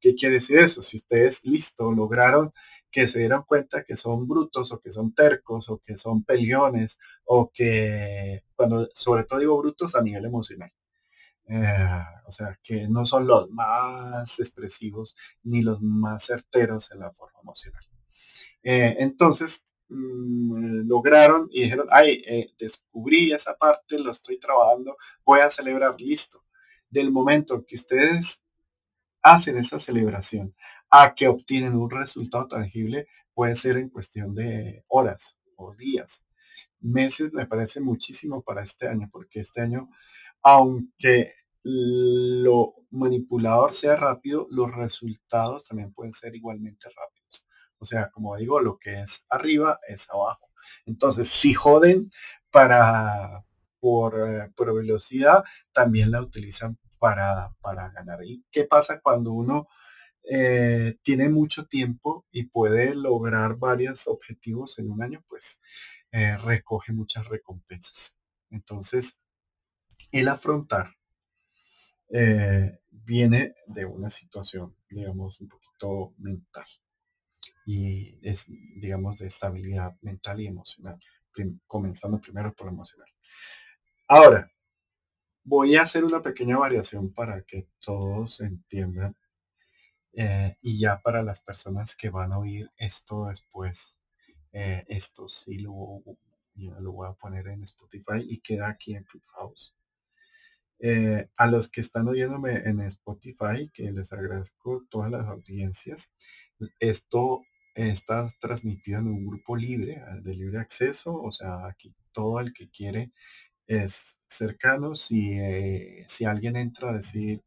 ¿Qué 0.00 0.14
quiere 0.14 0.36
decir 0.36 0.58
eso? 0.58 0.82
Si 0.82 0.96
ustedes, 0.96 1.44
listo, 1.44 1.92
lograron 1.92 2.50
que 2.90 3.06
se 3.06 3.18
dieron 3.18 3.42
cuenta 3.42 3.84
que 3.84 3.94
son 3.94 4.26
brutos 4.26 4.72
o 4.72 4.80
que 4.80 4.90
son 4.90 5.14
tercos 5.14 5.68
o 5.68 5.78
que 5.78 5.98
son 5.98 6.24
peleones 6.24 6.98
o 7.24 7.50
que, 7.52 8.42
cuando 8.56 8.88
sobre 8.94 9.24
todo 9.24 9.38
digo 9.38 9.58
brutos 9.58 9.94
a 9.94 10.02
nivel 10.02 10.24
emocional, 10.24 10.72
eh, 11.48 12.04
o 12.26 12.32
sea, 12.32 12.58
que 12.62 12.88
no 12.88 13.04
son 13.04 13.26
los 13.26 13.50
más 13.50 14.40
expresivos 14.40 15.16
ni 15.42 15.62
los 15.62 15.80
más 15.82 16.26
certeros 16.26 16.92
en 16.92 17.00
la 17.00 17.12
forma 17.12 17.40
emocional. 17.42 17.84
Eh, 18.62 18.96
entonces, 19.00 19.66
mm, 19.88 20.88
lograron 20.88 21.48
y 21.50 21.64
dijeron, 21.64 21.88
ay, 21.90 22.22
eh, 22.26 22.54
descubrí 22.58 23.32
esa 23.32 23.56
parte, 23.56 23.98
lo 23.98 24.10
estoy 24.10 24.38
trabajando, 24.38 24.96
voy 25.24 25.40
a 25.40 25.50
celebrar, 25.50 26.00
listo. 26.00 26.44
Del 26.90 27.10
momento 27.10 27.64
que 27.66 27.76
ustedes 27.76 28.44
hacen 29.22 29.56
esa 29.56 29.78
celebración 29.78 30.54
a 30.90 31.14
que 31.14 31.28
obtienen 31.28 31.74
un 31.74 31.90
resultado 31.90 32.48
tangible, 32.48 33.06
puede 33.34 33.54
ser 33.54 33.76
en 33.78 33.88
cuestión 33.88 34.34
de 34.34 34.84
horas 34.88 35.38
o 35.56 35.74
días. 35.74 36.24
meses 36.80 37.32
me 37.32 37.46
parece 37.46 37.80
muchísimo 37.80 38.42
para 38.42 38.62
este 38.62 38.88
año, 38.88 39.08
porque 39.12 39.40
este 39.40 39.60
año, 39.60 39.88
aunque 40.42 41.34
lo 41.64 42.74
manipulador 42.90 43.72
sea 43.72 43.96
rápido, 43.96 44.46
los 44.50 44.74
resultados 44.74 45.64
también 45.64 45.92
pueden 45.92 46.12
ser 46.12 46.34
igualmente 46.34 46.88
rápidos. 46.88 47.46
O 47.78 47.84
sea, 47.84 48.10
como 48.10 48.36
digo, 48.36 48.60
lo 48.60 48.78
que 48.78 49.00
es 49.02 49.26
arriba 49.28 49.80
es 49.88 50.08
abajo. 50.10 50.48
Entonces, 50.86 51.28
si 51.28 51.54
joden 51.54 52.10
para 52.50 53.44
por, 53.80 54.14
eh, 54.28 54.52
velocidad, 54.56 55.42
también 55.72 56.12
la 56.12 56.22
utilizan 56.22 56.78
para, 56.98 57.52
para 57.60 57.90
ganar. 57.90 58.24
¿Y 58.24 58.44
qué 58.52 58.64
pasa 58.64 59.00
cuando 59.00 59.32
uno 59.32 59.68
eh, 60.22 60.96
tiene 61.02 61.28
mucho 61.28 61.66
tiempo 61.66 62.24
y 62.30 62.44
puede 62.44 62.94
lograr 62.94 63.56
varios 63.56 64.06
objetivos 64.06 64.78
en 64.78 64.90
un 64.90 65.02
año? 65.02 65.24
Pues 65.28 65.60
eh, 66.12 66.36
recoge 66.36 66.92
muchas 66.92 67.26
recompensas. 67.26 68.18
Entonces, 68.50 69.18
el 70.12 70.28
afrontar 70.28 70.94
viene 72.90 73.54
de 73.66 73.84
una 73.86 74.10
situación, 74.10 74.76
digamos, 74.88 75.40
un 75.40 75.48
poquito 75.48 76.14
mental 76.18 76.66
y 77.64 78.18
es, 78.22 78.46
digamos, 78.48 79.18
de 79.18 79.28
estabilidad 79.28 79.96
mental 80.00 80.40
y 80.40 80.46
emocional, 80.46 80.98
comenzando 81.66 82.20
primero 82.20 82.52
por 82.52 82.66
lo 82.66 82.72
emocional. 82.72 83.08
Ahora, 84.08 84.50
voy 85.44 85.76
a 85.76 85.82
hacer 85.82 86.04
una 86.04 86.22
pequeña 86.22 86.58
variación 86.58 87.12
para 87.12 87.42
que 87.42 87.68
todos 87.80 88.40
entiendan 88.40 89.16
eh, 90.12 90.56
y 90.60 90.78
ya 90.78 91.00
para 91.00 91.22
las 91.22 91.40
personas 91.40 91.96
que 91.96 92.10
van 92.10 92.32
a 92.32 92.38
oír 92.38 92.70
esto 92.76 93.26
después, 93.26 93.98
eh, 94.52 94.84
esto 94.88 95.28
sí 95.28 95.58
lo, 95.58 96.02
lo 96.54 96.92
voy 96.92 97.08
a 97.08 97.14
poner 97.14 97.48
en 97.48 97.62
Spotify 97.64 98.20
y 98.20 98.40
queda 98.40 98.68
aquí 98.68 98.94
en 98.94 99.04
Clubhouse. 99.04 99.74
Eh, 100.84 101.28
a 101.38 101.46
los 101.46 101.70
que 101.70 101.80
están 101.80 102.08
oyéndome 102.08 102.56
en 102.56 102.80
Spotify, 102.80 103.70
que 103.72 103.92
les 103.92 104.12
agradezco 104.12 104.84
todas 104.90 105.12
las 105.12 105.26
audiencias, 105.26 106.12
esto 106.80 107.42
está 107.76 108.28
transmitido 108.40 108.98
en 108.98 109.06
un 109.06 109.24
grupo 109.26 109.54
libre, 109.56 110.02
de 110.22 110.34
libre 110.34 110.58
acceso, 110.58 111.14
o 111.14 111.30
sea, 111.30 111.66
aquí 111.68 111.94
todo 112.12 112.40
el 112.40 112.52
que 112.52 112.68
quiere 112.68 113.12
es 113.68 114.20
cercano. 114.26 114.96
Si, 114.96 115.38
eh, 115.38 116.04
si 116.08 116.24
alguien 116.24 116.56
entra 116.56 116.90
a 116.90 116.94
decir 116.94 117.42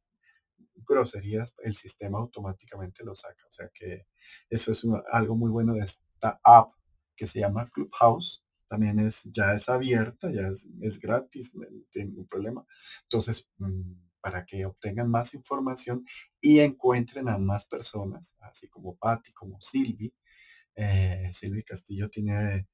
groserías, 0.87 1.55
el 1.63 1.75
sistema 1.75 2.19
automáticamente 2.19 3.03
lo 3.03 3.15
saca. 3.15 3.45
O 3.47 3.51
sea 3.51 3.69
que 3.73 4.07
eso 4.49 4.71
es 4.71 4.85
algo 5.11 5.35
muy 5.35 5.51
bueno 5.51 5.73
de 5.73 5.83
esta 5.83 6.39
app 6.43 6.69
que 7.17 7.27
se 7.27 7.39
llama 7.41 7.69
Clubhouse. 7.69 8.44
También 8.67 8.99
es, 8.99 9.23
ya 9.31 9.53
es 9.53 9.69
abierta, 9.69 10.31
ya 10.31 10.49
es, 10.81 10.99
gratis, 10.99 11.55
no 11.55 11.65
tiene 11.91 12.09
ningún 12.09 12.27
problema. 12.27 12.65
Entonces, 13.03 13.49
mm, 13.57 13.93
para 14.21 14.45
que 14.45 14.65
obtengan 14.65 15.09
más 15.09 15.33
información 15.35 16.05
y 16.41 16.59
encuentren 16.59 17.29
a 17.29 17.37
más 17.37 17.65
personas, 17.67 18.35
así 18.41 18.67
como 18.67 18.95
Patti, 18.95 19.31
como 19.33 19.61
Silvi. 19.61 20.13
Eh, 20.75 21.29
Silvi 21.33 21.63
Castillo 21.63 22.09
tiene... 22.09 22.67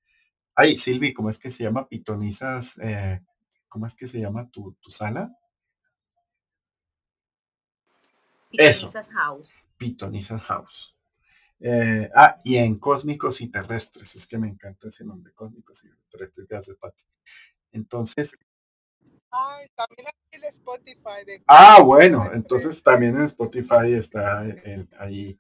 Ay, 0.56 0.78
Silvi, 0.78 1.14
¿cómo 1.14 1.30
es 1.30 1.40
que 1.40 1.52
se 1.52 1.64
llama? 1.64 1.88
Pitonizas 1.88 2.80
eh, 2.82 3.22
¿Cómo 3.72 3.86
es 3.86 3.96
que 3.96 4.06
se 4.06 4.20
llama 4.20 4.50
tu, 4.52 4.76
sala? 4.90 5.34
Pitonizas 8.50 9.10
House. 9.14 9.50
Pitonizas 9.78 10.42
House. 10.42 10.98
Eh, 11.62 12.10
ah, 12.16 12.42
y 12.44 12.58
en 12.58 12.80
Cósmicos 12.80 13.42
y 13.42 13.48
Terrestres. 13.48 14.16
Es 14.16 14.28
que 14.28 14.38
me 14.38 14.48
encanta 14.48 14.88
ese 14.88 15.06
nombre, 15.06 15.34
Cósmicos 15.34 15.84
y 15.84 15.90
Terrestres. 16.10 16.48
Gracias, 16.48 16.78
Pati. 16.78 17.04
Entonces. 17.72 18.38
Ay, 19.30 19.68
también 19.76 20.08
aquí 20.08 20.18
el 20.32 20.44
Spotify. 20.46 21.44
ah, 21.48 21.82
bueno, 21.82 22.30
entonces 22.34 22.82
también 22.84 23.16
en 23.16 23.24
Spotify 23.24 23.94
está 23.94 24.44
ahí. 25.00 25.40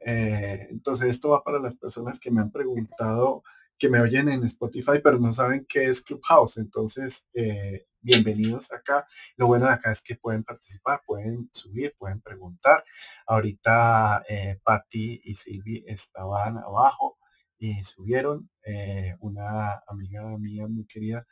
Eh, 0.00 0.68
entonces 0.70 1.08
esto 1.10 1.30
va 1.30 1.42
para 1.42 1.58
las 1.58 1.76
personas 1.76 2.20
que 2.20 2.30
me 2.30 2.40
han 2.40 2.50
preguntado 2.50 3.42
que 3.78 3.88
me 3.88 4.00
oyen 4.00 4.28
en 4.28 4.44
Spotify, 4.44 5.00
pero 5.02 5.18
no 5.18 5.32
saben 5.32 5.64
qué 5.68 5.84
es 5.86 6.02
Clubhouse. 6.02 6.56
Entonces, 6.56 7.26
eh, 7.32 7.86
bienvenidos 8.08 8.72
acá. 8.72 9.06
Lo 9.36 9.48
bueno 9.48 9.66
de 9.66 9.72
acá 9.72 9.92
es 9.92 10.00
que 10.00 10.16
pueden 10.16 10.42
participar, 10.42 11.02
pueden 11.06 11.50
subir, 11.52 11.94
pueden 11.98 12.22
preguntar. 12.22 12.82
Ahorita 13.26 14.24
eh, 14.26 14.58
Patti 14.64 15.20
y 15.24 15.34
Silvi 15.34 15.84
estaban 15.86 16.56
abajo 16.56 17.18
y 17.58 17.84
subieron. 17.84 18.48
Eh, 18.64 19.14
una 19.20 19.82
amiga 19.86 20.22
mía 20.38 20.66
muy 20.66 20.86
querida, 20.86 21.26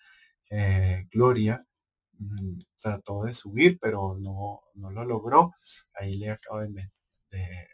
eh, 0.51 1.07
Gloria, 1.11 1.65
mm, 2.19 2.59
trató 2.79 3.25
de 3.25 3.33
subir, 3.33 3.79
pero 3.81 4.19
no, 4.21 4.61
no 4.75 4.91
lo 4.91 5.03
logró. 5.07 5.55
Ahí 5.95 6.19
le 6.19 6.31
acabo 6.31 6.61
de, 6.61 6.91
de 7.31 7.69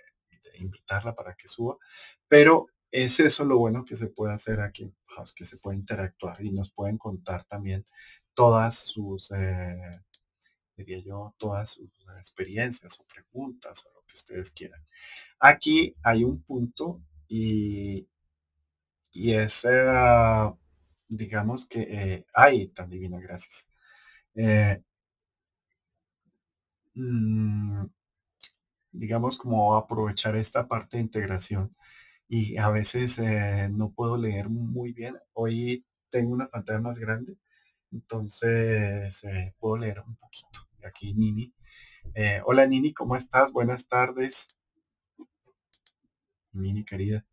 invitarla 0.58 1.12
para 1.12 1.34
que 1.34 1.48
suba. 1.48 1.76
Pero 2.28 2.68
es 2.92 3.18
eso 3.18 3.44
lo 3.44 3.58
bueno 3.58 3.84
que 3.84 3.96
se 3.96 4.08
puede 4.08 4.32
hacer 4.34 4.60
aquí 4.60 4.94
que 5.36 5.46
se 5.46 5.58
puede 5.58 5.76
interactuar 5.76 6.42
y 6.44 6.50
nos 6.50 6.72
pueden 6.72 6.98
contar 6.98 7.44
también 7.44 7.84
todas 8.34 8.76
sus, 8.78 9.30
eh, 9.32 9.90
diría 10.76 11.00
yo, 11.00 11.34
todas 11.38 11.70
sus 11.72 11.90
experiencias 12.18 13.00
o 13.00 13.06
preguntas 13.06 13.86
o 13.86 13.94
lo 13.94 14.02
que 14.06 14.14
ustedes 14.16 14.50
quieran. 14.52 14.84
Aquí 15.40 15.96
hay 16.02 16.24
un 16.24 16.42
punto 16.42 17.02
y, 17.28 18.08
y 19.12 19.32
es, 19.34 19.64
eh, 19.64 20.52
digamos 21.08 21.66
que, 21.66 21.82
eh, 21.82 22.26
ay, 22.34 22.68
tan 22.68 22.90
divina, 22.90 23.18
gracias. 23.20 23.68
Mm, 26.96 27.86
digamos 28.92 29.36
como 29.38 29.74
aprovechar 29.76 30.36
esta 30.36 30.66
parte 30.68 30.96
de 30.96 31.02
integración 31.02 31.74
y 32.28 32.56
a 32.58 32.70
veces 32.70 33.18
eh, 33.20 33.68
no 33.72 33.92
puedo 33.92 34.16
leer 34.16 34.48
muy 34.50 34.92
bien. 34.92 35.16
Hoy 35.34 35.84
tengo 36.10 36.32
una 36.32 36.48
pantalla 36.48 36.80
más 36.80 36.98
grande, 36.98 37.36
entonces 37.92 39.24
eh, 39.24 39.54
puedo 39.58 39.76
leer 39.76 40.00
un 40.00 40.16
poquito. 40.16 40.66
Aquí 40.84 41.14
Nini. 41.14 41.52
Eh, 42.14 42.40
hola 42.44 42.66
Nini, 42.66 42.92
¿cómo 42.92 43.16
estás? 43.16 43.52
Buenas 43.52 43.86
tardes. 43.88 44.48
Nini 46.52 46.84
querida. 46.84 47.24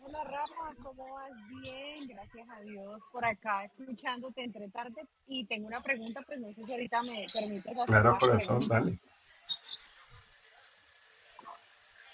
Hola 0.00 0.24
Rafa, 0.24 0.74
¿cómo 0.82 1.12
vas? 1.12 1.30
Bien, 1.62 2.08
gracias 2.08 2.48
a 2.48 2.60
Dios. 2.60 3.02
Por 3.12 3.24
acá 3.24 3.64
escuchándote 3.64 4.42
entre 4.42 4.68
tarde 4.70 5.06
y 5.26 5.44
tengo 5.44 5.66
una 5.66 5.82
pregunta, 5.82 6.22
pues 6.26 6.40
no 6.40 6.48
sé 6.54 6.64
si 6.64 6.72
ahorita 6.72 7.02
me 7.02 7.26
permites 7.30 7.72
hacer 7.72 7.86
Claro, 7.86 8.18
corazón, 8.18 8.66
dale. 8.68 8.98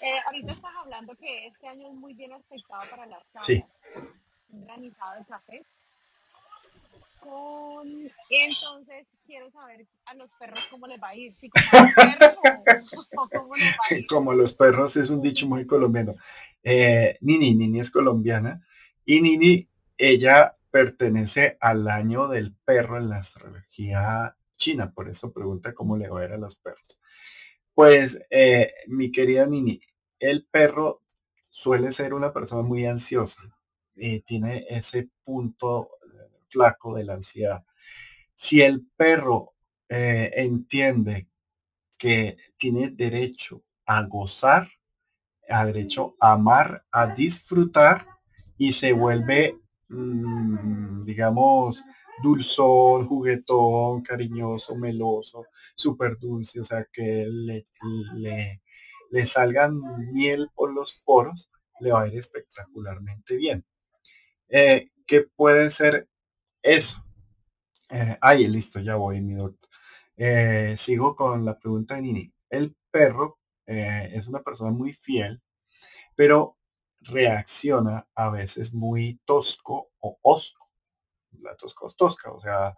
Eh, 0.01 0.19
ahorita 0.25 0.51
estás 0.51 0.71
hablando 0.77 1.15
que 1.15 1.47
este 1.47 1.67
año 1.67 1.87
es 1.87 1.93
muy 1.93 2.13
bien 2.13 2.33
expectado 2.33 2.83
para 2.89 3.05
las. 3.05 3.23
Sí. 3.41 3.63
Granizado 4.63 5.19
de 5.19 5.25
café. 5.25 5.65
Con... 7.19 8.11
Entonces, 8.29 9.07
quiero 9.25 9.49
saber 9.51 9.85
a 10.05 10.13
los 10.13 10.29
perros 10.39 10.59
cómo 10.69 10.87
les 10.87 11.01
va 11.01 11.09
a 11.09 11.15
ir. 11.15 11.35
Si 11.39 11.49
como 11.49 11.83
los 11.83 11.93
perros 12.63 13.09
o, 13.15 13.29
cómo 13.29 13.55
les 13.55 13.73
va 13.73 13.83
a 13.89 13.93
ir. 13.95 14.07
Como 14.07 14.33
los 14.33 14.53
perros 14.53 14.95
es 14.97 15.09
un 15.09 15.21
dicho 15.21 15.47
muy 15.47 15.65
colombiano. 15.65 16.13
Eh, 16.63 17.17
Nini, 17.21 17.55
Nini 17.55 17.79
es 17.79 17.91
colombiana. 17.91 18.65
Y 19.05 19.21
Nini, 19.21 19.67
ella 19.97 20.55
pertenece 20.71 21.57
al 21.59 21.87
año 21.87 22.27
del 22.27 22.53
perro 22.53 22.97
en 22.97 23.09
la 23.09 23.17
astrología 23.17 24.35
china. 24.57 24.91
Por 24.93 25.09
eso 25.09 25.33
pregunta 25.33 25.73
cómo 25.73 25.97
le 25.97 26.09
va 26.09 26.21
a 26.21 26.25
ir 26.25 26.31
a 26.33 26.37
los 26.37 26.55
perros. 26.55 27.01
Pues, 27.73 28.23
eh, 28.29 28.73
mi 28.87 29.11
querida 29.11 29.45
Nini, 29.45 29.81
el 30.19 30.45
perro 30.45 31.01
suele 31.49 31.91
ser 31.91 32.13
una 32.13 32.33
persona 32.33 32.61
muy 32.61 32.85
ansiosa 32.85 33.41
y 33.95 34.21
tiene 34.21 34.65
ese 34.69 35.09
punto 35.23 35.91
eh, 36.03 36.29
flaco 36.47 36.95
de 36.95 37.05
la 37.05 37.13
ansiedad. 37.13 37.63
Si 38.35 38.61
el 38.61 38.85
perro 38.95 39.53
eh, 39.89 40.31
entiende 40.35 41.27
que 41.97 42.37
tiene 42.57 42.89
derecho 42.89 43.63
a 43.85 44.03
gozar, 44.05 44.67
a 45.49 45.65
derecho 45.65 46.15
a 46.19 46.33
amar, 46.33 46.85
a 46.91 47.07
disfrutar 47.07 48.05
y 48.57 48.71
se 48.71 48.93
vuelve, 48.93 49.59
mm, 49.89 51.01
digamos, 51.03 51.83
dulzón, 52.21 53.07
juguetón, 53.07 54.01
cariñoso, 54.01 54.75
meloso, 54.75 55.45
súper 55.75 56.17
dulce, 56.17 56.59
o 56.61 56.63
sea, 56.63 56.85
que 56.91 57.25
le, 57.29 57.65
le, 59.11 59.25
salgan 59.25 59.79
miel 60.13 60.49
por 60.55 60.73
los 60.73 61.03
poros, 61.05 61.51
le 61.79 61.91
va 61.91 62.03
a 62.03 62.07
ir 62.07 62.17
espectacularmente 62.17 63.35
bien. 63.35 63.65
Eh, 64.49 64.89
¿Qué 65.05 65.21
puede 65.21 65.69
ser 65.69 66.07
eso? 66.61 67.03
Eh, 67.89 68.17
ay, 68.21 68.47
listo, 68.47 68.79
ya 68.79 68.95
voy, 68.95 69.21
mi 69.21 69.33
doctor. 69.35 69.69
Eh, 70.17 70.73
sigo 70.77 71.15
con 71.15 71.45
la 71.45 71.57
pregunta 71.59 71.95
de 71.95 72.01
Nini. 72.03 72.33
El 72.49 72.75
perro 72.91 73.39
es 73.67 74.27
una 74.27 74.43
persona 74.43 74.69
muy 74.69 74.93
fiel, 74.93 75.41
pero 76.15 76.57
reacciona 77.01 78.07
a 78.13 78.29
veces 78.29 78.73
muy 78.73 79.19
tosco 79.25 79.89
o 79.99 80.19
osco. 80.21 80.69
La 81.41 81.55
tosca 81.55 81.87
es 81.87 81.95
tosca, 81.95 82.31
o 82.31 82.39
sea, 82.39 82.77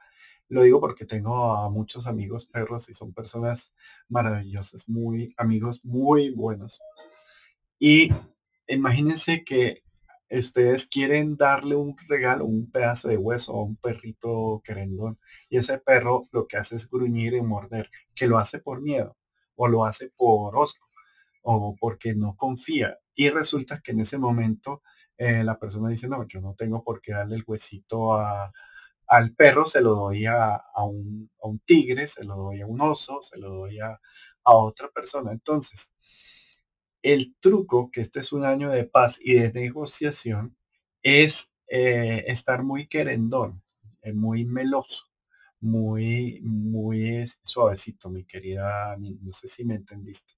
lo 0.49 0.61
digo 0.63 0.79
porque 0.79 1.05
tengo 1.05 1.53
a 1.53 1.69
muchos 1.69 2.07
amigos 2.07 2.45
perros 2.45 2.87
y 2.89 2.93
son 2.93 3.13
personas 3.13 3.73
maravillosas, 4.07 4.87
muy 4.87 5.33
amigos 5.37 5.83
muy 5.83 6.31
buenos. 6.31 6.81
Y 7.79 8.09
imagínense 8.67 9.43
que 9.43 9.83
ustedes 10.29 10.87
quieren 10.87 11.37
darle 11.37 11.75
un 11.75 11.95
regalo, 12.09 12.45
un 12.45 12.69
pedazo 12.69 13.07
de 13.07 13.17
hueso 13.17 13.53
a 13.53 13.63
un 13.63 13.77
perrito 13.77 14.61
querendón 14.63 15.19
y 15.49 15.57
ese 15.57 15.79
perro 15.79 16.27
lo 16.31 16.47
que 16.47 16.57
hace 16.57 16.75
es 16.75 16.89
gruñir 16.89 17.33
y 17.33 17.41
morder, 17.41 17.89
que 18.15 18.27
lo 18.27 18.37
hace 18.37 18.59
por 18.59 18.81
miedo 18.81 19.15
o 19.55 19.67
lo 19.67 19.85
hace 19.85 20.09
por 20.15 20.55
osco 20.57 20.85
o 21.41 21.75
porque 21.79 22.13
no 22.13 22.35
confía. 22.35 22.97
Y 23.15 23.29
resulta 23.29 23.81
que 23.81 23.91
en 23.91 24.01
ese 24.01 24.17
momento 24.17 24.83
eh, 25.17 25.43
la 25.43 25.57
persona 25.57 25.89
dice, 25.89 26.07
no, 26.07 26.27
yo 26.27 26.41
no 26.41 26.55
tengo 26.55 26.83
por 26.83 27.01
qué 27.01 27.13
darle 27.13 27.37
el 27.37 27.43
huesito 27.47 28.13
al 29.07 29.33
perro, 29.35 29.65
se 29.65 29.81
lo 29.81 29.95
doy 29.95 30.25
a, 30.25 30.61
un, 30.85 31.29
tigre, 31.65 32.07
se 32.07 32.23
lo 32.25 32.35
doy 32.35 32.61
a 32.61 32.67
un 32.67 32.81
oso, 32.81 33.21
se 33.21 33.39
lo 33.39 33.49
doy 33.49 33.79
a, 33.79 33.99
a 34.43 34.55
otra 34.55 34.89
persona. 34.89 35.31
Entonces, 35.31 35.93
el 37.13 37.35
truco, 37.39 37.89
que 37.91 38.01
este 38.01 38.19
es 38.19 38.33
un 38.33 38.45
año 38.45 38.69
de 38.69 38.83
paz 38.83 39.19
y 39.21 39.35
de 39.35 39.51
negociación, 39.53 40.57
es 41.01 41.53
eh, 41.67 42.25
estar 42.27 42.63
muy 42.63 42.87
querendón, 42.87 43.63
eh, 44.01 44.13
muy 44.13 44.45
meloso, 44.45 45.05
muy, 45.59 46.41
muy 46.41 47.25
suavecito, 47.43 48.09
mi 48.09 48.25
querida, 48.25 48.95
no 48.97 49.31
sé 49.31 49.47
si 49.47 49.63
me 49.63 49.75
entendiste. 49.75 50.33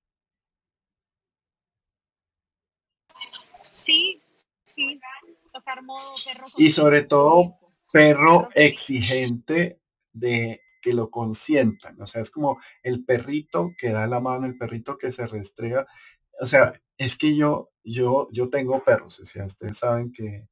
Sí, 3.62 4.22
sí, 4.66 5.00
Y 6.58 6.72
sobre 6.72 7.04
todo, 7.04 7.58
perro 7.92 8.50
exigente 8.54 9.82
de 10.14 10.62
que 10.82 10.94
lo 10.94 11.10
consientan. 11.10 12.02
O 12.02 12.08
sea, 12.08 12.22
es 12.22 12.32
como 12.32 12.60
el 12.84 13.04
perrito 13.04 13.72
que 13.78 13.90
da 13.90 14.08
la 14.08 14.20
mano, 14.20 14.46
el 14.46 14.58
perrito 14.58 14.98
que 14.98 15.12
se 15.12 15.28
restrega. 15.28 15.88
O 16.40 16.46
sea, 16.46 16.74
es 16.98 17.18
que 17.18 17.36
yo, 17.36 17.72
yo, 17.84 18.30
yo 18.32 18.50
tengo 18.50 18.84
perros. 18.84 19.20
O 19.20 19.26
sea, 19.26 19.46
ustedes 19.46 19.78
saben 19.78 20.12
que 20.12 20.48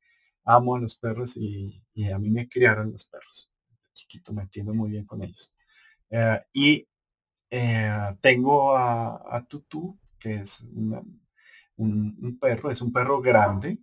amo 0.46 0.76
a 0.76 0.80
los 0.80 0.98
perros 0.98 1.38
y, 1.38 1.84
a 2.14 2.20
mí 2.20 2.30
me 2.30 2.48
criaron 2.48 2.92
los 2.92 3.06
perros. 3.06 3.52
Chiquito, 3.94 4.34
me 4.34 4.44
entiendo 4.44 4.74
muy 4.74 4.92
bien 4.92 5.06
con 5.06 5.24
ellos. 5.24 5.54
Eh, 6.10 6.42
y 6.54 6.88
eh, 7.50 8.16
tengo 8.22 8.76
a, 8.78 9.46
Tutu, 9.48 9.98
que 10.20 10.36
es 10.36 10.62
un, 10.62 12.38
perro, 12.40 12.72
es 12.72 12.82
un 12.82 12.92
perro 12.94 13.22
grande, 13.22 13.80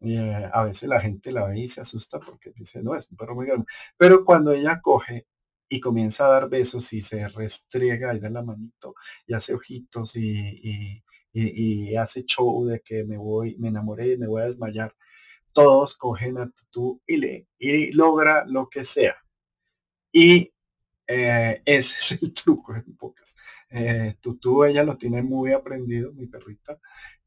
eh, 0.00 0.50
a 0.52 0.64
veces 0.64 0.88
la 0.88 1.00
gente 1.00 1.32
la 1.32 1.46
ve 1.46 1.60
y 1.60 1.68
se 1.68 1.80
asusta 1.80 2.20
porque 2.20 2.52
dice, 2.54 2.82
no, 2.82 2.94
es 2.94 3.10
un 3.10 3.16
perro 3.16 3.34
muy 3.34 3.46
grande. 3.46 3.66
Pero 3.96 4.24
cuando 4.24 4.52
ella 4.52 4.80
coge 4.82 5.26
y 5.68 5.80
comienza 5.80 6.26
a 6.26 6.30
dar 6.30 6.48
besos 6.48 6.92
y 6.92 7.02
se 7.02 7.26
restriega 7.28 8.14
y 8.14 8.20
da 8.20 8.30
la 8.30 8.42
manito 8.42 8.94
y 9.26 9.34
hace 9.34 9.54
ojitos 9.54 10.16
y, 10.16 11.02
hace 11.98 12.24
show 12.24 12.66
de 12.66 12.80
que 12.80 13.04
me 13.04 13.16
voy, 13.18 13.56
me 13.58 13.68
enamoré, 13.68 14.16
me 14.18 14.26
voy 14.26 14.42
a 14.42 14.46
desmayar, 14.46 14.94
todos 15.52 15.96
cogen 15.96 16.38
a 16.38 16.50
Tutu 16.50 17.00
y, 17.06 17.16
le, 17.18 17.48
y 17.58 17.92
logra 17.92 18.44
lo 18.46 18.68
que 18.68 18.84
sea. 18.84 19.16
Y 20.12 20.52
eh, 21.06 21.62
ese 21.66 22.14
es 22.14 22.22
el 22.22 22.32
truco 22.34 22.74
en 22.74 22.96
pocas. 22.96 23.34
Eh, 23.70 24.16
Tutu, 24.20 24.64
ella 24.64 24.84
lo 24.84 24.96
tiene 24.98 25.22
muy 25.22 25.52
aprendido, 25.52 26.12
mi 26.12 26.26
perrita, 26.26 26.78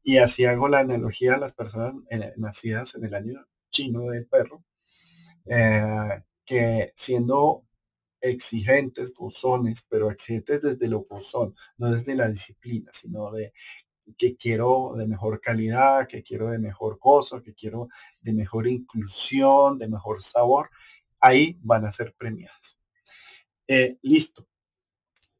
y 0.02 0.18
así 0.18 0.44
hago 0.46 0.68
la 0.68 0.80
analogía 0.80 1.34
a 1.34 1.38
las 1.38 1.54
personas 1.54 1.94
nacidas 2.36 2.94
en 2.94 3.04
el 3.04 3.14
año 3.14 3.46
chino 3.70 4.08
del 4.10 4.26
perro, 4.26 4.64
eh, 5.46 6.22
que 6.44 6.92
siendo 6.96 7.64
exigentes, 8.20 9.14
gozones, 9.14 9.86
pero 9.88 10.10
exigentes 10.10 10.62
desde 10.62 10.88
lo 10.88 11.00
gozón, 11.02 11.54
no 11.76 11.92
desde 11.92 12.14
la 12.14 12.28
disciplina, 12.28 12.90
sino 12.92 13.30
de 13.32 13.52
que 14.16 14.36
quiero 14.36 14.94
de 14.96 15.06
mejor 15.06 15.40
calidad, 15.40 16.06
que 16.06 16.22
quiero 16.22 16.48
de 16.48 16.58
mejor 16.58 16.98
gozo, 16.98 17.42
que 17.42 17.54
quiero 17.54 17.88
de 18.20 18.32
mejor 18.32 18.66
inclusión, 18.66 19.78
de 19.78 19.88
mejor 19.88 20.22
sabor, 20.22 20.70
ahí 21.20 21.58
van 21.62 21.84
a 21.84 21.92
ser 21.92 22.14
premiadas. 22.16 22.78
Eh, 23.66 23.98
listo. 24.02 24.46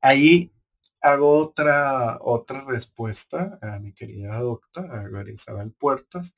Ahí 0.00 0.52
hago 1.00 1.38
otra, 1.38 2.18
otra 2.20 2.64
respuesta 2.64 3.58
a 3.62 3.78
mi 3.78 3.92
querida 3.92 4.38
doctora, 4.40 5.02
a 5.02 5.30
Isabel 5.30 5.72
Puertas. 5.72 6.34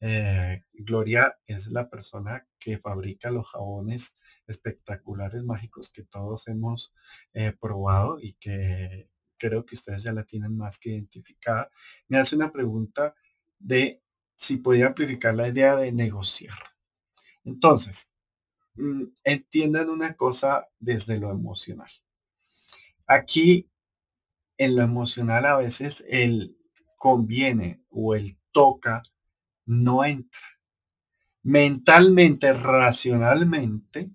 Eh, 0.00 0.62
Gloria 0.72 1.38
es 1.46 1.70
la 1.72 1.90
persona 1.90 2.46
que 2.58 2.78
fabrica 2.78 3.30
los 3.30 3.46
jabones 3.48 4.18
espectaculares, 4.46 5.44
mágicos 5.44 5.90
que 5.90 6.04
todos 6.04 6.48
hemos 6.48 6.94
eh, 7.34 7.52
probado 7.52 8.18
y 8.20 8.34
que 8.34 9.09
creo 9.40 9.64
que 9.64 9.74
ustedes 9.74 10.04
ya 10.04 10.12
la 10.12 10.24
tienen 10.24 10.56
más 10.56 10.78
que 10.78 10.90
identificada. 10.90 11.70
Me 12.08 12.18
hace 12.18 12.36
una 12.36 12.52
pregunta 12.52 13.14
de 13.58 14.02
si 14.36 14.58
podía 14.58 14.88
amplificar 14.88 15.34
la 15.34 15.48
idea 15.48 15.74
de 15.76 15.90
negociar. 15.92 16.54
Entonces, 17.44 18.12
mm, 18.74 19.04
entiendan 19.24 19.90
una 19.90 20.14
cosa 20.14 20.68
desde 20.78 21.18
lo 21.18 21.30
emocional. 21.30 21.90
Aquí 23.06 23.68
en 24.58 24.76
lo 24.76 24.82
emocional 24.82 25.46
a 25.46 25.56
veces 25.56 26.04
el 26.08 26.56
conviene 26.96 27.82
o 27.88 28.14
el 28.14 28.36
toca 28.52 29.02
no 29.64 30.04
entra. 30.04 30.40
Mentalmente, 31.42 32.52
racionalmente, 32.52 34.10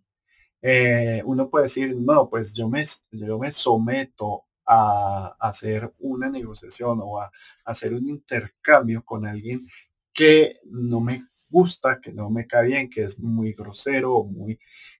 eh, 0.62 1.22
uno 1.26 1.50
puede 1.50 1.66
decir, 1.66 1.96
no, 1.96 2.30
pues 2.30 2.54
yo 2.54 2.70
me, 2.70 2.84
yo 3.12 3.40
me 3.40 3.52
someto 3.52 4.46
a, 4.66 5.36
hacer 5.40 5.94
una 6.00 6.30
negociación 6.30 7.00
o 7.02 7.22
a, 7.22 7.32
hacer 7.66 7.94
un 7.94 8.08
intercambio 8.08 9.04
con 9.04 9.26
alguien 9.26 9.68
que 10.14 10.60
no 10.66 11.02
me 11.02 11.28
gusta, 11.50 12.00
que 12.02 12.12
no 12.12 12.30
me 12.30 12.48
cae 12.48 12.68
bien, 12.68 12.90
que 12.90 13.04
es 13.04 13.20
muy 13.20 13.54
grosero, 13.54 14.24
muy... 14.24 14.60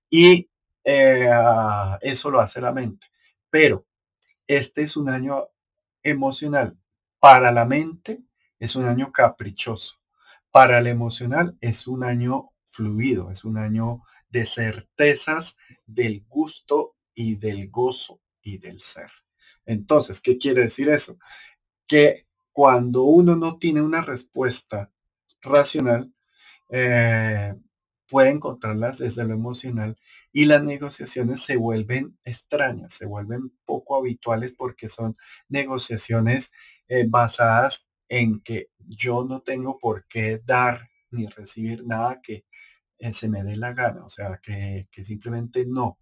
Y 0.10 0.50
eh, 0.84 1.30
eso 2.02 2.32
lo 2.32 2.40
hace 2.40 2.62
la 2.62 2.72
mente. 2.72 3.08
Pero 3.50 3.86
este 4.48 4.84
es 4.84 4.98
un 4.98 5.10
año 5.10 5.50
emocional. 6.04 6.78
Para 7.20 7.52
la 7.52 7.66
mente 7.66 8.24
es 8.60 8.76
un 8.76 8.86
año 8.86 9.12
caprichoso. 9.12 9.96
Para 10.52 10.78
el 10.78 10.88
emocional 10.88 11.58
es 11.60 11.88
un 11.88 12.04
año 12.04 12.52
fluido, 12.66 13.32
es 13.32 13.44
un 13.44 13.58
año 13.58 14.04
de 14.30 14.46
certezas 14.46 15.58
del 15.86 16.26
gusto 16.28 16.96
y 17.14 17.36
del 17.38 17.70
gozo 17.70 18.20
y 18.42 18.58
del 18.58 18.82
ser. 18.82 19.10
Entonces, 19.66 20.22
¿qué 20.22 20.38
quiere 20.38 20.62
decir 20.64 20.90
eso? 20.90 21.18
Que 21.88 22.26
cuando 22.52 23.04
uno 23.04 23.36
no 23.36 23.58
tiene 23.58 23.82
una 23.82 24.02
respuesta 24.02 24.92
racional, 25.42 26.14
eh, 26.70 27.54
puede 28.08 28.30
encontrarlas 28.30 29.00
desde 29.00 29.26
lo 29.26 29.34
emocional 29.34 29.98
y 30.32 30.46
las 30.46 30.64
negociaciones 30.64 31.42
se 31.42 31.58
vuelven 31.58 32.18
extrañas, 32.24 32.94
se 32.94 33.06
vuelven 33.06 33.52
poco 33.66 33.98
habituales 33.98 34.54
porque 34.54 34.90
son 34.90 35.16
negociaciones 35.50 36.52
eh, 36.88 37.06
basadas 37.08 37.88
en 38.10 38.42
que 38.42 38.70
yo 38.80 39.26
no 39.26 39.42
tengo 39.42 39.80
por 39.80 40.06
qué 40.08 40.42
dar 40.46 40.88
ni 41.12 41.28
recibir 41.28 41.86
nada 41.86 42.22
que 42.22 42.46
eh, 43.00 43.14
se 43.14 43.30
me 43.30 43.44
dé 43.44 43.56
la 43.56 43.74
gana, 43.74 44.04
o 44.06 44.10
sea, 44.10 44.40
que, 44.42 44.88
simplemente 45.04 45.66
no, 45.66 45.98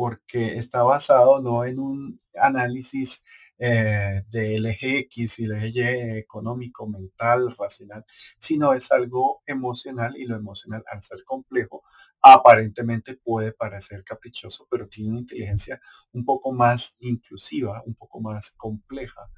porque 0.00 0.56
está 0.56 0.82
basado 0.82 1.42
no 1.42 1.62
en 1.66 1.78
un 1.78 2.22
análisis 2.34 3.22
eh, 3.58 4.22
del 4.30 4.64
eje 4.64 5.00
X 5.00 5.40
y 5.40 5.44
el 5.44 5.52
eje 5.52 6.18
económico, 6.18 6.86
mental, 6.86 7.54
racional, 7.54 8.06
sino 8.38 8.72
es 8.72 8.90
algo 8.92 9.42
emocional 9.44 10.16
y 10.16 10.24
lo 10.24 10.36
emocional 10.36 10.82
al 10.90 11.02
ser 11.02 11.22
complejo 11.26 11.82
aparentemente 12.22 13.18
puede 13.22 13.52
parecer 13.52 14.02
caprichoso, 14.02 14.66
pero 14.70 14.88
tiene 14.88 15.10
una 15.10 15.20
inteligencia 15.20 15.78
un 16.12 16.24
poco 16.24 16.50
más 16.50 16.96
inclusiva, 17.00 17.82
un 17.84 17.94
poco 17.94 18.22
más 18.22 18.52
compleja 18.52 19.28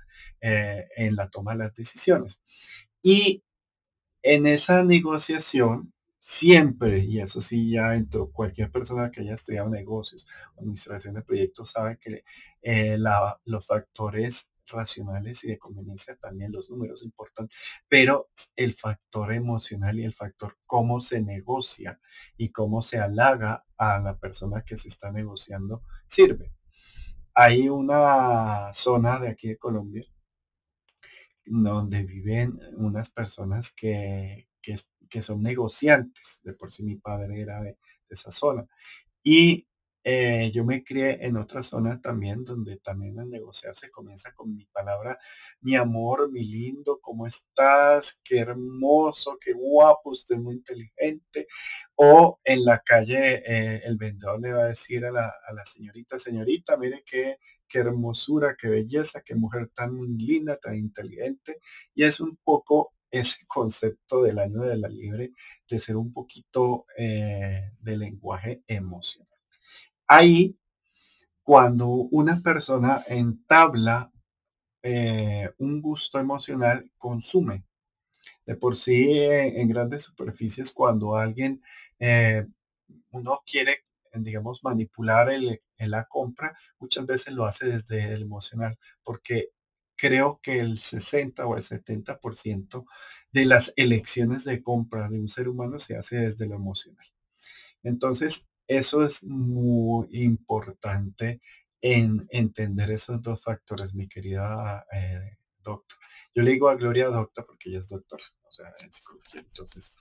eh, 0.41 0.87
en 0.95 1.17
la 1.17 1.29
toma 1.29 1.55
de 1.55 1.59
las 1.59 1.75
decisiones. 1.75 2.41
Y 3.03 3.43
en 4.23 4.47
esa 4.47 4.85
negociación, 4.85 5.93
siempre, 6.25 7.01
y 7.01 7.21
eso 7.21 7.41
sí 7.41 7.73
ya 7.73 7.97
entró 7.97 8.31
cualquier 8.31 8.71
persona 8.71 9.11
que 9.11 9.23
haya 9.23 9.35
estudiado 9.35 9.69
negocios, 9.69 10.29
administración 10.57 11.15
de 11.17 11.23
proyectos, 11.23 11.73
sabe 11.73 11.99
que 11.99 12.25
eh, 12.63 12.97
los 13.45 13.67
factores 13.67 14.53
racionales 14.69 15.43
y 15.43 15.49
de 15.49 15.59
conveniencia 15.59 16.17
también 16.17 16.53
los 16.53 16.71
números 16.71 17.03
importan, 17.03 17.49
pero 17.89 18.31
el 18.55 18.73
factor 18.73 19.33
emocional 19.33 19.99
y 19.99 20.05
el 20.05 20.15
factor 20.15 20.57
cómo 20.65 21.01
se 21.01 21.21
negocia 21.21 22.01
y 22.37 22.51
cómo 22.51 22.83
se 22.83 23.01
halaga 23.01 23.65
a 23.77 23.99
la 23.99 24.17
persona 24.17 24.63
que 24.65 24.77
se 24.77 24.89
está 24.89 25.11
negociando 25.11 25.83
sirve. 26.07 26.53
Hay 27.35 27.69
una 27.69 28.73
zona 28.73 29.19
de 29.19 29.29
aquí 29.29 29.49
de 29.49 29.59
Colombia 29.59 30.07
donde 31.45 32.05
viven 32.05 32.61
unas 32.77 33.11
personas 33.11 33.73
que, 33.75 34.49
que, 34.63 34.77
son 35.21 35.43
negociantes. 35.43 36.41
De 36.45 36.55
por 36.55 36.73
sí 36.73 36.85
mi 36.85 36.97
padre 36.97 37.43
era 37.43 37.61
de, 37.61 37.77
esa 38.09 38.31
zona. 38.31 38.67
Y 39.23 39.67
eh, 40.05 40.51
yo 40.53 40.65
me 40.65 40.83
crié 40.85 41.25
en 41.27 41.37
otra 41.37 41.63
zona 41.63 42.01
también, 42.01 42.45
donde 42.45 42.79
también 42.79 43.19
al 43.21 43.31
negociar 43.31 43.75
se 43.77 43.91
comienza 43.91 44.33
con 44.35 44.55
mi 44.55 44.67
palabra, 44.67 45.19
mi 45.61 45.77
amor, 45.77 46.31
mi 46.31 46.45
lindo, 46.45 46.99
¿cómo 47.01 47.27
estás? 47.27 48.21
Qué 48.25 48.39
hermoso, 48.41 49.39
qué 49.41 49.53
guapo, 49.53 50.11
usted 50.11 50.37
es 50.37 50.41
muy 50.43 50.55
inteligente. 50.57 51.47
O 51.95 52.41
en 52.45 52.65
la 52.65 52.81
calle 52.81 53.43
eh, 53.47 53.83
el 53.85 53.97
vendedor 53.97 54.41
le 54.41 54.53
va 54.53 54.65
a 54.65 54.69
decir 54.69 55.05
a 55.05 55.13
la, 55.13 55.27
a 55.27 55.53
la 55.55 55.65
señorita, 55.65 56.19
señorita, 56.19 56.77
mire 56.77 57.03
qué, 57.07 57.39
qué 57.69 57.79
hermosura, 57.79 58.57
qué 58.61 58.69
belleza, 58.69 59.23
qué 59.25 59.35
mujer 59.35 59.71
tan 59.75 59.99
linda, 60.19 60.59
tan 60.59 60.77
inteligente. 60.77 61.59
Y 61.95 62.05
es 62.05 62.21
un 62.21 62.37
poco 62.45 62.93
ese 63.13 63.47
concepto 63.47 64.23
del 64.23 64.39
año 64.39 64.63
de 64.63 64.79
la 64.79 64.89
libre, 64.89 65.33
de 65.69 65.79
ser 65.79 65.97
un 65.97 66.11
poquito 66.11 66.87
eh, 66.97 67.71
de 67.79 67.97
lenguaje 67.97 68.63
emocional. 68.67 69.29
Ahí, 70.07 70.59
cuando 71.43 71.89
una 71.89 72.41
persona 72.41 73.05
entabla 73.07 74.11
eh, 74.83 75.51
un 75.59 75.83
gusto 75.83 76.19
emocional, 76.19 76.91
consume. 76.97 77.65
De 78.47 78.57
por 78.57 78.75
sí, 78.77 79.11
eh, 79.19 79.61
en 79.61 79.69
grandes 79.69 80.05
superficies, 80.05 80.73
cuando 80.73 81.17
alguien, 81.17 81.63
uno 83.13 83.43
quiere, 83.47 83.85
digamos, 84.13 84.65
manipular 84.65 85.31
el, 85.31 85.61
la 85.79 86.05
compra, 86.07 86.57
muchas 86.79 87.07
veces 87.07 87.35
lo 87.35 87.45
hace 87.47 87.67
desde 87.67 88.13
el 88.13 88.23
emocional, 88.23 88.77
porque 89.05 89.51
creo 90.03 90.41
que 90.43 90.59
el 90.59 90.81
60 90.81 91.47
o 91.47 91.57
el 91.57 91.63
70% 91.63 92.87
de 93.31 93.45
las 93.45 93.73
elecciones 93.77 94.43
de 94.43 94.61
compra 94.61 95.09
de 95.09 95.21
un 95.21 95.29
ser 95.29 95.49
humano 95.49 95.79
se 95.79 95.97
hace 95.97 96.17
desde 96.17 96.49
lo 96.49 96.57
emocional. 96.57 97.07
Entonces, 97.85 98.49
eso 98.67 99.07
es 99.07 99.23
muy 99.23 100.09
importante 100.11 101.41
en 101.81 102.27
entender 102.31 102.91
esos 102.91 103.23
dos 103.23 103.45
factores, 103.45 103.95
mi 103.95 104.09
querida 104.09 104.85
eh, 104.93 105.37
doctora. 105.63 106.01
Yo 106.35 106.43
le 106.43 106.51
digo 106.51 106.69
a 106.69 106.75
Gloria 106.75 107.07
doctora 107.07 107.47
porque 107.47 107.71
ella 107.71 107.79
es 107.79 107.89
doctora, 107.89 108.25
o 108.43 108.51
sea, 108.51 108.75
psicología, 108.91 109.41
entonces, 109.41 109.99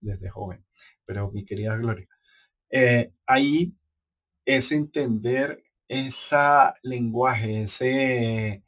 desde, 0.00 0.30
joven. 0.30 0.64
Pero 1.04 1.30
mi 1.30 1.44
querida 1.44 1.76
Gloria, 1.76 2.08
eh, 2.70 3.12
ahí 3.26 3.74
es 4.46 4.72
entender 4.72 5.62
ese 5.86 6.38
lenguaje, 6.82 7.64
ese 7.64 8.63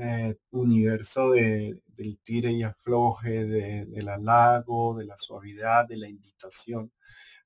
eh, 0.00 0.36
universo 0.50 1.30
de, 1.30 1.80
del 1.86 2.18
tire 2.22 2.52
y 2.52 2.62
afloje, 2.62 3.44
de, 3.44 3.86
del 3.86 4.08
halago, 4.08 4.96
de 4.96 5.06
la 5.06 5.16
suavidad, 5.16 5.86
de 5.86 5.96
la 5.96 6.08
invitación 6.08 6.92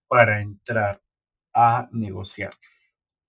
para 0.09 0.41
entrar 0.41 1.03
a 1.55 1.89
negociar. 1.93 2.55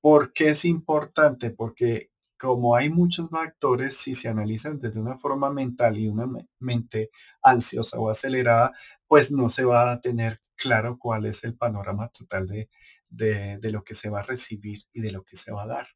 ¿Por 0.01 0.33
qué 0.33 0.49
es 0.49 0.65
importante? 0.65 1.51
Porque 1.51 2.11
como 2.37 2.75
hay 2.75 2.89
muchos 2.89 3.29
factores, 3.29 3.95
si 3.97 4.13
se 4.13 4.27
analizan 4.29 4.79
desde 4.79 4.99
una 4.99 5.17
forma 5.17 5.49
mental 5.49 5.97
y 5.97 6.09
una 6.09 6.27
mente 6.59 7.09
ansiosa 7.41 7.99
o 7.99 8.09
acelerada, 8.09 8.73
pues 9.07 9.31
no 9.31 9.49
se 9.49 9.63
va 9.63 9.91
a 9.91 10.01
tener 10.01 10.41
claro 10.55 10.97
cuál 10.99 11.25
es 11.25 11.43
el 11.45 11.55
panorama 11.55 12.09
total 12.09 12.47
de, 12.47 12.69
de, 13.09 13.71
lo 13.71 13.83
que 13.83 13.93
se 13.93 14.09
va 14.09 14.19
a 14.21 14.23
recibir 14.23 14.81
y 14.91 15.01
de 15.01 15.11
lo 15.11 15.23
que 15.23 15.37
se 15.37 15.51
va 15.51 15.63
a 15.63 15.67
dar. 15.67 15.87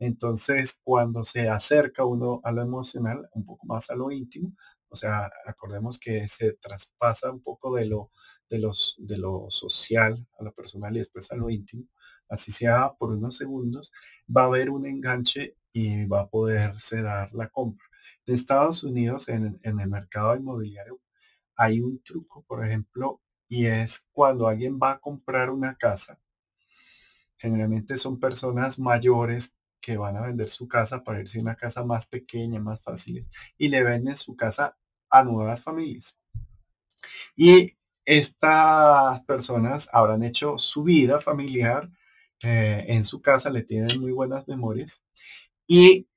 Entonces, 0.00 0.80
cuando 0.84 1.24
se 1.24 1.48
acerca 1.48 2.04
uno 2.04 2.40
a 2.44 2.52
lo 2.52 2.62
emocional, 2.62 3.28
un 3.32 3.44
poco 3.44 3.66
más 3.66 3.90
a 3.90 3.96
lo 3.96 4.10
íntimo, 4.10 4.54
o 4.88 4.96
sea, 4.96 5.30
acordemos 5.46 5.98
que 5.98 6.26
se 6.28 6.54
traspasa 6.54 7.30
un 7.30 7.42
poco 7.42 7.74
de 7.76 7.86
lo, 7.86 8.10
de 8.48 8.58
los, 8.58 8.96
de 8.98 9.18
lo 9.18 9.46
social 9.50 10.26
a 10.38 10.44
lo 10.44 10.52
personal 10.52 10.94
y 10.96 11.00
después 11.00 11.30
a 11.32 11.36
lo 11.36 11.50
íntimo, 11.50 11.84
así 12.28 12.52
sea 12.52 12.92
por 12.98 13.10
unos 13.12 13.36
segundos, 13.36 13.92
va 14.34 14.42
a 14.42 14.46
haber 14.46 14.70
un 14.70 14.86
enganche 14.86 15.56
y 15.72 16.06
va 16.06 16.22
a 16.22 16.28
poderse 16.28 17.02
dar 17.02 17.32
la 17.34 17.48
compra. 17.48 17.86
En 18.26 18.34
Estados 18.34 18.84
Unidos, 18.84 19.28
en, 19.28 19.58
en 19.62 19.80
el 19.80 19.88
mercado 19.88 20.36
inmobiliario, 20.36 21.00
hay 21.56 21.80
un 21.80 22.02
truco, 22.02 22.44
por 22.46 22.64
ejemplo, 22.64 23.20
y 23.48 23.66
es 23.66 24.08
cuando 24.12 24.48
alguien 24.48 24.78
va 24.82 24.92
a 24.92 25.00
comprar 25.00 25.50
una 25.50 25.76
casa, 25.76 26.20
Generalmente 27.36 27.96
son 27.96 28.20
personas 28.20 28.78
mayores 28.78 29.56
que 29.80 29.96
van 29.96 30.16
a 30.16 30.22
vender 30.22 30.48
su 30.48 30.68
casa 30.68 31.02
para 31.04 31.20
irse 31.20 31.38
a 31.38 31.42
una 31.42 31.56
casa 31.56 31.84
más 31.84 32.06
pequeña, 32.06 32.60
más 32.60 32.82
fácil, 32.82 33.26
y 33.56 33.68
le 33.68 33.82
venden 33.82 34.16
su 34.16 34.36
casa 34.36 34.76
a 35.10 35.22
nuevas 35.24 35.62
familias. 35.62 36.18
Y 37.36 37.76
estas 38.04 39.22
personas 39.24 39.88
habrán 39.92 40.22
hecho 40.22 40.58
su 40.58 40.82
vida 40.82 41.20
familiar 41.20 41.90
eh, 42.42 42.84
en 42.88 43.04
su 43.04 43.20
casa, 43.20 43.50
le 43.50 43.62
tienen 43.62 44.00
muy 44.00 44.12
buenas 44.12 44.46
memorias. 44.48 45.04
Y 45.66 46.08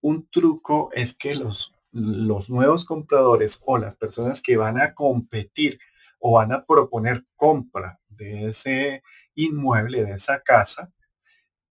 un 0.00 0.28
truco 0.28 0.90
es 0.92 1.14
que 1.14 1.34
los, 1.34 1.72
los 1.92 2.48
nuevos 2.50 2.84
compradores 2.84 3.60
o 3.66 3.78
las 3.78 3.96
personas 3.96 4.42
que 4.42 4.56
van 4.56 4.80
a 4.80 4.94
competir 4.94 5.78
o 6.18 6.32
van 6.32 6.52
a 6.52 6.64
proponer 6.64 7.24
compra 7.36 8.00
de 8.08 8.48
ese 8.48 9.02
inmueble, 9.34 10.04
de 10.04 10.12
esa 10.12 10.42
casa, 10.42 10.92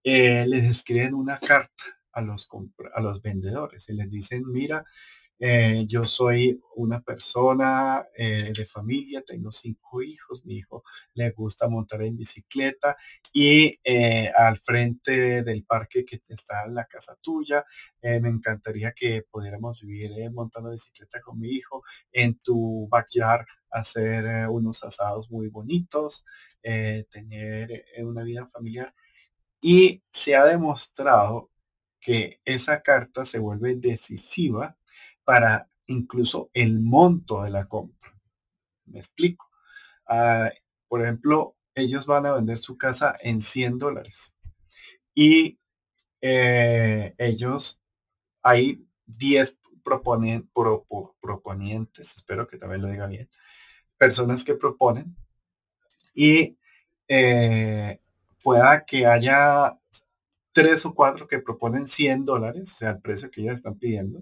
eh, 0.08 0.46
les 0.48 0.64
escriben 0.70 1.16
una 1.16 1.40
carta 1.40 1.84
a 2.12 2.22
los, 2.22 2.48
a 2.94 3.02
los 3.02 3.24
vendedores 3.24 3.90
y 3.90 3.94
les 3.94 4.08
dicen, 4.08 4.44
mira, 4.46 4.86
eh, 5.40 5.86
yo 5.88 6.06
soy 6.06 6.62
una 6.76 7.02
persona 7.02 8.06
eh, 8.16 8.54
de 8.56 8.66
familia, 8.66 9.24
tengo 9.26 9.52
cinco 9.52 10.04
hijos, 10.04 10.46
mi 10.46 10.58
hijo 10.58 10.84
le 11.16 11.32
gusta 11.32 11.68
montar 11.68 12.04
en 12.04 12.18
bicicleta 12.18 12.96
y 13.34 13.80
al 14.38 14.60
frente 14.60 15.42
del 15.42 15.66
parque 15.66 16.06
que 16.06 16.22
está 16.30 16.66
en 16.66 16.76
la 16.76 16.86
casa 16.86 17.18
tuya, 17.20 17.66
me 18.04 18.30
encantaría 18.30 18.92
que 18.94 19.24
pudiéramos 19.24 19.82
vivir 19.82 20.12
montando 20.32 20.70
bicicleta 20.70 21.20
con 21.20 21.40
mi 21.40 21.50
hijo 21.50 21.84
en 22.12 22.38
tu 22.38 22.88
backyard, 22.90 23.48
hacer 23.72 24.48
unos 24.50 24.84
asados 24.84 25.32
muy 25.32 25.50
bonitos, 25.50 26.26
tener 26.62 27.86
una 28.04 28.24
vida 28.24 28.48
familiar 28.54 28.94
y 29.62 30.04
se 30.12 30.36
ha 30.36 30.46
demostrado 30.46 31.50
que 32.00 32.40
esa 32.46 32.82
carta 32.82 33.26
se 33.26 33.40
vuelve 33.40 33.76
decisiva 33.76 34.78
para 35.24 35.70
incluso 35.88 36.50
el 36.54 36.80
monto 36.80 37.44
de 37.44 37.50
la 37.50 37.68
compra. 37.68 38.14
Me 38.86 39.00
explico. 39.00 39.50
Ah, 40.08 40.52
por 40.88 41.02
ejemplo, 41.02 41.56
ellos 41.74 42.06
van 42.06 42.26
a 42.26 42.34
vender 42.34 42.60
su 42.60 42.78
casa 42.78 43.16
en 43.22 43.42
100 43.42 43.80
dólares 43.80 44.36
y 45.14 45.60
eh, 46.22 47.14
ellos, 47.18 47.82
hay 48.42 48.86
10 49.06 49.60
proponen, 49.84 50.50
proponientes, 51.22 52.16
espero 52.18 52.48
que 52.48 52.58
también 52.58 52.82
lo 52.82 52.90
diga 52.90 53.08
bien, 53.08 53.30
personas 53.98 54.44
que 54.44 54.56
proponen 54.56 55.16
y 56.14 56.58
eh, 57.08 58.00
pueda 58.46 58.86
que 58.86 59.08
haya 59.08 59.76
tres 60.54 60.86
o 60.86 60.94
cuatro 60.94 61.28
que 61.28 61.40
proponen 61.40 61.88
100 61.88 62.26
dólares, 62.26 62.74
o 62.74 62.76
sea, 62.78 62.92
el 62.92 63.02
precio 63.02 63.32
que 63.32 63.42
ellos 63.42 63.56
están 63.56 63.80
pidiendo. 63.80 64.22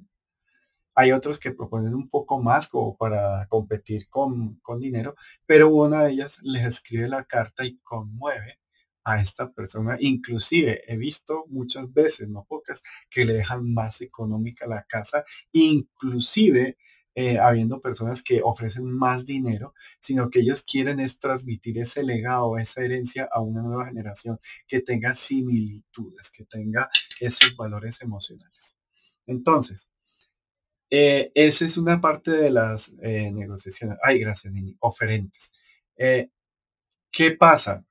Hay 0.95 1.11
otros 1.11 1.41
que 1.41 1.51
proponen 1.51 1.93
un 1.93 2.07
poco 2.07 2.41
más 2.41 2.69
como 2.69 2.95
para 2.95 3.45
competir 3.49 4.07
con, 4.09 4.55
con 4.61 4.80
dinero, 4.80 5.15
pero 5.45 5.67
una 5.69 6.03
de 6.03 6.11
ellas 6.11 6.39
les 6.41 6.65
escribe 6.65 7.09
la 7.09 7.26
carta 7.26 7.65
y 7.65 7.80
conmueve 7.80 8.59
a 9.03 9.19
esta 9.19 9.51
persona. 9.51 9.97
Inclusive 9.99 10.84
he 10.88 10.95
visto 10.95 11.43
muchas 11.49 11.91
veces, 11.91 12.30
no 12.30 12.45
pocas, 12.47 12.82
que 13.09 13.26
le 13.26 13.34
dejan 13.34 13.74
más 13.74 13.99
económica 13.99 14.67
la 14.67 14.86
casa, 14.86 15.26
inclusive 15.51 16.78
eh, 17.16 17.38
habiendo 17.38 17.80
personas 17.80 18.24
que 18.24 18.41
ofrecen 18.43 18.86
más 18.86 19.28
dinero, 19.28 19.76
sino 19.99 20.32
que 20.32 20.39
ellos 20.39 20.64
quieren 20.64 20.99
es 20.99 21.20
transmitir 21.20 21.78
ese 21.78 22.01
legado, 22.03 22.57
esa 22.57 22.84
herencia 22.84 23.30
a 23.32 23.39
una 23.39 23.61
nueva 23.61 23.86
generación 23.86 24.39
que 24.68 24.82
tenga 24.82 25.14
similitudes, 25.14 26.32
que 26.32 26.43
tenga 26.45 26.89
esos 27.20 27.55
valores 27.55 28.01
emocionales. 28.01 28.78
Entonces, 29.28 29.89
eh, 30.89 31.32
esa 31.36 31.66
es 31.66 31.78
una 31.78 32.01
parte 32.01 32.32
de 32.32 32.49
las 32.49 32.95
eh, 33.03 33.32
negociaciones. 33.32 33.99
Ay, 34.03 34.20
gracias, 34.20 34.51
Nini. 34.51 34.76
Oferentes. 34.80 35.51
¿Qué 35.95 37.32
pasa? 37.38 37.86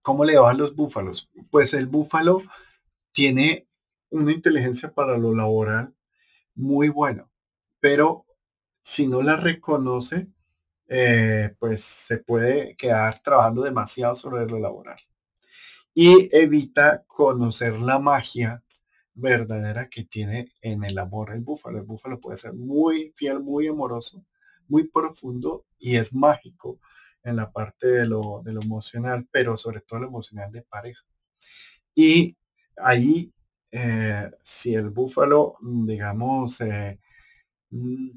¿Cómo 0.00 0.24
le 0.24 0.38
van 0.38 0.58
los 0.58 0.76
búfalos? 0.76 1.28
Pues 1.50 1.74
el 1.74 1.86
búfalo 1.86 2.44
tiene 3.12 3.66
una 4.10 4.30
inteligencia 4.30 4.92
para 4.94 5.18
lo 5.18 5.34
laboral 5.34 5.92
muy 6.54 6.88
buena 6.88 7.28
pero 7.80 8.26
si 8.82 9.06
no 9.06 9.22
la 9.22 9.36
reconoce, 9.36 10.28
eh, 10.88 11.54
pues 11.58 11.82
se 11.82 12.18
puede 12.18 12.76
quedar 12.76 13.18
trabajando 13.20 13.62
demasiado 13.62 14.14
sobre 14.14 14.46
lo 14.46 14.58
laboral. 14.58 14.98
Y 15.94 16.28
evita 16.36 17.04
conocer 17.06 17.80
la 17.80 17.98
magia 17.98 18.62
verdadera 19.14 19.88
que 19.88 20.04
tiene 20.04 20.52
en 20.60 20.84
el 20.84 20.98
amor 20.98 21.32
el 21.32 21.40
búfalo. 21.40 21.78
El 21.78 21.84
búfalo 21.84 22.20
puede 22.20 22.36
ser 22.36 22.52
muy 22.52 23.12
fiel, 23.16 23.40
muy 23.40 23.66
amoroso, 23.66 24.24
muy 24.68 24.88
profundo 24.88 25.64
y 25.78 25.96
es 25.96 26.14
mágico 26.14 26.78
en 27.24 27.36
la 27.36 27.50
parte 27.50 27.88
de 27.88 28.06
lo, 28.06 28.42
de 28.44 28.52
lo 28.52 28.60
emocional, 28.62 29.26
pero 29.32 29.56
sobre 29.56 29.80
todo 29.80 30.00
lo 30.00 30.08
emocional 30.08 30.52
de 30.52 30.62
pareja. 30.62 31.02
Y 31.94 32.36
ahí, 32.76 33.32
eh, 33.72 34.30
si 34.42 34.74
el 34.74 34.90
búfalo, 34.90 35.56
digamos, 35.62 36.60
eh, 36.60 37.00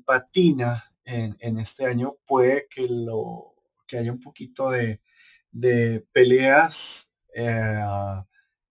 patina 0.05 0.93
en, 1.03 1.57
este 1.57 1.85
año, 1.85 2.17
puede 2.25 2.67
que, 2.69 2.87
lo, 2.87 3.55
que 3.87 3.97
haya 3.97 4.11
un 4.11 4.19
poquito 4.19 4.69
de, 4.69 5.01
de 5.51 6.05
peleas, 6.11 7.11
eh, 7.33 7.83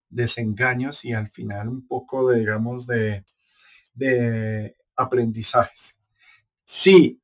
desengaños 0.09 1.05
y 1.05 1.13
al 1.13 1.29
final 1.29 1.67
un 1.67 1.85
poco 1.87 2.29
de, 2.29 2.39
digamos, 2.39 2.87
de, 2.87 3.23
de 3.93 4.77
aprendizajes. 4.95 6.01
Si 6.63 7.21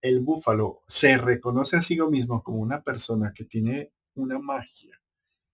el 0.00 0.20
búfalo 0.20 0.82
se 0.86 1.16
reconoce 1.16 1.76
a 1.76 1.80
sí 1.80 1.98
mismo 2.10 2.42
como 2.42 2.58
una 2.58 2.82
persona 2.82 3.32
que 3.34 3.44
tiene 3.44 3.92
una 4.14 4.38
magia, 4.38 5.00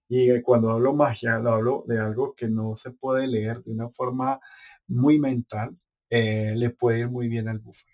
y 0.08 0.40
cuando 0.40 0.70
hablo 0.70 0.94
magia, 0.94 1.38
lo 1.38 1.52
hablo 1.52 1.84
de 1.86 2.00
algo 2.00 2.34
que 2.34 2.48
no 2.48 2.76
se 2.76 2.92
puede 2.92 3.26
leer 3.26 3.62
de 3.62 3.72
una 3.72 3.90
forma 3.90 4.40
muy 4.86 5.18
mental, 5.18 5.76
eh, 6.10 6.54
le 6.56 6.70
puede 6.70 7.00
ir 7.00 7.08
muy 7.08 7.28
bien 7.28 7.48
al 7.48 7.58
búfalo. 7.58 7.92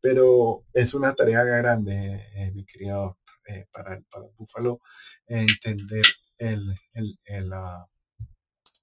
Pero 0.00 0.64
es 0.72 0.94
una 0.94 1.14
tarea 1.14 1.44
grande, 1.44 2.28
eh, 2.34 2.52
mi 2.52 2.64
querido 2.64 3.18
eh, 3.46 3.66
para, 3.72 3.94
el, 3.94 4.04
el, 4.14 4.30
búfalo 4.36 4.80
entender 5.26 6.04
el, 6.38 6.74
el, 7.24 7.52
ah, 7.52 7.86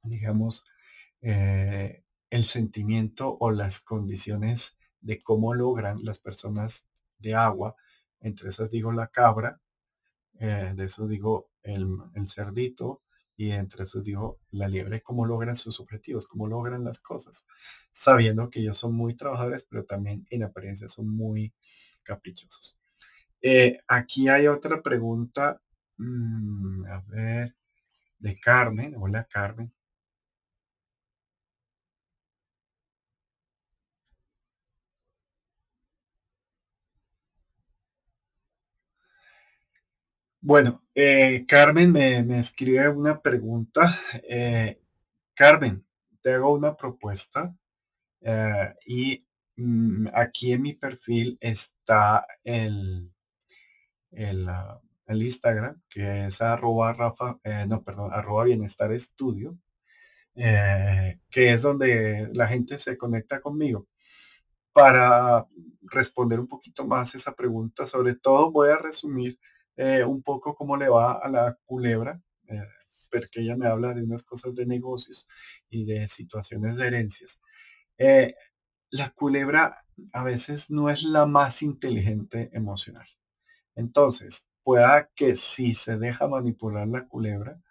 digamos, 0.03 0.65
el 1.22 2.45
sentimiento 2.45 3.38
o 3.39 3.51
las 3.51 3.82
condiciones 3.82 4.78
de 5.01 5.19
cómo 5.19 5.53
logran 5.53 6.03
las 6.03 6.19
personas 6.19 6.88
de 7.19 7.36
agua, 7.36 7.76
entre 8.22 8.49
esas 8.49 8.72
digo 8.72 8.91
la 8.91 9.07
cabra, 9.07 9.59
de 10.34 10.84
eso 10.84 11.07
digo 11.07 11.51
el, 11.61 12.28
cerdito, 12.28 13.01
y 13.38 13.51
entre 13.51 13.84
esos 13.86 14.03
digo 14.03 14.39
la 14.51 14.67
liebre, 14.67 15.01
cómo 15.01 15.25
logran 15.25 15.55
sus 15.55 15.79
objetivos, 15.79 16.27
cómo 16.27 16.47
logran 16.47 16.84
las 16.84 16.99
cosas, 16.99 17.47
sabiendo 17.91 18.49
que 18.49 18.59
ellos 18.59 18.77
son 18.77 18.93
muy 18.93 19.15
trabajadores, 19.15 19.65
pero 19.69 19.86
también 19.86 20.25
en 20.29 20.43
apariencia 20.43 20.88
son 20.88 21.09
muy 21.09 21.53
caprichosos. 22.03 22.77
Eh, 23.41 23.79
aquí 23.88 24.29
hay 24.29 24.47
otra 24.47 24.82
pregunta, 24.82 25.61
mm, 25.97 26.86
a 26.86 27.01
ver, 27.07 27.55
de 28.19 28.39
Carmen. 28.39 28.95
Hola 28.97 29.27
Carmen. 29.29 29.71
Bueno, 40.44 40.84
eh, 40.96 41.46
Carmen 41.48 41.92
me, 41.92 42.39
escribe 42.39 42.89
una 42.89 43.22
pregunta. 43.22 44.00
Eh, 44.24 44.82
Carmen, 45.36 45.86
te 46.22 46.34
hago 46.34 46.54
una 46.54 46.76
propuesta 46.76 47.56
eh, 48.22 48.74
y 48.88 49.26
mm, 49.58 50.08
aquí 50.14 50.54
en 50.54 50.62
mi 50.64 50.74
perfil 50.74 51.38
está 51.42 52.26
el, 52.44 53.12
el, 54.12 54.50
ah, 54.50 54.82
el 55.08 55.24
Instagram, 55.24 55.82
que 55.89 56.28
es 56.28 56.42
arroba 56.42 56.94
Rafa, 56.94 57.39
no, 57.68 57.84
perdón, 57.84 58.12
arroba 58.14 58.46
Bienestar 58.46 58.92
Estudio, 58.94 59.58
que 60.36 61.54
es 61.54 61.62
donde 61.62 62.30
la 62.34 62.48
gente 62.48 62.80
se 62.80 62.98
conecta 62.98 63.42
conmigo 63.42 63.88
para 64.74 65.48
responder 65.84 66.39
un 66.39 66.48
poquito 66.48 66.88
más 66.88 67.16
esa 67.16 67.36
pregunta. 67.36 67.86
Sobre 67.86 68.16
todo 68.16 68.52
voy 68.52 68.70
a 68.70 68.78
resumir 68.78 69.39
eh, 69.78 70.03
un 70.03 70.22
poco 70.22 70.55
cómo 70.55 70.78
le 70.78 70.89
va 70.89 71.13
a 71.13 71.30
la 71.30 71.57
culebra, 71.65 72.22
eh, 72.47 72.63
porque 73.09 73.41
ella 73.41 73.55
me 73.55 73.67
habla 73.67 73.93
de 73.93 74.03
unas 74.03 74.24
cosas 74.24 74.55
de 74.55 74.65
negocios 74.65 75.28
y 75.69 75.86
de 75.86 76.07
situaciones 76.09 76.78
de 76.78 76.88
herencias. 76.88 77.41
Eh, 77.97 78.36
la 78.89 79.09
culebra 79.11 79.86
a 80.13 80.24
veces 80.24 80.72
no 80.72 80.89
es 80.89 81.03
la 81.03 81.26
más 81.26 81.61
inteligente 81.61 82.49
emocional. 82.53 83.07
Entonces, 83.76 84.47
pueda 84.63 85.09
que 85.15 85.36
si 85.36 85.76
se 85.76 85.97
deja 85.97 86.28
manipular 86.28 86.88
la 86.88 87.07
culebra, 87.07 87.61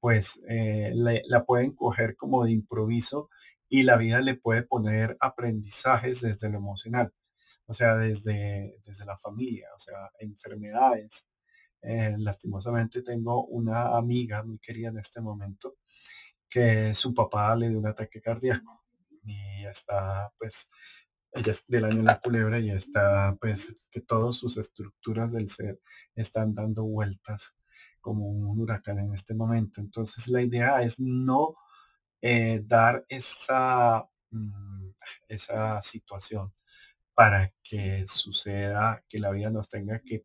pues 0.00 0.42
la 0.46 1.44
pueden 1.44 1.72
coger 1.72 2.16
como 2.16 2.44
de 2.44 2.52
improviso 2.52 3.30
y 3.68 3.82
la 3.84 3.96
vida 3.96 4.20
le 4.20 4.34
puede 4.36 4.62
poner 4.62 5.16
aprendizajes 5.20 6.20
desde 6.20 6.50
lo 6.50 6.58
emocional 6.58 7.12
o 7.70 7.72
sea, 7.72 7.96
desde, 7.96 8.80
desde 8.84 9.04
la 9.06 9.16
familia, 9.16 9.68
o 9.76 9.78
sea, 9.78 10.10
enfermedades. 10.18 11.28
Eh, 11.80 12.16
lastimosamente 12.18 13.02
tengo 13.02 13.46
una 13.46 13.96
amiga 13.96 14.42
muy 14.42 14.58
querida 14.58 14.88
en 14.88 14.98
este 14.98 15.20
momento 15.20 15.76
que 16.48 16.92
su 16.94 17.14
papá 17.14 17.54
le 17.54 17.68
dio 17.68 17.78
un 17.78 17.86
ataque 17.86 18.20
cardíaco 18.20 18.84
y 19.24 19.64
está 19.66 20.32
pues 20.36 20.68
ella 21.32 21.52
es 21.52 21.66
del 21.68 21.84
año 21.84 21.98
de 21.98 22.02
la 22.02 22.20
culebra 22.20 22.58
y 22.58 22.70
está 22.70 23.36
pues 23.40 23.76
que 23.90 24.00
todas 24.00 24.36
sus 24.36 24.56
estructuras 24.56 25.32
del 25.32 25.48
ser 25.48 25.80
están 26.16 26.54
dando 26.54 26.82
vueltas 26.84 27.54
como 28.00 28.26
un 28.26 28.58
huracán 28.58 28.98
en 28.98 29.14
este 29.14 29.34
momento. 29.34 29.80
Entonces 29.80 30.26
la 30.28 30.42
idea 30.42 30.82
es 30.82 30.98
no 30.98 31.54
eh, 32.20 32.62
dar 32.64 33.06
esa, 33.08 34.08
mm, 34.30 34.90
esa 35.28 35.80
situación 35.82 36.52
para 37.20 37.52
que 37.62 38.04
suceda 38.06 39.04
que 39.06 39.18
la 39.18 39.30
vida 39.30 39.50
nos 39.50 39.68
tenga 39.68 39.98
que 39.98 40.24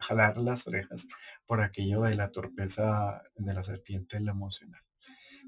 jalar 0.00 0.38
las 0.38 0.66
orejas 0.66 1.06
por 1.44 1.60
aquello 1.60 2.00
de 2.00 2.14
la 2.14 2.30
torpeza 2.30 3.22
de 3.36 3.52
la 3.52 3.62
serpiente 3.62 4.16
en 4.16 4.24
lo 4.24 4.32
emocional. 4.32 4.80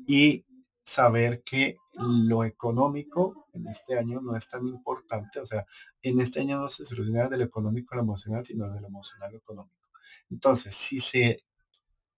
Y 0.07 0.45
saber 0.85 1.43
que 1.45 1.79
lo 1.95 2.45
económico 2.45 3.49
en 3.55 3.69
este 3.69 3.99
año 3.99 4.21
no 4.21 4.37
es 4.37 4.51
tan 4.51 4.67
importante, 4.69 5.41
o 5.41 5.47
sea, 5.47 5.65
en 6.03 6.21
este 6.21 6.41
año 6.41 6.61
no 6.61 6.69
se 6.69 6.85
soluciona 6.85 7.27
de 7.31 7.39
lo 7.39 7.45
económico 7.45 7.95
a 7.95 7.97
lo 7.97 8.03
emocional, 8.03 8.45
sino 8.45 8.71
de 8.71 8.83
lo 8.83 8.89
emocional 8.89 9.31
a 9.31 9.33
lo 9.33 9.39
económico. 9.39 9.89
Entonces, 10.29 10.75
si 10.75 10.99
se 10.99 11.43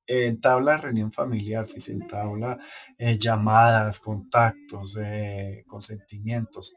entabla 0.04 0.78
reunión 0.78 1.12
familiar, 1.12 1.68
si 1.68 1.80
se 1.80 1.92
entabla 1.92 2.58
eh, 2.98 3.16
llamadas, 3.16 4.00
contactos, 4.00 4.98
eh, 5.00 5.62
consentimientos, 5.68 6.74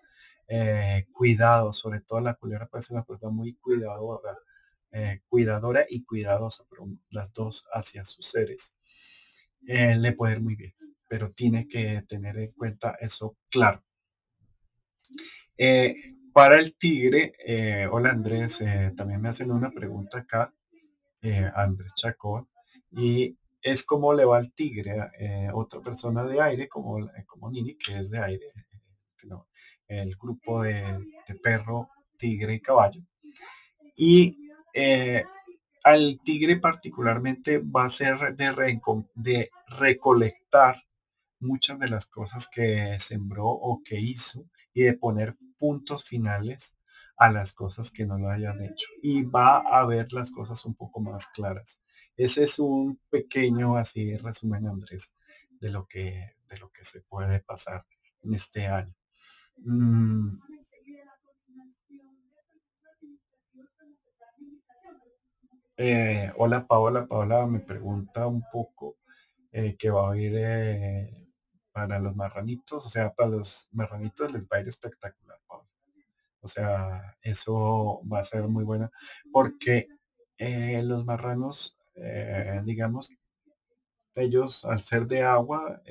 eh, 0.47 1.07
cuidado, 1.11 1.73
sobre 1.73 2.01
todo 2.01 2.19
la 2.21 2.35
culebra 2.35 2.67
puede 2.67 2.83
ser 2.83 2.95
una 2.95 3.05
persona 3.05 3.31
muy 3.31 3.55
cuidadora, 3.55 4.37
eh, 4.91 5.21
cuidadora 5.27 5.85
y 5.89 6.03
cuidadosa, 6.03 6.65
pero 6.69 6.87
las 7.09 7.33
dos 7.33 7.65
hacia 7.73 8.05
sus 8.05 8.27
seres. 8.27 8.75
Eh, 9.67 9.95
le 9.95 10.11
puede 10.13 10.33
ir 10.35 10.41
muy 10.41 10.55
bien, 10.55 10.73
pero 11.07 11.31
tiene 11.31 11.67
que 11.67 12.03
tener 12.07 12.37
en 12.37 12.51
cuenta 12.51 12.95
eso 12.99 13.37
claro. 13.49 13.83
para 16.33 16.59
el 16.59 16.75
tigre, 16.75 17.33
hola 17.91 18.11
Andrés, 18.11 18.63
también 18.95 19.21
me 19.21 19.29
hacen 19.29 19.51
una 19.51 19.71
pregunta 19.71 20.19
acá, 20.19 20.53
Andrés 21.55 21.93
Chacón, 21.95 22.47
y 22.91 23.37
es 23.61 23.83
como 23.83 24.13
le 24.13 24.25
va 24.25 24.37
al 24.37 24.53
tigre, 24.53 24.95
otra 25.53 25.81
persona 25.81 26.23
de 26.23 26.39
aire, 26.41 26.67
como, 26.67 27.09
como 27.25 27.49
Nini, 27.49 27.75
que 27.77 27.97
es 27.97 28.11
de 28.11 28.19
aire, 28.19 28.51
el 29.87 30.15
grupo 30.15 30.63
de, 30.63 30.99
perro, 31.41 31.89
tigre 32.17 32.55
y 32.55 32.59
caballo. 32.59 33.01
Y 33.95 34.49
eh, 34.73 35.23
al 35.83 36.19
tigre 36.23 36.57
particularmente 36.57 37.59
va 37.59 37.85
a 37.85 37.89
ser 37.89 38.35
de, 38.35 38.79
de 39.15 39.49
recolectar 39.67 40.77
muchas 41.39 41.79
de 41.79 41.89
las 41.89 42.05
cosas 42.05 42.49
que 42.49 42.95
sembró 42.99 43.45
o 43.45 43.81
que 43.83 43.99
hizo 43.99 44.45
y 44.73 44.83
de 44.83 44.93
poner 44.93 45.35
puntos 45.57 46.03
finales 46.03 46.75
a 47.17 47.31
las 47.31 47.53
cosas 47.53 47.91
que 47.91 48.05
no 48.05 48.17
lo 48.17 48.29
hayan 48.29 48.61
hecho. 48.61 48.87
Y 49.01 49.23
va 49.23 49.57
a 49.57 49.85
ver 49.85 50.11
las 50.13 50.31
cosas 50.31 50.65
un 50.65 50.75
poco 50.75 50.99
más 50.99 51.27
claras. 51.27 51.79
Ese 52.17 52.43
es 52.43 52.59
un 52.59 52.99
pequeño 53.09 53.77
así 53.77 54.15
resumen, 54.17 54.67
Andrés, 54.67 55.13
de 55.59 55.69
lo 55.69 55.85
que, 55.87 56.35
de 56.49 56.57
lo 56.57 56.69
que 56.71 56.83
se 56.83 57.01
puede 57.01 57.39
pasar 57.41 57.85
en 58.23 58.33
este 58.33 58.67
año. 58.67 58.93
Mm. 59.57 60.39
Eh, 65.77 66.31
hola 66.37 66.65
Paola, 66.67 67.05
Paola 67.05 67.45
me 67.47 67.59
pregunta 67.59 68.27
un 68.27 68.43
poco 68.51 68.97
eh, 69.51 69.75
que 69.77 69.89
va 69.89 70.11
a 70.11 70.17
ir 70.17 70.33
eh, 70.37 71.27
para 71.71 71.99
los 71.99 72.15
marranitos, 72.15 72.85
o 72.85 72.89
sea, 72.89 73.13
para 73.13 73.29
los 73.29 73.67
marranitos 73.73 74.31
les 74.31 74.43
va 74.43 74.57
a 74.57 74.61
ir 74.61 74.69
espectacular, 74.69 75.37
Paola. 75.47 75.67
O 76.41 76.47
sea, 76.47 77.17
eso 77.21 78.01
va 78.11 78.19
a 78.19 78.23
ser 78.23 78.47
muy 78.47 78.63
bueno 78.63 78.91
porque 79.31 79.87
los 80.37 81.05
marranos, 81.05 81.79
digamos, 82.63 83.13
ellos 84.15 84.65
al 84.65 84.81
ser 84.81 85.07
de 85.07 85.23
agua, 85.23 85.81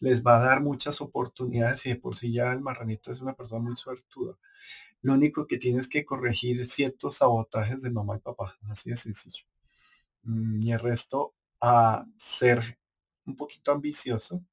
les 0.00 0.22
va 0.22 0.36
a 0.36 0.40
dar 0.40 0.60
muchas 0.62 1.00
oportunidades 1.00 1.86
y 1.86 1.90
de 1.90 1.96
por 1.96 2.16
sí 2.16 2.32
ya 2.32 2.52
el 2.52 2.62
marranito 2.62 3.12
es 3.12 3.20
una 3.20 3.34
persona 3.34 3.62
muy 3.62 3.76
suertuda. 3.76 4.36
Lo 5.02 5.14
único 5.14 5.46
que 5.46 5.58
tienes 5.58 5.88
que 5.88 6.04
corregir 6.04 6.66
ciertos 6.66 7.16
sabotajes 7.18 7.82
de 7.82 7.90
mamá 7.90 8.16
y 8.16 8.20
papá, 8.20 8.56
así 8.70 8.90
de 8.90 8.96
sencillo. 8.96 9.44
Mm, 10.22 10.60
y 10.62 10.72
el 10.72 10.80
resto 10.80 11.34
a 11.60 12.06
ser 12.18 12.78
un 13.26 13.36
poquito 13.36 13.72
ambicioso 13.72 14.44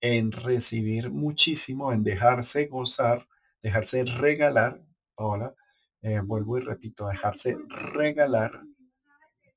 en 0.00 0.32
recibir 0.32 1.10
muchísimo, 1.10 1.92
en 1.92 2.02
dejarse 2.02 2.66
gozar, 2.66 3.26
dejarse 3.62 4.04
regalar. 4.04 4.82
Ahora, 5.16 5.54
eh, 6.02 6.20
vuelvo 6.20 6.58
y 6.58 6.60
repito, 6.62 7.08
dejarse 7.08 7.56
regalar 7.94 8.62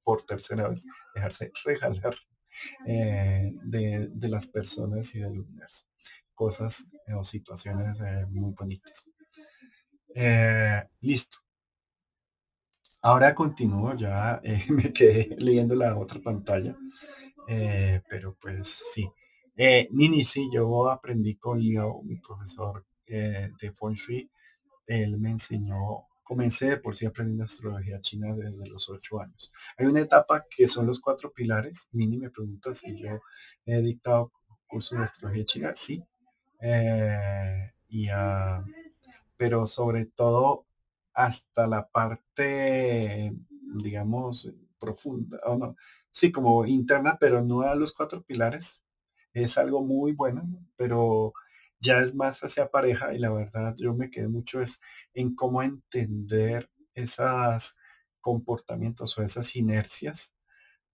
por 0.03 0.25
tercera 0.25 0.69
vez, 0.69 0.85
dejarse 1.13 1.51
regalar 1.65 2.15
eh, 2.85 3.51
de, 3.63 4.29
las 4.29 4.47
personas 4.47 5.13
y 5.15 5.19
del 5.19 5.39
universo. 5.39 5.85
Cosas 6.33 6.89
eh, 7.07 7.13
o 7.13 7.23
situaciones 7.23 7.99
muy 8.29 8.53
bonitas. 8.53 9.09
listo. 11.01 11.37
Ahora 13.01 13.33
continúo, 13.33 13.95
ya 13.95 14.41
me 14.69 14.91
quedé 14.91 15.35
leyendo 15.37 15.75
la 15.75 15.97
otra 15.97 16.19
pantalla, 16.19 16.75
pero 18.09 18.35
pues 18.41 18.67
sí. 18.93 19.09
Nini, 19.91 20.23
sí, 20.25 20.49
yo 20.53 20.89
aprendí 20.89 21.35
con 21.35 21.61
Leo, 21.61 22.01
mi 22.03 22.17
profesor 22.17 22.85
de 23.05 23.73
Feng 23.73 23.93
Shui. 23.93 24.29
Él 24.85 25.17
me 25.17 25.31
enseñó 25.31 26.08
comencé 26.29 26.77
por 26.77 26.95
sí 26.95 27.07
aprendiendo 27.07 27.45
astrología 27.45 27.99
china 28.01 28.35
desde 28.35 28.67
los 28.67 28.87
ocho 28.87 29.19
años. 29.19 29.51
Hay 29.77 29.87
una 29.87 30.01
etapa 30.01 30.45
que 30.47 30.67
son 30.67 30.85
los 30.85 30.99
cuatro 30.99 31.33
pilares. 31.33 31.89
Mini 31.91 32.19
me 32.19 32.29
pregunta 32.29 32.71
si 32.75 32.95
yo 32.95 33.19
he 33.65 33.81
dictado 33.81 34.31
cursos 34.67 34.99
de 34.99 35.05
astrología 35.05 35.43
china. 35.45 35.71
Sí. 35.73 36.03
Eh, 36.61 37.71
y, 37.87 38.09
pero 39.37 39.65
sobre 39.65 40.05
todo 40.05 40.67
hasta 41.15 41.65
la 41.65 41.87
parte, 41.87 43.33
digamos, 43.83 44.53
profunda, 44.79 45.39
o 45.45 45.57
no, 45.57 45.75
sí, 46.11 46.31
como 46.31 46.63
interna, 46.67 47.17
pero 47.19 47.43
no 47.43 47.61
a 47.61 47.73
los 47.73 47.91
cuatro 47.91 48.21
pilares. 48.21 48.83
Es 49.33 49.57
algo 49.57 49.83
muy 49.83 50.11
bueno, 50.11 50.47
pero 50.77 51.33
ya 51.79 51.99
es 51.99 52.15
más 52.15 52.39
hacia 52.41 52.69
pareja 52.69 53.13
y 53.13 53.19
la 53.19 53.31
verdad 53.31 53.75
yo 53.77 53.93
me 53.93 54.09
quedé 54.09 54.27
mucho 54.27 54.61
es 54.61 54.81
en 55.13 55.35
cómo 55.35 55.63
entender 55.63 56.69
esos 56.93 57.75
comportamientos 58.21 59.17
o 59.17 59.23
esas 59.23 59.55
inercias 59.55 60.33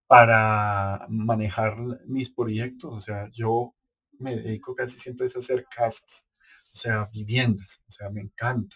para 0.08 1.06
manejar 1.10 1.76
mis 2.06 2.30
proyectos. 2.30 2.94
O 2.94 3.02
sea, 3.02 3.30
yo 3.32 3.76
me 4.20 4.36
dedico 4.36 4.76
casi 4.76 5.00
siempre 5.00 5.28
a 5.28 5.40
hacer 5.40 5.66
casas, 5.66 6.28
o 6.74 6.78
sea, 6.78 7.10
viviendas, 7.12 7.84
o 7.88 7.92
sea, 7.92 8.10
me 8.10 8.22
encanta. 8.22 8.76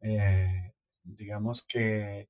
Eh, 0.00 0.72
digamos 1.02 1.66
que 1.66 2.28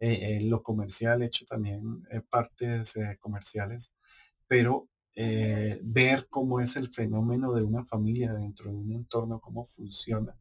eh, 0.00 0.40
lo 0.42 0.62
comercial, 0.62 1.22
he 1.22 1.26
hecho 1.26 1.46
también 1.46 2.06
eh, 2.10 2.20
partes 2.28 2.98
comerciales, 3.20 3.92
pero 4.46 4.88
eh, 5.20 5.80
ver 5.82 6.28
cómo 6.30 6.60
es 6.60 6.76
el 6.76 6.90
fenómeno 6.94 7.52
de 7.52 7.64
una 7.64 7.84
familia 7.84 8.32
dentro 8.32 8.70
de 8.70 8.76
un 8.76 8.92
entorno, 8.92 9.40
cómo 9.40 9.64
funciona, 9.64 10.38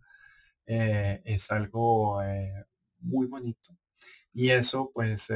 eh, 0.67 1.19
es 1.25 1.49
algo 1.49 2.21
eh, 2.21 2.63
muy 2.99 3.25
bonito. 3.25 3.75
Y 4.31 4.51
eso 4.51 4.91
pues, 4.93 5.29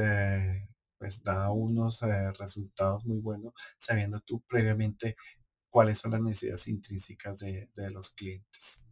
pues 0.96 1.24
da 1.24 1.50
unos 1.50 2.02
resultados 2.38 3.04
muy 3.04 3.18
buenos, 3.18 3.52
sabiendo 3.78 4.20
tú 4.20 4.40
previamente 4.46 5.16
cuáles 5.70 5.98
son 5.98 6.12
las 6.12 6.20
necesidades 6.20 6.68
intrínsecas 6.68 7.40
de, 7.40 7.68
los 7.90 8.10
clientes. 8.10 8.86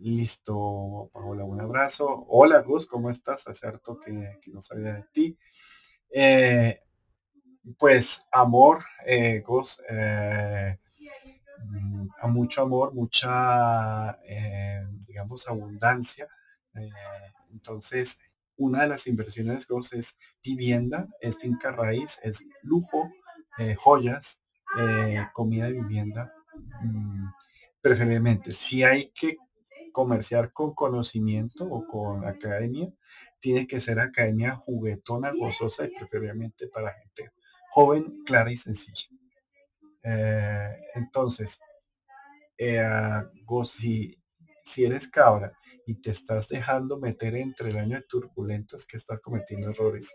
listo, 0.00 1.10
Paola, 1.12 1.44
un 1.44 1.60
abrazo. 1.60 2.26
Hola, 2.28 2.60
Gus, 2.62 2.86
¿cómo 2.86 3.08
estás? 3.08 3.44
Que, 3.44 4.38
que 4.42 4.50
no 4.50 4.60
sabía 4.60 4.94
de 4.94 5.04
ti 5.12 5.38
pues 7.78 8.26
amor, 8.32 8.82
eh, 9.06 9.42
eh, 9.88 10.78
mm, 11.64 12.08
a 12.20 12.26
mucho 12.28 12.62
amor, 12.62 12.94
mucha, 12.94 14.18
eh, 14.26 14.84
digamos, 15.06 15.48
abundancia. 15.48 16.28
Eh, 16.74 16.90
entonces, 17.52 18.20
una 18.56 18.82
de 18.82 18.88
las 18.88 19.06
inversiones 19.06 19.66
Ghost 19.66 19.94
es 19.94 20.18
vivienda, 20.42 21.06
es 21.20 21.38
finca 21.38 21.72
raíz, 21.72 22.20
es 22.22 22.46
lujo, 22.62 23.10
joyas, 23.76 24.40
comida 25.32 25.68
y 25.68 25.74
vivienda. 25.74 26.32
Mm, 26.82 27.26
preferiblemente, 27.80 28.52
si 28.52 28.82
hay 28.82 29.10
que 29.10 29.36
comerciar 29.92 30.52
con 30.52 30.74
conocimiento 30.74 31.66
o 31.66 31.86
con 31.86 32.26
academia, 32.26 32.88
tiene 33.40 33.66
que 33.66 33.80
ser 33.80 34.00
academia 34.00 34.54
juguetona, 34.54 35.32
gozosa 35.32 35.84
y 35.84 35.90
preferiblemente 35.90 36.68
para 36.68 36.92
gente 36.94 37.32
joven, 37.72 38.22
clara 38.26 38.52
y 38.52 38.56
sencilla. 38.58 39.06
Eh, 40.04 40.76
entonces, 40.94 41.58
eh, 42.58 42.84
si, 43.64 44.14
si 44.62 44.84
eres 44.84 45.08
cabra 45.08 45.52
y 45.86 45.94
te 45.94 46.10
estás 46.10 46.50
dejando 46.50 46.98
meter 46.98 47.34
entre 47.34 47.70
el 47.70 47.78
año 47.78 47.96
de 47.96 48.02
turbulentos 48.02 48.86
que 48.86 48.98
estás 48.98 49.22
cometiendo 49.22 49.70
errores, 49.70 50.14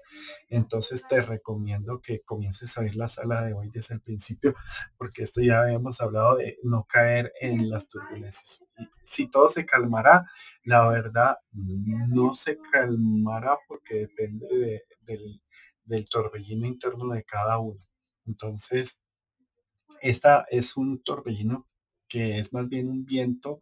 entonces 0.50 1.08
te 1.08 1.20
recomiendo 1.20 2.00
que 2.00 2.22
comiences 2.22 2.78
a 2.78 2.82
oír 2.82 2.96
la 2.96 3.08
sala 3.08 3.44
de 3.44 3.54
hoy 3.54 3.70
desde 3.74 3.96
el 3.96 4.02
principio, 4.02 4.54
porque 4.96 5.24
esto 5.24 5.42
ya 5.42 5.64
habíamos 5.64 6.00
hablado 6.00 6.36
de 6.36 6.60
no 6.62 6.86
caer 6.88 7.34
en 7.42 7.72
las 7.72 7.90
turbulencias. 7.90 8.64
si 9.04 9.32
todo 9.32 9.50
se 9.50 9.66
calmará, 9.66 10.30
la 10.64 10.88
verdad 10.88 11.38
no 11.54 12.36
se 12.36 12.60
calmará 12.72 13.58
porque 13.68 13.96
depende 13.96 14.84
del, 15.08 15.42
del 15.88 16.08
torbellino 16.08 16.68
interno 16.68 17.14
de 17.14 17.24
cada 17.24 17.58
uno. 17.60 17.82
Entonces, 18.26 19.02
esta 20.02 20.46
es 20.50 20.78
un 20.78 21.02
torbellino 21.02 21.68
que 22.08 22.40
es 22.40 22.54
más 22.54 22.70
bien 22.70 22.90
un 22.90 23.06
viento 23.06 23.62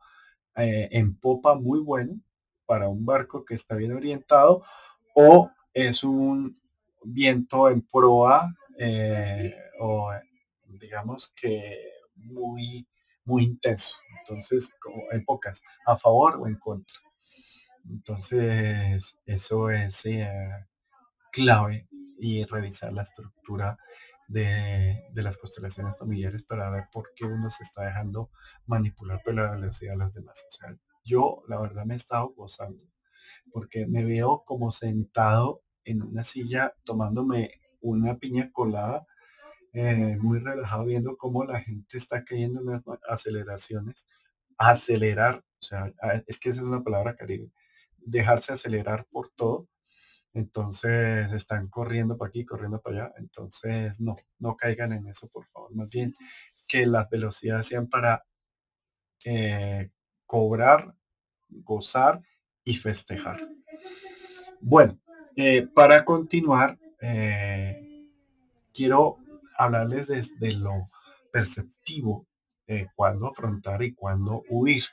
eh, 0.55 0.89
en 0.91 1.17
popa 1.17 1.55
muy 1.55 1.79
bueno 1.79 2.19
para 2.65 2.89
un 2.89 3.05
barco 3.05 3.45
que 3.45 3.55
está 3.55 3.75
bien 3.75 3.93
orientado 3.93 4.63
o 5.13 5.51
es 5.73 6.03
un 6.03 6.59
viento 7.03 7.69
en 7.69 7.81
proa 7.81 8.55
eh, 8.77 9.53
o 9.79 10.11
digamos 10.63 11.33
que 11.35 11.77
muy 12.15 12.87
muy 13.23 13.43
intenso 13.43 13.99
entonces 14.19 14.75
como 14.79 15.11
épocas 15.11 15.61
a 15.85 15.97
favor 15.97 16.37
o 16.37 16.47
en 16.47 16.55
contra 16.55 16.99
entonces 17.87 19.17
eso 19.25 19.69
es 19.69 20.05
eh, 20.05 20.29
clave 21.31 21.87
y 22.17 22.45
revisar 22.45 22.93
la 22.93 23.03
estructura 23.03 23.77
de, 24.27 25.03
las 25.13 25.37
constelaciones 25.37 25.97
familiares 25.97 26.43
para 26.43 26.69
ver 26.69 26.85
por 26.91 27.11
qué 27.15 27.25
uno 27.25 27.49
se 27.49 27.63
está 27.63 27.83
dejando 27.85 28.31
manipular 28.65 29.21
por 29.23 29.35
la 29.35 29.51
velocidad 29.51 29.93
de 29.93 29.97
los 29.97 30.13
demás. 30.13 30.45
O 30.49 30.51
sea, 30.51 30.77
yo 31.03 31.43
la 31.47 31.59
verdad 31.59 31.85
me 31.85 31.93
he 31.93 31.97
estado 31.97 32.33
gozando 32.35 32.83
porque 33.51 33.87
me 33.87 34.03
veo 34.03 34.43
como 34.45 34.71
sentado 34.71 35.61
en 35.83 36.01
una 36.01 36.23
silla 36.23 36.73
tomándome 36.83 37.61
una 37.81 38.17
piña 38.17 38.51
colada, 38.51 39.05
eh, 39.73 40.17
muy 40.19 40.39
relajado 40.39 40.85
viendo 40.85 41.17
cómo 41.17 41.43
la 41.43 41.61
gente 41.61 41.97
está 41.97 42.23
cayendo 42.23 42.61
en 42.61 42.67
las 42.67 42.83
aceleraciones. 43.07 44.07
Acelerar, 44.57 45.43
o 45.59 45.63
sea, 45.63 45.93
es 46.27 46.39
que 46.39 46.49
esa 46.49 46.61
es 46.61 46.67
una 46.67 46.83
palabra 46.83 47.15
caribe, 47.15 47.51
dejarse 47.97 48.53
acelerar 48.53 49.05
por 49.11 49.29
todo 49.35 49.67
entonces 50.35 51.31
están 51.31 51.69
corriendo 51.69 52.17
para 52.17 52.27
aquí, 52.27 52.45
corriendo 52.45 52.81
para 52.81 53.05
allá. 53.05 53.13
Entonces 53.17 54.01
no, 54.01 54.15
no 54.37 54.57
caigan 54.57 54.91
en 54.91 55.07
eso, 55.07 55.29
por 55.29 55.45
favor. 55.45 55.73
Más 55.73 55.89
bien 55.89 56.13
que 56.67 56.85
las 56.85 57.09
velocidades 57.09 57.67
sean 57.67 57.87
para 57.87 58.25
eh, 59.23 59.91
cobrar, 60.25 60.93
gozar 61.47 62.21
y 62.65 62.75
festejar. 62.75 63.47
Bueno, 64.59 64.99
eh, 65.37 65.67
para 65.73 66.03
continuar, 66.03 66.77
eh, 66.99 68.09
quiero 68.73 69.19
hablarles 69.57 70.07
desde 70.07 70.51
lo 70.51 70.89
perceptivo, 71.31 72.27
cuándo 72.95 73.27
afrontar 73.27 73.83
y 73.83 73.93
cuándo 73.93 74.43
huir. 74.49 74.83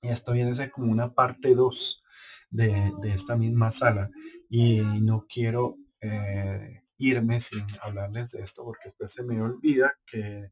Y 0.00 0.08
esto 0.08 0.32
viene 0.32 0.52
a 0.52 0.54
ser 0.54 0.70
como 0.70 0.92
una 0.92 1.12
parte 1.12 1.54
2 1.54 2.02
de, 2.50 2.92
de, 3.02 3.10
esta 3.10 3.36
misma 3.36 3.72
sala 3.72 4.08
y 4.48 4.80
no 4.80 5.26
quiero 5.28 5.76
eh, 6.00 6.82
irme 6.98 7.40
sin 7.40 7.66
hablarles 7.82 8.30
de 8.32 8.42
esto 8.42 8.64
porque 8.64 8.88
después 8.88 9.12
se 9.12 9.22
me 9.22 9.40
olvida 9.40 9.94
que, 10.06 10.50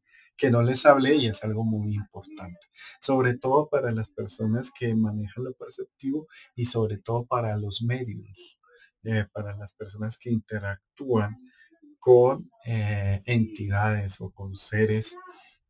no 0.51 0.63
les 0.63 0.85
hablé 0.85 1.15
y 1.15 1.29
es 1.29 1.43
algo 1.43 1.65
muy 1.65 1.95
importante. 1.95 2.61
Sobre 3.01 3.39
todo 3.39 3.69
para 3.71 3.93
las 3.93 4.11
personas 4.11 4.71
que 4.79 4.95
manejan 4.95 5.45
lo 5.45 5.55
perceptivo 5.55 6.27
y 6.55 6.67
sobre 6.67 6.99
todo 6.99 7.25
para 7.25 7.57
los 7.57 7.83
medios, 7.83 8.59
eh, 9.05 9.25
para 9.33 9.57
las 9.57 9.73
personas 9.73 10.19
que 10.19 10.31
interactúan 10.31 11.39
con 11.99 12.51
eh, 12.67 13.23
entidades 13.25 14.21
o 14.21 14.31
con 14.33 14.55
seres, 14.55 15.17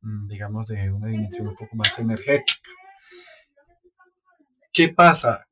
mm, 0.01 0.27
digamos, 0.27 0.67
de 0.67 0.91
una 0.91 1.07
dimensión 1.07 1.49
un 1.49 1.55
poco 1.55 1.77
más 1.77 1.97
energética. 2.01 2.71
¿Qué 4.73 4.89
pasa? 4.89 5.47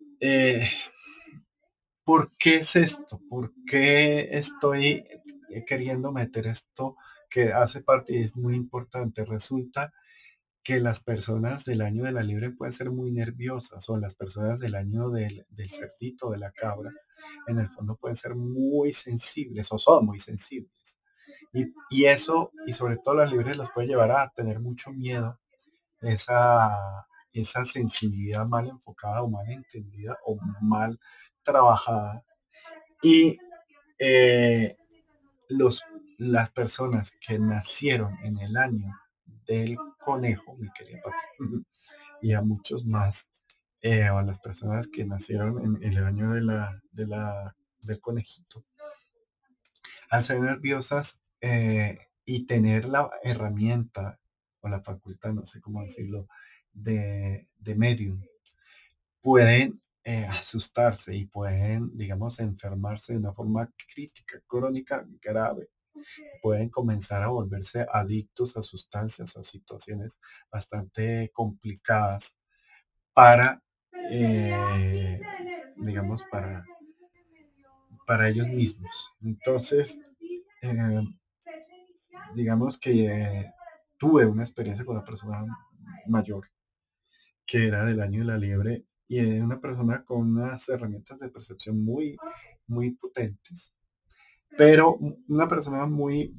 ¿Por 2.04 2.32
qué 2.36 2.56
es 2.56 2.76
esto? 2.76 3.20
¿Por 3.28 3.52
qué 3.66 4.28
estoy 4.32 5.06
queriendo 5.66 6.10
meter 6.12 6.46
esto 6.46 6.96
que 7.30 7.52
hace 7.52 7.82
parte 7.82 8.14
y 8.14 8.22
es 8.24 8.36
muy 8.36 8.56
importante? 8.56 9.24
Resulta 9.24 9.92
que 10.64 10.80
las 10.80 11.02
personas 11.02 11.64
del 11.64 11.80
año 11.80 12.04
de 12.04 12.12
la 12.12 12.22
libre 12.22 12.50
pueden 12.50 12.72
ser 12.72 12.90
muy 12.90 13.10
nerviosas 13.10 13.88
o 13.88 13.96
las 13.96 14.14
personas 14.14 14.60
del 14.60 14.74
año 14.74 15.10
del, 15.10 15.46
del 15.50 15.70
cerdito, 15.70 16.30
de 16.30 16.38
la 16.38 16.52
cabra, 16.52 16.90
en 17.46 17.58
el 17.58 17.68
fondo 17.68 17.96
pueden 17.96 18.16
ser 18.16 18.34
muy 18.34 18.92
sensibles 18.92 19.72
o 19.72 19.78
son 19.78 20.06
muy 20.06 20.20
sensibles. 20.20 20.98
Y, 21.52 21.72
y 21.90 22.06
eso, 22.06 22.52
y 22.66 22.72
sobre 22.72 22.96
todo 22.96 23.14
las 23.14 23.30
libres, 23.30 23.56
los 23.56 23.70
puede 23.70 23.88
llevar 23.88 24.10
a 24.12 24.32
tener 24.34 24.60
mucho 24.60 24.92
miedo, 24.92 25.38
esa, 26.00 27.06
esa 27.32 27.64
sensibilidad 27.64 28.46
mal 28.46 28.68
enfocada 28.68 29.22
o 29.22 29.30
mal 29.30 29.48
entendida 29.50 30.18
o 30.24 30.38
mal 30.60 30.98
trabajada. 31.42 32.24
Y 33.02 33.38
eh, 33.98 34.76
los, 35.48 35.84
las 36.18 36.50
personas 36.50 37.16
que 37.26 37.38
nacieron 37.38 38.16
en 38.24 38.38
el 38.38 38.56
año 38.56 38.94
del 39.46 39.76
conejo, 39.98 40.56
mi 40.56 40.70
querida 40.72 41.02
y 42.22 42.32
a 42.32 42.42
muchos 42.42 42.84
más, 42.84 43.30
eh, 43.82 44.08
o 44.10 44.18
a 44.18 44.22
las 44.22 44.38
personas 44.40 44.86
que 44.86 45.04
nacieron 45.04 45.82
en, 45.82 45.92
el 45.92 46.04
año 46.04 46.32
de 46.32 46.40
la, 46.40 46.80
de 46.92 47.06
la, 47.06 47.56
del 47.80 48.00
conejito, 48.00 48.64
al 50.08 50.22
ser 50.22 50.40
nerviosas 50.40 51.20
eh, 51.40 51.98
y 52.24 52.46
tener 52.46 52.84
la 52.86 53.10
herramienta 53.24 54.20
o 54.60 54.68
la 54.68 54.80
facultad, 54.80 55.32
no 55.32 55.44
sé 55.44 55.60
cómo 55.60 55.82
decirlo, 55.82 56.28
de, 56.72 57.48
de 57.58 57.74
medium, 57.74 58.22
pueden 59.20 59.82
eh, 60.04 60.26
asustarse 60.26 61.14
y 61.14 61.26
pueden, 61.26 61.96
digamos, 61.96 62.40
enfermarse 62.40 63.12
de 63.12 63.20
una 63.20 63.32
forma 63.32 63.70
crítica, 63.94 64.40
crónica, 64.46 65.06
grave. 65.20 65.68
Pueden 66.40 66.70
comenzar 66.70 67.22
a 67.22 67.28
volverse 67.28 67.86
adictos 67.92 68.56
a 68.56 68.62
sustancias 68.62 69.36
o 69.36 69.44
situaciones 69.44 70.18
bastante 70.50 71.30
complicadas 71.32 72.36
para, 73.12 73.62
eh, 74.10 75.20
digamos, 75.76 76.24
para, 76.24 76.64
para 78.06 78.28
ellos 78.28 78.48
mismos. 78.48 79.12
Entonces, 79.22 80.00
eh, 80.62 81.02
digamos 82.34 82.80
que 82.80 83.52
tuve 83.98 84.26
una 84.26 84.42
experiencia 84.42 84.84
con 84.84 84.96
una 84.96 85.04
persona 85.04 85.44
mayor 86.06 86.48
que 87.46 87.68
era 87.68 87.84
del 87.84 88.00
año 88.00 88.20
de 88.20 88.26
la 88.26 88.38
liebre 88.38 88.84
y 89.12 89.18
es 89.18 89.42
una 89.42 89.60
persona 89.60 90.02
con 90.02 90.20
unas 90.22 90.66
herramientas 90.70 91.18
de 91.18 91.28
percepción 91.28 91.84
muy, 91.84 92.16
muy 92.66 92.92
potentes. 92.92 93.74
Pero 94.56 94.98
una 95.28 95.46
persona 95.46 95.84
muy 95.84 96.34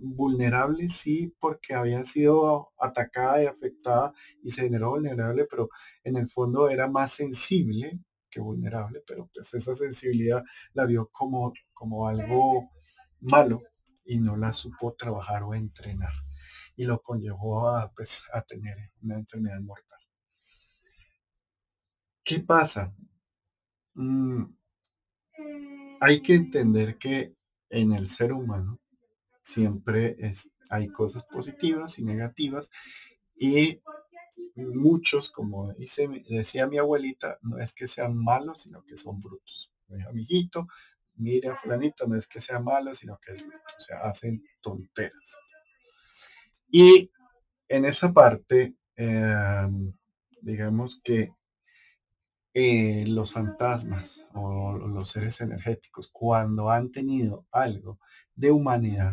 vulnerable, 0.00 0.88
sí, 0.88 1.32
porque 1.38 1.74
había 1.74 2.04
sido 2.04 2.70
atacada 2.80 3.44
y 3.44 3.46
afectada 3.46 4.12
y 4.42 4.50
se 4.50 4.62
generó 4.62 4.90
vulnerable, 4.90 5.46
pero 5.48 5.68
en 6.02 6.16
el 6.16 6.28
fondo 6.28 6.68
era 6.68 6.88
más 6.88 7.12
sensible 7.12 8.00
que 8.28 8.40
vulnerable, 8.40 9.04
pero 9.06 9.30
pues 9.32 9.54
esa 9.54 9.76
sensibilidad 9.76 10.42
la 10.74 10.84
vio 10.84 11.08
como, 11.12 11.52
como 11.72 12.08
algo 12.08 12.70
malo 13.20 13.62
y 14.04 14.18
no 14.18 14.36
la 14.36 14.52
supo 14.52 14.94
trabajar 14.94 15.44
o 15.44 15.54
entrenar 15.54 16.12
y 16.74 16.86
lo 16.86 17.00
conllevó 17.00 17.68
a, 17.68 17.92
pues, 17.94 18.24
a 18.32 18.42
tener 18.42 18.76
una 19.00 19.14
enfermedad 19.14 19.60
mortal. 19.60 19.95
¿Qué 22.26 22.40
pasa? 22.40 22.92
Mm, 23.94 24.46
hay 26.00 26.22
que 26.22 26.34
entender 26.34 26.98
que 26.98 27.36
en 27.70 27.92
el 27.92 28.08
ser 28.08 28.32
humano 28.32 28.80
siempre 29.42 30.16
es, 30.18 30.50
hay 30.68 30.88
cosas 30.88 31.24
positivas 31.24 32.00
y 32.00 32.04
negativas 32.04 32.68
y 33.36 33.80
muchos, 34.56 35.30
como 35.30 35.72
dice, 35.74 36.08
decía 36.28 36.66
mi 36.66 36.78
abuelita, 36.78 37.38
no 37.42 37.58
es 37.58 37.72
que 37.72 37.86
sean 37.86 38.16
malos, 38.16 38.62
sino 38.62 38.82
que 38.82 38.96
son 38.96 39.20
brutos. 39.20 39.70
Mi 39.86 40.02
amiguito, 40.02 40.66
mira, 41.14 41.54
fulanito, 41.54 42.08
no 42.08 42.16
es 42.16 42.26
que 42.26 42.40
sea 42.40 42.58
malo, 42.58 42.92
sino 42.92 43.20
que 43.24 43.34
es 43.34 43.46
bruto. 43.46 43.72
O 43.78 43.80
sea, 43.80 43.98
hacen 44.00 44.42
tonteras. 44.60 45.38
Y 46.72 47.08
en 47.68 47.84
esa 47.84 48.12
parte, 48.12 48.74
em, 48.96 49.92
digamos 50.42 51.00
que 51.04 51.35
eh, 52.58 53.04
los 53.06 53.34
fantasmas 53.34 54.26
o 54.32 54.78
los 54.78 55.10
seres 55.10 55.42
energéticos, 55.42 56.08
cuando 56.08 56.70
han 56.70 56.90
tenido 56.90 57.44
algo 57.52 58.00
de 58.34 58.50
humanidad, 58.50 59.12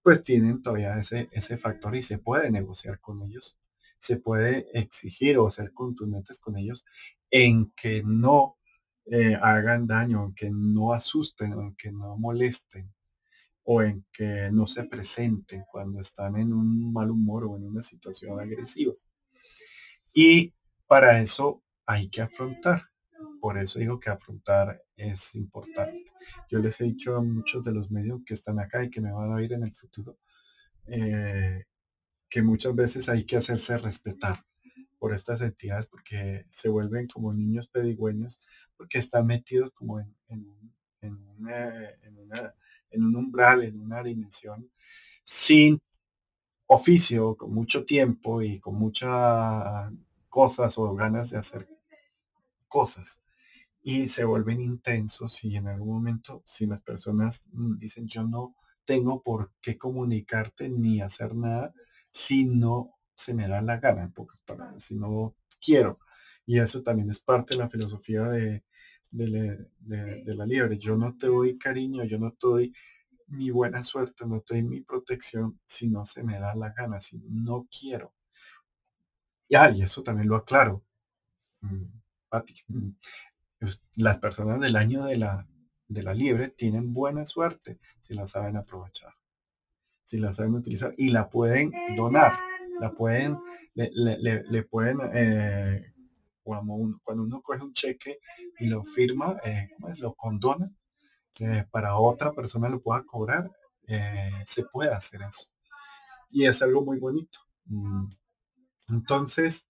pues 0.00 0.22
tienen 0.22 0.62
todavía 0.62 0.96
ese, 0.96 1.28
ese 1.32 1.56
factor 1.58 1.96
y 1.96 2.04
se 2.04 2.18
puede 2.18 2.52
negociar 2.52 3.00
con 3.00 3.20
ellos, 3.24 3.58
se 3.98 4.16
puede 4.16 4.68
exigir 4.78 5.38
o 5.38 5.50
ser 5.50 5.72
contundentes 5.72 6.38
con 6.38 6.56
ellos 6.56 6.86
en 7.32 7.72
que 7.72 8.04
no 8.04 8.58
eh, 9.06 9.36
hagan 9.42 9.88
daño, 9.88 10.26
en 10.26 10.34
que 10.36 10.50
no 10.52 10.92
asusten, 10.92 11.54
en 11.54 11.74
que 11.74 11.90
no 11.90 12.16
molesten 12.16 12.94
o 13.64 13.82
en 13.82 14.06
que 14.12 14.50
no 14.52 14.68
se 14.68 14.84
presenten 14.84 15.64
cuando 15.68 15.98
están 15.98 16.36
en 16.36 16.52
un 16.52 16.92
mal 16.92 17.10
humor 17.10 17.42
o 17.42 17.56
en 17.56 17.64
una 17.64 17.82
situación 17.82 18.38
agresiva. 18.38 18.92
Y 20.12 20.54
para 20.86 21.20
eso 21.20 21.60
hay 21.86 22.08
que 22.08 22.22
afrontar. 22.22 22.88
Por 23.40 23.58
eso 23.58 23.78
digo 23.78 23.98
que 24.00 24.10
afrontar 24.10 24.82
es 24.96 25.34
importante. 25.34 26.12
Yo 26.48 26.60
les 26.60 26.80
he 26.80 26.84
dicho 26.84 27.16
a 27.16 27.22
muchos 27.22 27.64
de 27.64 27.72
los 27.72 27.90
medios 27.90 28.20
que 28.24 28.34
están 28.34 28.58
acá 28.60 28.84
y 28.84 28.90
que 28.90 29.00
me 29.00 29.12
van 29.12 29.32
a 29.32 29.36
oír 29.36 29.52
en 29.52 29.64
el 29.64 29.74
futuro, 29.74 30.18
eh, 30.86 31.64
que 32.28 32.42
muchas 32.42 32.74
veces 32.74 33.08
hay 33.08 33.24
que 33.24 33.36
hacerse 33.36 33.78
respetar 33.78 34.44
por 34.98 35.12
estas 35.12 35.40
entidades 35.40 35.88
porque 35.88 36.46
se 36.50 36.68
vuelven 36.68 37.08
como 37.08 37.34
niños 37.34 37.66
pedigüeños 37.68 38.38
porque 38.76 38.98
están 38.98 39.26
metidos 39.26 39.70
como 39.72 40.00
en, 40.00 40.14
en, 40.28 40.54
un 42.92 43.16
umbral, 43.16 43.62
en 43.64 43.80
una 43.80 44.02
dimensión 44.02 44.70
sin 45.24 45.78
oficio, 46.66 47.36
con 47.36 47.52
mucho 47.52 47.84
tiempo 47.84 48.42
y 48.42 48.58
con 48.60 48.76
muchas 48.76 49.92
cosas 50.32 50.78
o 50.78 50.94
ganas 50.94 51.28
de 51.30 51.38
hacer 51.38 51.68
cosas 52.66 53.22
y 53.82 54.08
se 54.08 54.24
vuelven 54.24 54.62
intensos 54.62 55.44
y 55.44 55.56
en 55.56 55.68
algún 55.68 55.94
momento 55.94 56.42
si 56.46 56.66
las 56.66 56.80
personas 56.80 57.44
mm, 57.52 57.76
dicen 57.78 58.08
yo 58.08 58.22
no 58.22 58.54
tengo 58.86 59.22
por 59.22 59.52
qué 59.60 59.76
comunicarte 59.76 60.70
ni 60.70 61.02
hacer 61.02 61.34
nada 61.34 61.74
si 62.12 62.46
no 62.46 62.94
se 63.14 63.34
me 63.34 63.46
da 63.46 63.60
la 63.60 63.76
gana 63.76 64.02
en 64.04 64.12
pocas 64.12 64.40
palabras, 64.40 64.84
si 64.84 64.96
no 64.96 65.36
quiero. 65.60 65.98
Y 66.46 66.58
eso 66.58 66.82
también 66.82 67.10
es 67.10 67.20
parte 67.20 67.54
de 67.54 67.60
la 67.60 67.68
filosofía 67.68 68.22
de, 68.22 68.64
de, 69.10 70.34
la 70.34 70.46
liebre. 70.46 70.78
Yo 70.78 70.96
no 70.96 71.16
te 71.16 71.26
doy 71.28 71.58
cariño, 71.58 72.04
yo 72.04 72.18
no 72.18 72.32
te 72.32 72.46
doy 72.46 72.74
mi 73.28 73.50
buena 73.50 73.84
suerte, 73.84 74.26
no 74.26 74.40
te 74.40 74.54
doy 74.54 74.64
mi 74.64 74.80
protección 74.80 75.60
si 75.66 75.88
no 75.88 76.04
se 76.04 76.22
me 76.24 76.38
da 76.38 76.54
la 76.54 76.72
gana, 76.72 77.00
si 77.00 77.18
no 77.28 77.68
quiero. 77.70 78.12
Y, 79.52 79.54
ah, 79.54 79.70
y 79.70 79.82
eso 79.82 80.02
también 80.02 80.28
lo 80.28 80.36
aclaro. 80.36 80.82
Mm, 81.62 81.84
Mm, 82.68 82.90
pues, 83.60 83.82
las 83.96 84.18
personas 84.18 84.60
del 84.60 84.76
año 84.76 85.04
de 85.04 85.18
la, 85.18 85.46
de 85.88 86.02
la 86.02 86.14
liebre 86.14 86.48
tienen 86.48 86.94
buena 86.94 87.26
suerte 87.26 87.78
si 88.00 88.14
la 88.14 88.26
saben 88.26 88.56
aprovechar, 88.56 89.12
si 90.04 90.18
la 90.18 90.32
saben 90.32 90.54
utilizar 90.54 90.94
y 90.96 91.10
la 91.10 91.28
pueden 91.28 91.72
donar, 91.96 92.32
la 92.80 92.92
pueden, 92.92 93.38
le, 93.74 94.62
pueden, 94.64 94.98
eh, 95.12 95.92
cuando, 96.42 96.72
uno, 96.74 97.42
coge 97.42 97.62
un 97.62 97.74
cheque 97.74 98.18
y 98.58 98.66
lo 98.68 98.82
firma, 98.84 99.36
eh, 99.44 99.68
es? 99.90 99.98
Lo 100.00 100.14
condona 100.14 100.70
eh, 101.40 101.66
para 101.70 101.96
otra 101.96 102.32
persona 102.32 102.70
lo 102.70 102.80
pueda 102.80 103.04
cobrar, 103.04 103.50
se 104.46 104.64
puede 104.64 104.92
hacer 104.92 105.22
eso. 105.22 105.50
Y 106.30 106.46
es 106.46 106.62
algo 106.62 106.82
muy 106.84 106.98
bonito. 106.98 107.40
Mm, 107.66 108.06
entonces, 108.92 109.68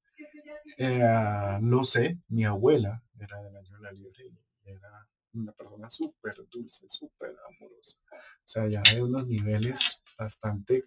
eh, 0.77 1.59
no 1.61 1.85
sé, 1.85 2.19
mi 2.29 2.45
abuela 2.45 3.03
era 3.19 3.41
de 3.41 3.51
la 3.81 3.93
Libre 3.93 4.27
y 4.65 4.71
era 4.71 5.09
una 5.35 5.53
persona 5.53 5.89
súper 5.89 6.35
dulce, 6.51 6.87
súper 6.89 7.31
amorosa. 7.49 7.99
O 8.45 8.49
sea, 8.49 8.67
ya 8.67 8.83
de 8.83 9.03
unos 9.03 9.27
niveles 9.27 10.03
bastante 10.19 10.85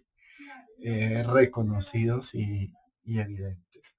eh, 0.82 1.22
reconocidos 1.22 2.34
y, 2.34 2.72
evidentes. 3.04 3.98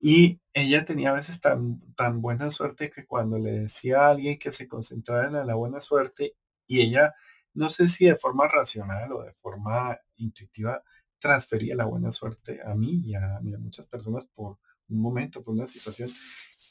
Y 0.00 0.40
ella 0.52 0.84
tenía 0.84 1.10
a 1.10 1.14
veces 1.14 1.40
tan, 1.40 1.80
tan 1.94 2.20
buena 2.20 2.50
suerte 2.50 2.90
que 2.90 3.06
cuando 3.06 3.38
le 3.38 3.52
decía 3.52 4.02
a 4.02 4.10
alguien 4.10 4.38
que 4.38 4.52
se 4.52 4.68
concentrara 4.68 5.26
en 5.40 5.46
la 5.46 5.54
buena 5.54 5.80
suerte 5.80 6.34
y 6.66 6.80
ella 6.80 7.14
no 7.54 7.70
sé 7.70 7.88
si 7.88 8.06
de 8.06 8.16
forma 8.16 8.46
racional 8.46 9.12
o 9.12 9.22
de 9.22 9.32
forma 9.34 9.98
intuitiva, 10.16 10.82
transfería 11.18 11.74
la 11.74 11.84
buena 11.84 12.12
suerte 12.12 12.60
a 12.64 12.74
mí 12.74 13.02
y 13.04 13.14
a, 13.14 13.40
muchas 13.58 13.86
personas 13.86 14.26
por 14.34 14.58
un 14.88 15.00
momento, 15.00 15.42
por 15.42 15.54
una 15.54 15.66
situación, 15.66 16.10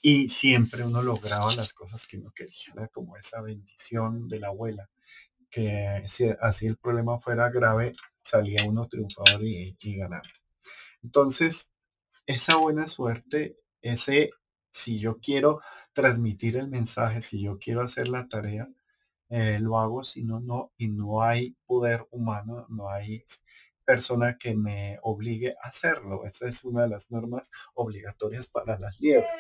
y 0.01 0.29
siempre 0.29 0.83
uno 0.83 1.01
lograba 1.01 1.53
las 1.55 1.73
cosas 1.73 2.05
que 2.05 2.17
uno 2.17 2.31
quería, 2.33 2.87
como 2.91 3.17
esa 3.17 3.41
bendición 3.41 4.27
de 4.27 4.39
la 4.39 4.47
abuela, 4.47 4.89
que 5.49 6.03
si 6.07 6.29
así 6.41 6.67
el 6.67 6.77
problema 6.77 7.19
fuera 7.19 7.49
grave, 7.49 7.93
salía 8.21 8.65
uno 8.65 8.87
triunfador 8.87 9.43
y, 9.43 9.75
y 9.79 9.95
ganando. 9.97 10.29
Entonces, 11.03 11.71
esa 12.25 12.57
buena 12.57 12.87
suerte, 12.87 13.57
ese, 13.81 14.31
si 14.71 14.99
yo 14.99 15.17
quiero 15.17 15.61
transmitir 15.93 16.57
el 16.57 16.67
mensaje, 16.67 17.21
si 17.21 17.41
yo 17.41 17.57
quiero 17.57 17.81
hacer 17.81 18.07
la 18.07 18.27
tarea, 18.27 18.67
eh, 19.29 19.59
lo 19.59 19.79
hago, 19.79 20.03
si 20.03 20.23
no, 20.23 20.39
no, 20.39 20.71
y 20.77 20.87
no 20.87 21.21
hay 21.21 21.55
poder 21.65 22.07
humano, 22.11 22.65
no 22.69 22.89
hay 22.89 23.23
persona 23.87 24.37
que 24.37 24.53
me 24.53 24.99
obligue 25.01 25.55
a 25.63 25.69
hacerlo. 25.69 26.25
Esa 26.25 26.49
es 26.49 26.65
una 26.65 26.81
de 26.81 26.89
las 26.89 27.09
normas 27.09 27.49
obligatorias 27.73 28.47
para 28.47 28.77
las 28.77 28.99
liebres. 28.99 29.31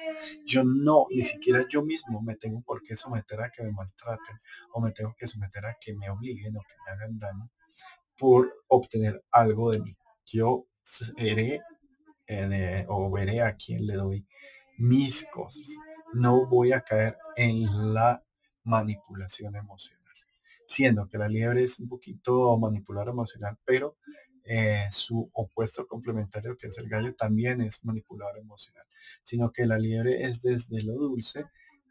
Yo 0.45 0.63
no, 0.63 1.07
ni 1.09 1.23
siquiera 1.23 1.65
yo 1.69 1.83
mismo 1.83 2.21
me 2.21 2.37
tengo 2.37 2.61
por 2.61 2.81
qué 2.81 2.95
someter 2.95 3.41
a 3.41 3.51
que 3.51 3.61
me 3.61 3.73
maltraten 3.73 4.37
o 4.71 4.79
me 4.79 4.93
tengo 4.93 5.13
que 5.19 5.27
someter 5.27 5.65
a 5.65 5.75
que 5.81 5.93
me 5.93 6.09
obliguen 6.09 6.55
o 6.55 6.61
que 6.61 6.75
me 6.85 6.91
hagan 6.91 7.19
daño 7.19 7.49
por 8.17 8.63
obtener 8.69 9.21
algo 9.31 9.71
de 9.71 9.81
mí. 9.81 9.97
Yo 10.25 10.65
seré 10.81 11.59
eh, 12.25 12.85
o 12.87 13.11
veré 13.11 13.41
a 13.41 13.53
quien 13.57 13.85
le 13.85 13.95
doy 13.95 14.25
mis 14.77 15.27
cosas. 15.27 15.67
No 16.13 16.47
voy 16.47 16.71
a 16.71 16.81
caer 16.81 17.17
en 17.35 17.93
la 17.93 18.23
manipulación 18.63 19.57
emocional. 19.57 19.97
Siendo 20.67 21.09
que 21.09 21.17
la 21.17 21.27
liebre 21.27 21.65
es 21.65 21.79
un 21.81 21.89
poquito 21.89 22.57
manipular 22.57 23.09
emocional, 23.09 23.57
pero 23.65 23.97
eh, 24.49 24.87
su 24.91 25.29
opuesto 25.33 25.85
complementario, 25.87 26.55
que 26.55 26.67
es 26.67 26.77
el 26.77 26.87
gallo, 26.87 27.13
también 27.15 27.61
es 27.61 27.83
manipulador 27.83 28.39
emocional. 28.39 28.85
Sino 29.23 29.51
que 29.51 29.65
la 29.65 29.77
liebre 29.77 30.23
es 30.23 30.41
desde 30.41 30.81
lo 30.83 30.93
dulce, 30.93 31.45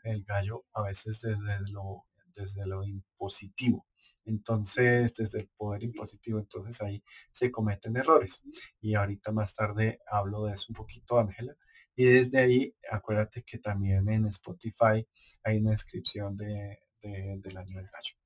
el 0.05 0.25
gallo 0.25 0.65
a 0.73 0.83
veces 0.83 1.21
desde 1.21 1.71
lo, 1.71 2.07
desde 2.35 2.67
lo 2.67 2.83
impositivo. 2.85 3.87
Entonces, 4.25 5.15
desde 5.15 5.41
el 5.41 5.49
poder 5.57 5.85
impositivo, 5.85 6.39
entonces 6.39 6.81
ahí 6.81 7.03
se 7.31 7.51
cometen 7.51 7.97
errores. 7.97 8.43
Y 8.81 8.95
ahorita 8.95 9.33
más 9.33 9.55
tarde 9.55 10.01
hablo 10.11 10.47
de 10.47 10.55
eso 10.55 10.67
un 10.71 10.77
poquito, 10.77 11.19
Ángela. 11.19 11.55
Y 11.95 12.07
desde 12.07 12.39
ahí, 12.39 12.75
acuérdate 12.91 13.43
que 13.43 13.59
también 13.59 14.09
en 14.09 14.27
Spotify 14.27 15.07
hay 15.43 15.59
una 15.59 15.73
descripción 15.73 16.37
de, 16.37 16.79
del 17.03 17.57
año 17.57 17.77
del 17.77 17.87
gallo. 17.87 18.17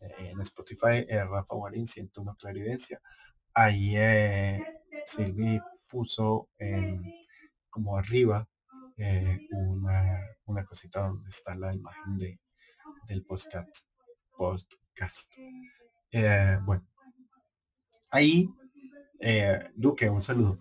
Eh, 0.00 0.30
en 0.30 0.40
Spotify, 0.40 1.04
eh, 1.08 1.24
Rafa 1.24 1.54
Guarín, 1.54 1.86
101 1.86 2.34
Claridencia. 2.36 3.00
Ahí 3.54 3.94
eh, 3.96 4.62
Silvi 5.06 5.60
puso 5.90 6.48
como 7.70 7.96
arriba 7.96 8.48
una, 9.50 10.20
una, 10.46 10.64
cosita 10.64 11.00
donde 11.06 11.28
está 11.28 11.54
la 11.54 11.74
imagen 11.74 12.18
de, 12.18 12.40
del 13.08 13.24
podcast. 13.24 13.86
podcast. 14.36 15.32
bueno, 16.64 16.86
ahí, 18.10 18.48
Duque, 19.74 20.08
un 20.08 20.22
saludo 20.22 20.58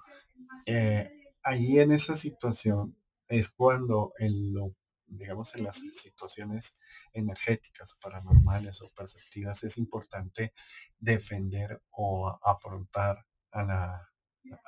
ahí 1.43 1.79
en 1.79 1.91
esa 1.91 2.15
situación 2.15 2.95
es 3.27 3.49
cuando 3.49 4.13
en 4.17 4.53
lo, 4.53 4.75
digamos, 5.07 5.55
en 5.55 5.63
las 5.63 5.81
situaciones 5.93 6.75
energéticas, 7.13 7.97
paranormales 8.01 8.81
o 8.81 8.89
perceptivas, 8.89 9.63
es 9.63 9.77
importante 9.77 10.53
defender 10.99 11.81
o 11.91 12.29
afrontar 12.43 13.25
a 13.51 13.63
la, 13.63 14.09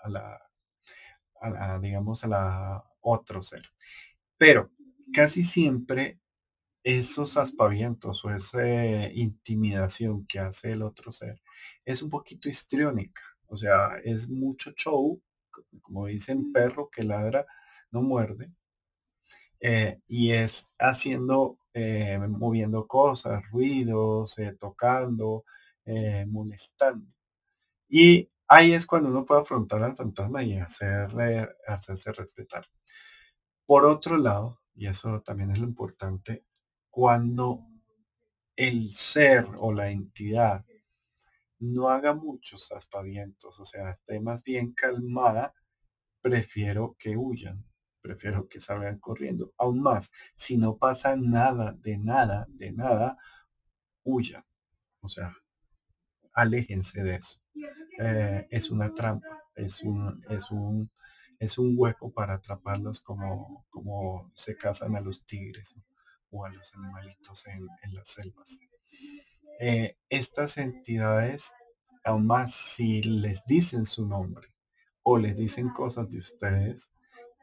a 0.03 0.09
la, 0.09 0.41
a 1.41 1.49
la 1.49 1.79
digamos, 1.79 2.23
a 2.23 2.27
la 2.27 2.83
otro 3.01 3.43
ser. 3.43 3.63
Pero 4.37 4.71
casi 5.13 5.43
siempre 5.43 6.19
esos 6.83 7.37
aspavientos 7.37 8.25
o 8.25 8.31
esa 8.31 9.07
intimidación 9.11 10.25
que 10.25 10.39
hace 10.39 10.73
el 10.73 10.83
otro 10.83 11.11
ser 11.11 11.41
es 11.85 12.01
un 12.01 12.09
poquito 12.09 12.49
histriónica. 12.49 13.21
O 13.47 13.55
sea, 13.57 13.97
es 14.03 14.29
mucho 14.29 14.71
show 14.71 15.21
como 15.81 16.07
dicen, 16.07 16.51
perro 16.51 16.89
que 16.89 17.03
ladra 17.03 17.45
no 17.91 18.01
muerde. 18.01 18.51
Eh, 19.59 19.99
y 20.07 20.31
es 20.31 20.69
haciendo, 20.77 21.57
eh, 21.73 22.19
moviendo 22.19 22.87
cosas, 22.87 23.43
ruidos, 23.51 24.37
eh, 24.39 24.55
tocando, 24.59 25.45
molestando. 26.27 27.13
Y 27.89 28.29
ahí 28.47 28.73
es 28.73 28.85
cuando 28.85 29.09
uno 29.09 29.25
puede 29.25 29.41
afrontar 29.41 29.83
al 29.83 29.95
fantasma 29.95 30.43
y 30.43 30.57
hacerle, 30.57 31.49
hacerse 31.67 32.11
respetar. 32.13 32.65
Por 33.65 33.85
otro 33.85 34.17
lado, 34.17 34.61
y 34.75 34.87
eso 34.87 35.21
también 35.21 35.51
es 35.51 35.59
lo 35.59 35.65
importante, 35.65 36.45
cuando 36.89 37.67
el 38.55 38.93
ser 38.93 39.47
o 39.57 39.73
la 39.73 39.89
entidad 39.89 40.65
no 41.59 41.89
haga 41.89 42.13
muchos 42.13 42.71
aspavientos, 42.71 43.59
o 43.59 43.65
sea, 43.65 43.91
esté 43.91 44.19
más 44.19 44.43
bien 44.43 44.73
calmada, 44.73 45.53
prefiero 46.21 46.95
que 46.99 47.17
huyan, 47.17 47.65
prefiero 48.03 48.47
que 48.47 48.59
salgan 48.59 48.99
corriendo. 48.99 49.53
Aún 49.57 49.81
más, 49.81 50.11
si 50.35 50.57
no 50.57 50.77
pasa 50.77 51.15
nada, 51.15 51.73
de 51.79 51.97
nada, 51.97 52.45
de 52.49 52.71
nada, 52.73 53.17
huyan. 54.03 54.43
O 54.99 55.09
sea, 55.09 55.35
aléjense 56.33 57.01
de 57.01 57.15
eso. 57.15 57.41
Eh, 57.99 58.47
es 58.51 58.69
una 58.69 58.93
trampa, 58.93 59.43
es 59.55 59.81
un, 59.83 60.21
es 60.29 60.51
un, 60.51 60.91
es 61.39 61.57
un 61.57 61.73
hueco 61.77 62.11
para 62.11 62.35
atraparlos 62.35 63.01
como, 63.01 63.65
como 63.69 64.31
se 64.35 64.55
cazan 64.57 64.95
a 64.95 65.01
los 65.01 65.25
tigres 65.25 65.75
o 66.29 66.45
a 66.45 66.49
los 66.49 66.75
animalitos 66.75 67.47
en 67.47 67.93
las 67.93 68.09
selvas. 68.09 68.59
Eh, 69.59 69.97
estas 70.09 70.57
entidades, 70.57 71.53
aún 72.03 72.27
más 72.27 72.53
si 72.53 73.01
les 73.01 73.45
dicen 73.45 73.85
su 73.85 74.07
nombre 74.07 74.49
o 75.03 75.17
les 75.17 75.37
dicen 75.37 75.69
cosas 75.69 76.09
de 76.09 76.17
ustedes 76.17 76.92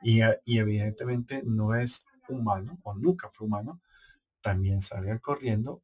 y, 0.02 0.20
evidentemente 0.58 1.42
no 1.44 1.74
es 1.74 2.04
humano 2.28 2.78
o 2.82 2.94
nunca 2.94 3.28
fue 3.30 3.46
humano, 3.46 3.80
también 4.40 4.80
salgan 4.82 5.18
corriendo. 5.18 5.82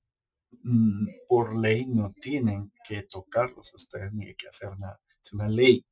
Mm, 0.62 1.08
por 1.28 1.56
ley 1.56 1.86
no 1.86 2.12
tienen 2.12 2.72
que 2.88 3.02
tocarlos 3.02 3.74
ustedes 3.74 4.12
ni 4.12 4.26
hay 4.26 4.34
que 4.34 4.48
hacer 4.48 4.78
nada. 4.78 5.00
Es 5.22 5.32
una 5.32 5.48
ley 5.48 5.84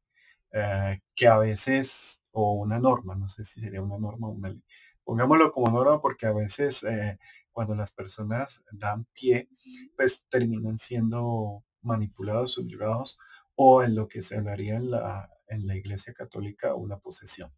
eh, 0.53 1.01
que 1.15 1.27
a 1.27 1.39
veces, 1.39 2.23
o 2.33 2.55
una 2.55 2.79
norma, 2.79 3.15
no 3.17 3.29
sé 3.29 3.45
si 3.45 3.61
sería 3.61 3.83
una 3.83 3.99
norma 3.99 4.29
o 4.29 4.33
una 4.33 4.51
ley. 4.51 4.63
Pongámoslo 5.05 5.53
como 5.53 5.71
norma 5.71 6.01
porque 6.01 6.27
a 6.27 6.33
veces 6.33 6.85
eh, 6.85 7.19
cuando 7.53 7.75
las 7.75 7.93
personas 7.93 8.63
dan 8.73 9.07
pie, 9.13 9.49
pues 9.97 10.25
terminan 10.29 10.79
siendo 10.79 11.65
manipulados, 11.83 12.53
subyugados 12.55 13.19
o 13.57 13.83
en 13.83 13.95
lo 13.95 14.09
que 14.09 14.23
se 14.23 14.39
hablaría 14.39 14.77
en 14.77 14.91
la, 14.91 15.31
en 15.49 15.67
la 15.67 15.77
Iglesia 15.77 16.13
Católica 16.13 16.75
una 16.75 16.99
posesión. 16.99 17.53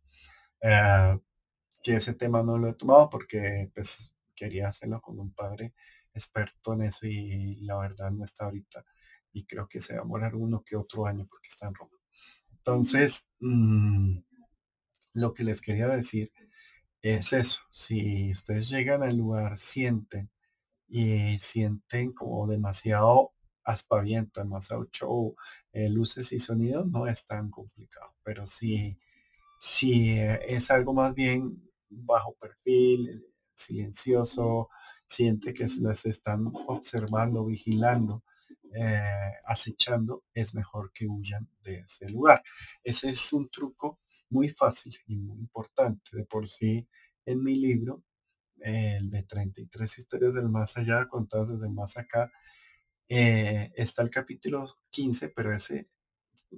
Eh, 0.60 1.18
que 1.82 1.96
ese 1.96 2.14
tema 2.14 2.42
no 2.42 2.58
lo 2.58 2.68
he 2.68 2.74
tomado 2.74 3.08
porque 3.10 3.70
pues 3.74 4.12
quería 4.34 4.68
hacerlo 4.68 5.00
con 5.00 5.18
un 5.20 5.32
padre 5.32 5.74
experto 6.12 6.74
en 6.74 6.82
eso 6.82 7.06
y 7.06 7.56
la 7.60 7.78
verdad 7.78 8.10
no 8.10 8.24
está 8.24 8.46
ahorita 8.46 8.84
y 9.32 9.44
creo 9.44 9.68
que 9.68 9.80
se 9.80 9.96
va 9.96 10.02
a 10.02 10.04
morar 10.04 10.34
uno 10.34 10.64
que 10.64 10.76
otro 10.76 11.06
año 11.06 11.26
porque 11.28 11.48
está 11.48 11.68
en 11.68 11.74
Roma. 11.74 11.96
Entonces, 12.50 13.28
mm, 13.40 14.18
lo 15.12 15.34
que 15.34 15.44
les 15.44 15.60
quería 15.60 15.88
decir 15.88 16.32
es 17.02 17.32
eso. 17.32 17.62
Si 17.70 18.30
ustedes 18.32 18.70
llegan 18.70 19.02
al 19.02 19.16
lugar, 19.16 19.58
sienten 19.58 20.30
y 20.88 21.38
sienten 21.38 22.12
como 22.12 22.46
demasiado 22.46 23.32
aspaviento, 23.64 24.40
demasiado 24.40 24.86
show, 24.90 25.36
eh, 25.72 25.88
luces 25.88 26.32
y 26.32 26.38
sonidos, 26.38 26.86
no 26.86 27.06
es 27.06 27.26
tan 27.26 27.50
complicado. 27.50 28.14
Pero 28.22 28.46
si, 28.46 28.96
si 29.66 30.20
es 30.20 30.70
algo 30.70 30.94
más 30.94 31.12
bien 31.12 31.60
bajo 31.90 32.34
perfil, 32.34 33.26
silencioso, 33.52 34.68
siente 35.04 35.52
que 35.52 35.68
se 35.68 35.82
les 35.82 36.06
están 36.06 36.52
observando, 36.68 37.44
vigilando, 37.44 38.22
eh, 38.72 39.32
acechando, 39.44 40.22
es 40.32 40.54
mejor 40.54 40.92
que 40.92 41.08
huyan 41.08 41.48
de 41.64 41.80
ese 41.80 42.08
lugar. 42.08 42.44
Ese 42.84 43.10
es 43.10 43.32
un 43.32 43.48
truco 43.48 43.98
muy 44.30 44.50
fácil 44.50 44.96
y 45.08 45.16
muy 45.16 45.40
importante. 45.40 46.10
De 46.12 46.24
por 46.24 46.48
sí, 46.48 46.86
en 47.24 47.42
mi 47.42 47.56
libro, 47.56 48.04
el 48.60 49.10
de 49.10 49.24
33 49.24 49.98
historias 49.98 50.34
del 50.34 50.48
más 50.48 50.76
allá, 50.76 51.08
contadas 51.08 51.58
desde 51.58 51.68
más 51.68 51.96
acá, 51.96 52.30
eh, 53.08 53.72
está 53.74 54.02
el 54.02 54.10
capítulo 54.10 54.64
15, 54.90 55.30
pero 55.30 55.52
ese 55.52 55.88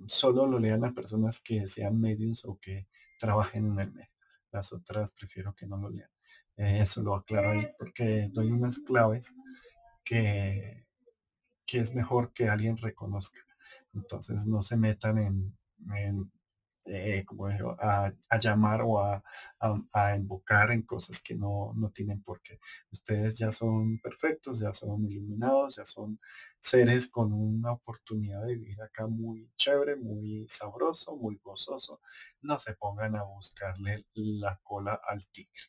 solo 0.07 0.47
lo 0.47 0.59
lean 0.59 0.83
las 0.83 0.93
personas 0.93 1.41
que 1.41 1.69
sean 1.69 1.99
medios 1.99 2.45
o 2.45 2.59
que 2.61 2.87
trabajen 3.19 3.67
en 3.73 3.81
el 3.81 3.93
medio. 3.93 4.11
Las 4.53 4.73
otras 4.73 5.13
prefiero 5.13 5.55
que 5.55 5.67
no 5.67 5.77
lo 5.77 5.91
lean. 5.91 6.11
Eh, 6.57 6.81
eso 6.81 7.03
lo 7.03 7.15
aclaro 7.15 7.51
ahí 7.51 7.67
porque 7.79 8.29
doy 8.33 8.51
unas 8.51 8.79
claves 8.81 9.37
que, 10.05 10.87
que 11.67 11.79
es 11.79 11.95
mejor 11.95 12.33
que 12.33 12.49
alguien 12.49 12.77
reconozca. 12.77 13.41
Entonces 13.95 14.47
no 14.47 14.63
se 14.63 14.77
metan 14.77 15.19
en, 15.19 16.33
eh, 16.89 17.25
como 17.27 17.47
a, 17.47 18.13
llamar 18.41 18.83
o 18.83 19.01
a, 19.01 19.23
a, 19.93 20.17
invocar 20.17 20.71
en 20.71 20.83
cosas 20.83 21.23
que 21.23 21.35
no, 21.35 21.73
no 21.77 21.91
tienen 21.91 22.23
por 22.23 22.41
qué. 22.41 22.59
Ustedes 22.91 23.37
ya 23.37 23.51
son 23.51 23.99
perfectos, 24.01 24.61
ya 24.61 24.73
son 24.73 25.05
iluminados, 25.11 25.77
ya 25.77 25.85
son 25.85 26.19
seres 26.61 27.09
con 27.09 27.33
una 27.33 27.73
oportunidad 27.73 28.45
de 28.47 28.55
vivir 28.57 28.81
acá 28.83 29.07
muy 29.07 29.51
chévere, 29.57 29.97
muy 29.97 30.47
sabroso, 30.49 31.17
muy 31.17 31.39
gozoso. 31.43 32.01
No 32.43 32.59
se 32.59 32.75
pongan 32.75 33.17
a 33.17 33.25
buscarle 33.25 34.07
la 34.15 34.59
cola 34.63 35.01
al 35.07 35.27
tigre. 35.29 35.63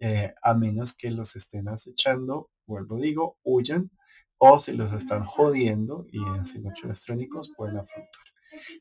Eh, 0.00 0.34
a 0.42 0.54
menos 0.54 0.96
que 0.96 1.10
los 1.10 1.36
estén 1.36 1.68
acechando, 1.68 2.50
vuelvo 2.66 2.98
digo, 2.98 3.38
huyan, 3.42 3.90
o 4.38 4.58
si 4.58 4.72
los 4.72 4.92
están 4.92 5.24
jodiendo 5.24 6.06
y 6.10 6.18
haciendo 6.38 6.72
electrónicos 6.82 7.52
pueden 7.56 7.78
afrontar. 7.78 8.24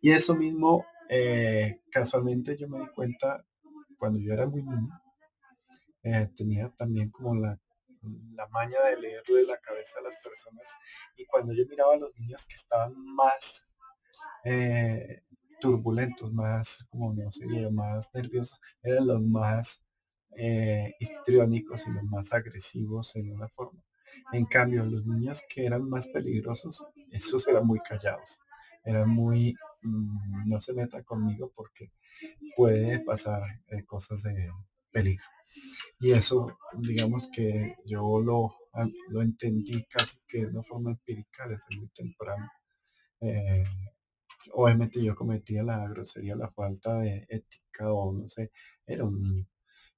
Y 0.02 0.12
eso 0.12 0.36
mismo, 0.36 0.86
eh, 1.10 1.82
casualmente 1.92 2.58
yo 2.58 2.68
me 2.68 2.80
di 2.80 2.88
cuenta 2.88 3.46
cuando 3.98 4.20
yo 4.20 4.34
era 4.34 4.48
muy 4.48 4.64
niño, 4.64 5.02
eh, 6.04 6.30
tenía 6.36 6.70
también 6.78 7.10
como 7.10 7.36
la, 7.36 7.58
la 8.36 8.48
maña 8.48 8.82
de 8.84 9.00
leerle 9.00 9.46
la 9.48 9.58
cabeza 9.58 10.00
a 10.00 10.04
las 10.04 10.22
personas 10.22 10.68
y 11.16 11.26
cuando 11.26 11.54
yo 11.54 11.66
miraba 11.70 11.94
a 11.94 11.98
los 11.98 12.16
niños 12.18 12.46
que 12.48 12.56
estaban 12.56 12.94
más 12.98 13.66
turbulentos, 15.64 16.34
más, 16.34 16.86
como 16.90 17.14
no 17.14 17.32
sería, 17.32 17.70
más 17.70 18.14
nerviosos, 18.14 18.60
eran 18.82 19.08
los 19.08 19.22
más 19.22 19.82
eh, 20.36 20.94
histriónicos 21.00 21.88
y 21.88 21.92
los 21.92 22.04
más 22.04 22.34
agresivos 22.34 23.16
en 23.16 23.32
una 23.32 23.48
forma. 23.48 23.82
En 24.34 24.46
cambio, 24.46 24.84
los 24.84 25.06
niños 25.06 25.42
que 25.48 25.66
eran 25.66 25.88
más 25.90 26.10
peligrosos, 26.10 26.86
esos 27.12 27.48
eran 27.48 27.66
muy 27.66 27.80
callados. 27.80 28.42
Eran 28.84 29.08
muy, 29.08 29.56
mm, 29.84 30.48
no 30.48 30.62
se 30.62 30.74
meta 30.74 31.04
conmigo 31.04 31.52
porque 31.56 31.92
puede 32.56 33.00
pasar 33.00 33.44
eh, 33.68 33.84
cosas 33.86 34.24
de 34.24 34.52
peligro. 34.92 35.26
Y 36.00 36.12
eso, 36.12 36.58
digamos 36.78 37.30
que 37.32 37.76
yo 37.86 38.20
lo, 38.22 38.56
lo 39.10 39.22
entendí 39.22 39.84
casi 39.86 40.20
que 40.28 40.40
de 40.46 40.48
una 40.48 40.64
forma 40.64 40.92
empírica 40.92 41.48
desde 41.48 41.78
muy 41.78 41.90
temprano. 41.90 42.50
Eh, 43.22 43.64
obviamente 44.54 45.04
yo 45.04 45.16
cometía 45.16 45.64
la 45.64 45.88
grosería, 45.88 46.36
la 46.36 46.52
falta 46.52 47.00
de 47.00 47.26
ética 47.30 47.92
o 47.92 48.14
no 48.14 48.30
sé, 48.30 48.52
era 48.86 49.06
un 49.06 49.48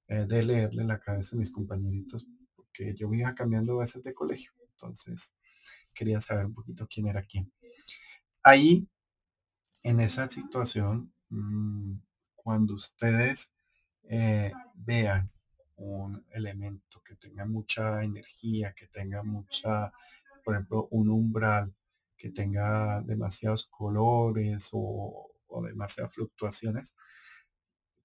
eh, 0.08 0.24
de 0.26 0.42
leerle 0.42 0.84
la 0.84 1.00
cabeza 1.00 1.34
a 1.34 1.38
mis 1.38 1.50
compañeritos, 1.50 2.28
porque 2.54 2.94
yo 2.94 3.12
iba 3.12 3.34
cambiando 3.34 3.78
veces 3.78 4.02
de 4.04 4.14
colegio, 4.14 4.52
entonces 4.70 5.34
quería 5.92 6.20
saber 6.20 6.46
un 6.46 6.54
poquito 6.54 6.86
quién 6.88 7.08
era 7.08 7.24
quién. 7.24 7.50
Ahí, 8.42 8.86
en 9.88 10.00
esa 10.00 10.28
situación, 10.28 11.12
mm, 11.30 11.94
cuando 12.34 12.74
ustedes 12.74 13.52
eh, 14.08 14.52
vean 14.74 15.26
un 15.76 16.26
elemento 16.30 17.00
que 17.04 17.14
tenga 17.14 17.44
mucha 17.46 18.02
energía, 18.02 18.74
que 18.74 18.88
tenga 18.88 19.22
mucha, 19.22 19.92
por 20.44 20.54
ejemplo, 20.54 20.88
un 20.90 21.08
umbral, 21.08 21.72
que 22.16 22.30
tenga 22.30 23.00
demasiados 23.02 23.66
colores 23.66 24.70
o, 24.72 25.30
o 25.46 25.62
demasiadas 25.62 26.14
fluctuaciones, 26.14 26.94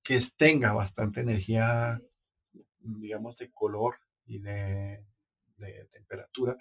que 0.04 0.20
tenga 0.38 0.74
bastante 0.74 1.22
energía, 1.22 2.00
digamos, 2.80 3.38
de 3.38 3.52
color 3.52 3.96
y 4.26 4.40
de, 4.40 5.04
temperatura, 5.92 6.58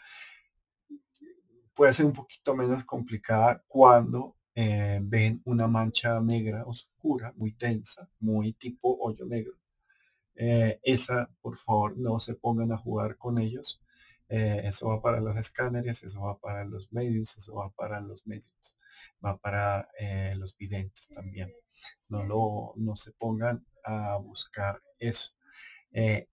puede 1.74 1.92
ser 1.92 2.06
un 2.06 2.12
poquito 2.12 2.54
menos 2.54 2.84
complicada 2.84 3.62
cuando 3.66 4.36
eh, 4.54 4.98
ven 5.02 5.42
una 5.44 5.66
mancha 5.68 6.20
negra 6.20 6.64
oscura, 6.66 7.32
muy 7.36 7.52
tensa, 7.52 8.08
muy 8.20 8.52
tipo 8.54 8.96
hoyo 9.00 9.24
negro. 9.26 9.54
Eh, 10.36 10.80
esa, 10.82 11.30
por 11.42 11.56
favor, 11.56 11.96
no 11.98 12.18
se 12.20 12.34
pongan 12.34 12.72
a 12.72 12.78
jugar 12.78 13.16
con 13.16 13.38
ellos. 13.38 13.80
Eh, 14.28 14.62
eso 14.64 14.88
va 14.88 15.02
para 15.02 15.20
los 15.20 15.36
escáneres, 15.36 16.02
eso 16.04 16.22
va 16.22 16.38
para 16.38 16.64
los 16.64 16.92
medios, 16.92 17.36
eso 17.38 17.54
va 17.56 17.70
para 17.70 18.00
los 18.00 18.26
medios, 18.26 18.76
va 19.24 19.36
para 19.36 19.88
los 20.36 20.56
videntes 20.56 21.08
también 21.08 21.52
no, 22.08 22.24
lo, 22.24 22.72
no 22.76 22.96
se 22.96 23.12
pongan 23.12 23.64
a 23.84 24.16
buscar 24.16 24.82
eso. 24.98 25.32
Eh, 25.92 26.28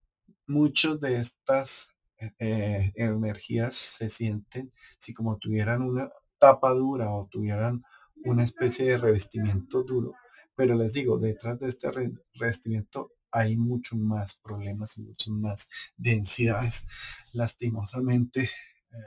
muchos 0.48 1.00
de 1.00 1.20
estas 1.20 1.94
eh, 2.40 2.92
energías 2.96 3.76
se 3.76 4.10
sienten 4.10 4.72
si 5.00 5.14
como 5.14 5.38
tuvieran 5.38 5.82
una 5.82 6.10
tapa 6.40 6.72
dura 6.72 7.12
o 7.12 7.28
tuvieran 7.28 7.84
una 8.26 8.44
especie 8.44 8.86
de 8.86 8.98
revestimiento 8.98 9.84
duro. 9.84 10.14
Pero 10.56 10.76
les 10.76 10.94
digo, 10.94 11.20
detrás 11.20 11.60
de 11.60 11.70
este 11.70 11.90
revestimiento 12.34 13.12
hay 13.32 13.58
muchos 13.58 14.00
más 14.00 14.36
problemas 14.36 14.98
y 14.98 15.04
muchas 15.04 15.30
más 15.30 15.70
densidades. 15.96 16.88
Lastimosamente, 17.34 18.44
eh, 18.44 18.98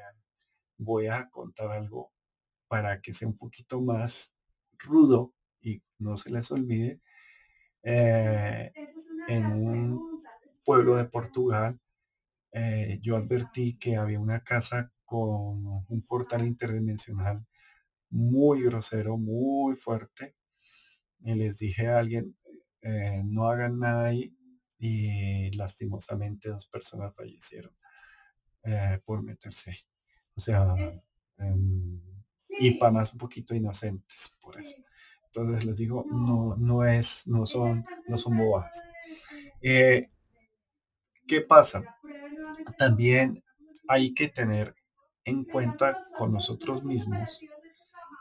voy 0.78 1.08
a 1.08 1.28
contar 1.30 1.70
algo 1.72 2.12
para 2.68 3.00
que 3.00 3.14
sea 3.14 3.28
un 3.28 3.36
poquito 3.36 3.80
más 3.80 4.32
rudo 4.78 5.34
y 5.60 5.82
no 5.98 6.16
se 6.16 6.30
les 6.30 6.50
olvide, 6.52 7.00
eh, 7.82 8.72
en 9.28 9.46
un 9.46 10.22
pueblo 10.64 10.96
de 10.96 11.04
Portugal, 11.06 11.80
eh, 12.52 12.98
yo 13.02 13.16
advertí 13.16 13.76
que 13.78 13.96
había 13.96 14.20
una 14.20 14.40
casa 14.42 14.92
con 15.04 15.84
un 15.88 16.02
portal 16.08 16.46
interdimensional 16.46 17.44
muy 18.10 18.62
grosero, 18.62 19.16
muy 19.16 19.74
fuerte. 19.76 20.36
Y 21.20 21.34
les 21.34 21.58
dije 21.58 21.88
a 21.88 21.98
alguien, 21.98 22.36
eh, 22.82 23.22
no 23.24 23.48
hagan 23.48 23.78
nada 23.78 24.06
ahí. 24.06 24.34
Y 24.78 25.50
lastimosamente 25.56 26.48
dos 26.48 26.66
personas 26.66 27.14
fallecieron 27.14 27.74
por 29.04 29.22
meterse 29.22 29.70
ahí. 29.70 29.78
O 30.34 30.40
sea, 30.40 30.74
em, 31.38 32.00
y 32.58 32.72
para 32.72 32.92
más 32.92 33.12
un 33.12 33.18
poquito 33.18 33.54
inocentes 33.54 34.36
por 34.40 34.58
eso. 34.60 34.76
Entonces 35.26 35.64
les 35.64 35.76
digo, 35.76 36.04
no, 36.10 36.56
no 36.56 36.84
es, 36.84 37.26
no 37.26 37.46
son, 37.46 37.84
no 38.08 38.16
son 38.18 38.36
bobadas. 38.36 38.82
Eh, 39.62 40.10
¿Qué 41.26 41.40
pasa? 41.40 41.84
También 42.76 43.44
hay 43.88 44.12
que 44.12 44.28
tener 44.28 44.74
en 45.24 45.44
cuenta 45.44 45.96
con 46.16 46.32
nosotros 46.32 46.82
mismos, 46.82 47.40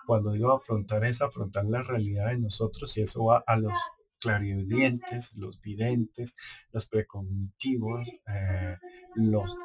cuando 0.10 0.32
digo 0.32 0.52
afrontar 0.52 1.06
es 1.06 1.22
afrontar 1.22 1.66
la 1.66 1.84
realidad 1.84 2.30
de 2.30 2.40
nosotros 2.40 2.98
y 2.98 3.02
eso 3.04 3.26
va 3.26 3.44
a 3.46 3.56
los 3.58 3.74
clarividentes, 4.18 5.36
los 5.36 5.62
videntes, 5.62 6.36
los 6.72 6.90
precognitivos, 6.90 8.10
eh, 8.28 8.76
los 9.14 9.56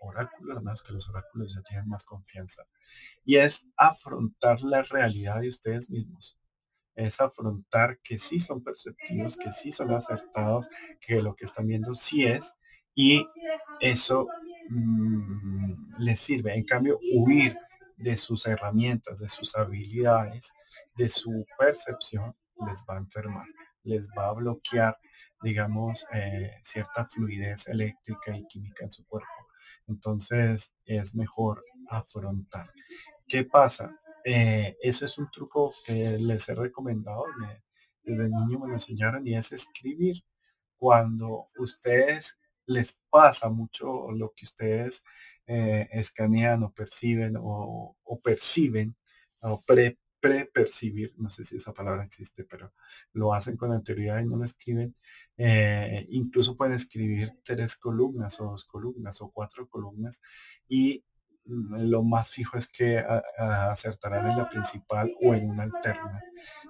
oráculos, 0.00 0.54
además 0.54 0.84
que 0.84 0.92
los 0.92 1.08
oráculos 1.08 1.52
ya 1.52 1.62
tienen 1.62 1.88
más 1.88 2.04
confianza. 2.04 2.62
Y 3.24 3.38
es 3.38 3.66
afrontar 3.76 4.62
la 4.62 4.84
realidad 4.84 5.40
de 5.40 5.48
ustedes 5.48 5.90
mismos 5.90 6.38
es 6.94 7.20
afrontar 7.20 7.98
que 8.04 8.18
sí 8.18 8.38
son 8.38 8.62
perceptivos, 8.62 9.36
que 9.36 9.50
sí 9.50 9.72
son 9.72 9.92
acertados, 9.92 10.68
que 11.00 11.22
lo 11.22 11.34
que 11.34 11.44
están 11.44 11.66
viendo 11.66 11.94
sí 11.94 12.24
es, 12.24 12.54
y 12.94 13.26
eso 13.80 14.28
mm, 14.68 15.98
les 15.98 16.20
sirve. 16.20 16.54
En 16.54 16.64
cambio, 16.64 17.00
huir 17.14 17.56
de 17.98 18.16
sus 18.16 18.46
herramientas, 18.46 19.18
de 19.20 19.28
sus 19.28 19.56
habilidades, 19.56 20.52
de 20.96 21.08
su 21.08 21.46
percepción, 21.58 22.34
les 22.66 22.84
va 22.88 22.94
a 22.94 22.98
enfermar, 22.98 23.46
les 23.84 24.08
va 24.16 24.28
a 24.28 24.32
bloquear, 24.32 24.98
digamos, 25.42 26.06
eh, 26.12 26.52
cierta 26.62 27.06
fluidez 27.06 27.68
eléctrica 27.68 28.36
y 28.36 28.46
química 28.46 28.84
en 28.84 28.90
su 28.90 29.04
cuerpo. 29.06 29.28
Entonces 29.86 30.74
es 30.84 31.14
mejor 31.14 31.64
afrontar. 31.88 32.70
¿Qué 33.26 33.44
pasa? 33.44 33.98
Eh, 34.24 34.76
eso 34.80 35.04
es 35.04 35.18
un 35.18 35.30
truco 35.30 35.74
que 35.84 36.18
les 36.18 36.48
he 36.48 36.54
recomendado. 36.54 37.24
desde 38.02 38.28
niño 38.28 38.58
me 38.58 38.68
lo 38.68 38.72
enseñaron 38.74 39.26
y 39.26 39.36
es 39.36 39.52
escribir. 39.52 40.22
Cuando 40.76 41.48
ustedes 41.58 42.38
les 42.66 43.00
pasa 43.10 43.48
mucho 43.48 44.10
lo 44.12 44.32
que 44.34 44.44
ustedes 44.44 45.02
eh, 45.48 45.88
escanean 45.92 46.62
o 46.62 46.72
perciben 46.72 47.36
o, 47.40 47.96
perciben 48.22 48.94
o 49.40 49.62
pre, 49.66 49.96
percibir, 50.52 51.14
no 51.16 51.30
sé 51.30 51.44
si 51.44 51.56
esa 51.56 51.72
palabra 51.72 52.04
existe, 52.04 52.44
pero 52.44 52.72
lo 53.12 53.32
hacen 53.34 53.56
con 53.56 53.72
anterioridad 53.72 54.20
y 54.20 54.26
no 54.26 54.36
lo 54.36 54.44
escriben. 54.44 54.94
Eh, 55.36 56.06
incluso 56.10 56.56
pueden 56.56 56.74
escribir 56.74 57.32
tres 57.44 57.76
columnas 57.76 58.40
o 58.40 58.50
dos 58.50 58.64
columnas 58.64 59.22
o 59.22 59.30
cuatro 59.30 59.68
columnas 59.68 60.20
y 60.68 61.04
lo 61.46 62.02
más 62.02 62.30
fijo 62.30 62.58
es 62.58 62.68
que 62.68 63.02
acertarán 63.38 64.30
en 64.30 64.36
la 64.36 64.50
principal 64.50 65.14
o 65.22 65.34
en 65.34 65.50
una 65.50 65.62
alterna 65.62 66.22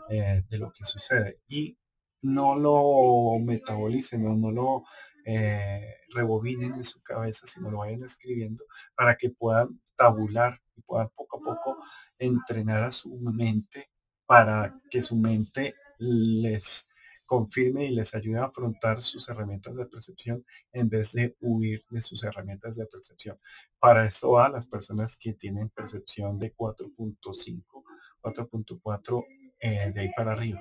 eh, 0.08 0.44
de 0.48 0.58
lo 0.58 0.70
que 0.72 0.84
sucede. 0.84 1.40
Y 1.48 1.76
no 2.22 2.56
lo 2.56 3.44
metabolicen 3.44 4.26
o 4.26 4.36
no 4.36 4.50
lo 4.52 4.84
eh, 5.30 5.94
rebobinen 6.08 6.72
en 6.72 6.84
su 6.84 7.02
cabeza, 7.02 7.46
sino 7.46 7.70
lo 7.70 7.78
vayan 7.80 8.02
escribiendo 8.02 8.64
para 8.94 9.14
que 9.14 9.28
puedan 9.28 9.78
tabular 9.94 10.58
y 10.74 10.80
puedan 10.80 11.10
poco 11.10 11.36
a 11.36 11.40
poco 11.42 11.78
entrenar 12.18 12.84
a 12.84 12.90
su 12.90 13.14
mente 13.18 13.90
para 14.24 14.74
que 14.90 15.02
su 15.02 15.16
mente 15.16 15.74
les 15.98 16.88
confirme 17.26 17.84
y 17.84 17.90
les 17.90 18.14
ayude 18.14 18.38
a 18.38 18.44
afrontar 18.44 19.02
sus 19.02 19.28
herramientas 19.28 19.76
de 19.76 19.84
percepción 19.84 20.46
en 20.72 20.88
vez 20.88 21.12
de 21.12 21.36
huir 21.40 21.84
de 21.90 22.00
sus 22.00 22.24
herramientas 22.24 22.76
de 22.76 22.86
percepción. 22.86 23.38
Para 23.78 24.06
eso 24.06 24.30
va 24.30 24.48
las 24.48 24.66
personas 24.66 25.18
que 25.18 25.34
tienen 25.34 25.68
percepción 25.68 26.38
de 26.38 26.54
4.5, 26.54 27.84
4.4 28.22 29.26
eh, 29.60 29.92
de 29.92 30.00
ahí 30.00 30.10
para 30.16 30.32
arriba. 30.32 30.58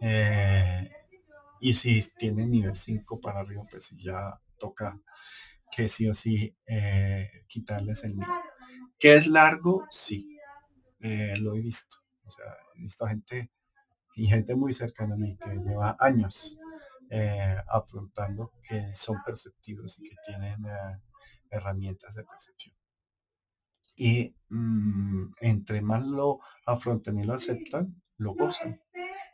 Eh, 0.00 0.90
y 1.60 1.74
si 1.74 2.02
tienen 2.16 2.50
nivel 2.50 2.76
5 2.76 3.20
para 3.20 3.40
arriba, 3.40 3.62
pues 3.70 3.90
ya 3.98 4.40
toca 4.58 5.00
que 5.70 5.88
sí 5.88 6.08
o 6.08 6.14
sí 6.14 6.56
eh, 6.66 7.44
quitarles 7.48 8.04
el 8.04 8.16
miedo. 8.16 8.32
¿Que 8.98 9.16
es 9.16 9.26
largo? 9.26 9.84
Sí, 9.90 10.38
lo 11.00 11.54
he 11.54 11.60
visto. 11.60 11.96
O 12.24 12.30
sea, 12.30 12.46
he 12.74 12.80
visto 12.80 13.06
gente 13.06 13.50
y 14.14 14.26
gente 14.26 14.54
muy 14.54 14.72
cercana 14.72 15.14
a 15.14 15.18
mí 15.18 15.36
que 15.36 15.50
lleva 15.50 15.96
años 16.00 16.58
afrontando 17.68 18.52
que 18.62 18.94
son 18.94 19.22
perceptivos 19.24 19.98
y 20.00 20.08
que 20.08 20.16
tienen 20.26 20.64
herramientas 21.50 22.14
de 22.14 22.24
percepción. 22.24 22.74
Y 23.96 24.36
mm, 24.50 25.32
entre 25.40 25.80
más 25.80 26.04
lo 26.04 26.40
afrontan 26.66 27.18
y 27.18 27.24
lo 27.24 27.34
aceptan, 27.34 28.02
lo 28.18 28.34
gozan 28.34 28.78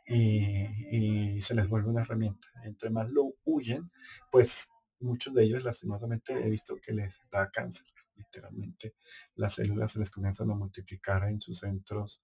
y, 0.05 1.41
se 1.41 1.55
les 1.55 1.67
vuelve 1.67 1.89
una 1.89 2.01
herramienta. 2.01 2.47
Entre 2.63 2.89
más 2.89 3.09
lo 3.09 3.33
huyen, 3.43 3.91
pues 4.31 4.69
muchos 4.99 5.33
de 5.33 5.43
ellos 5.43 5.63
lastimosamente 5.63 6.33
he 6.33 6.49
visto 6.49 6.77
que 6.77 6.93
les 6.93 7.19
da 7.31 7.49
cáncer. 7.51 7.87
Literalmente 8.15 8.95
las 9.35 9.55
células 9.55 9.91
se 9.91 9.99
les 9.99 10.11
comienzan 10.11 10.51
a 10.51 10.55
multiplicar 10.55 11.23
en 11.25 11.41
sus 11.41 11.59
centros 11.59 12.21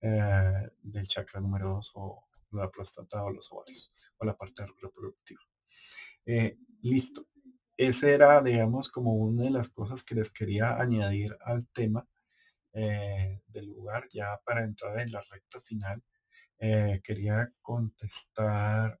eh, 0.00 0.70
del 0.82 1.06
chakra 1.06 1.40
número 1.40 1.74
2 1.74 1.92
o 1.94 2.24
la 2.52 2.70
próstata 2.70 3.24
o 3.24 3.30
los 3.30 3.50
ovarios 3.52 3.92
o 4.18 4.24
la 4.24 4.36
parte 4.36 4.64
reproductiva. 4.80 5.40
Eh, 6.26 6.58
listo. 6.82 7.26
Ese 7.76 8.14
era, 8.14 8.40
digamos, 8.42 8.90
como 8.90 9.14
una 9.14 9.44
de 9.44 9.50
las 9.50 9.68
cosas 9.68 10.02
que 10.04 10.14
les 10.14 10.30
quería 10.30 10.78
añadir 10.78 11.36
al 11.44 11.66
tema 11.68 12.06
eh, 12.74 13.40
del 13.48 13.66
lugar 13.66 14.06
ya 14.12 14.40
para 14.44 14.62
entrar 14.62 15.00
en 15.00 15.10
la 15.10 15.20
recta 15.30 15.60
final 15.60 16.02
eh, 16.64 17.00
quería 17.02 17.52
contestar 17.60 18.96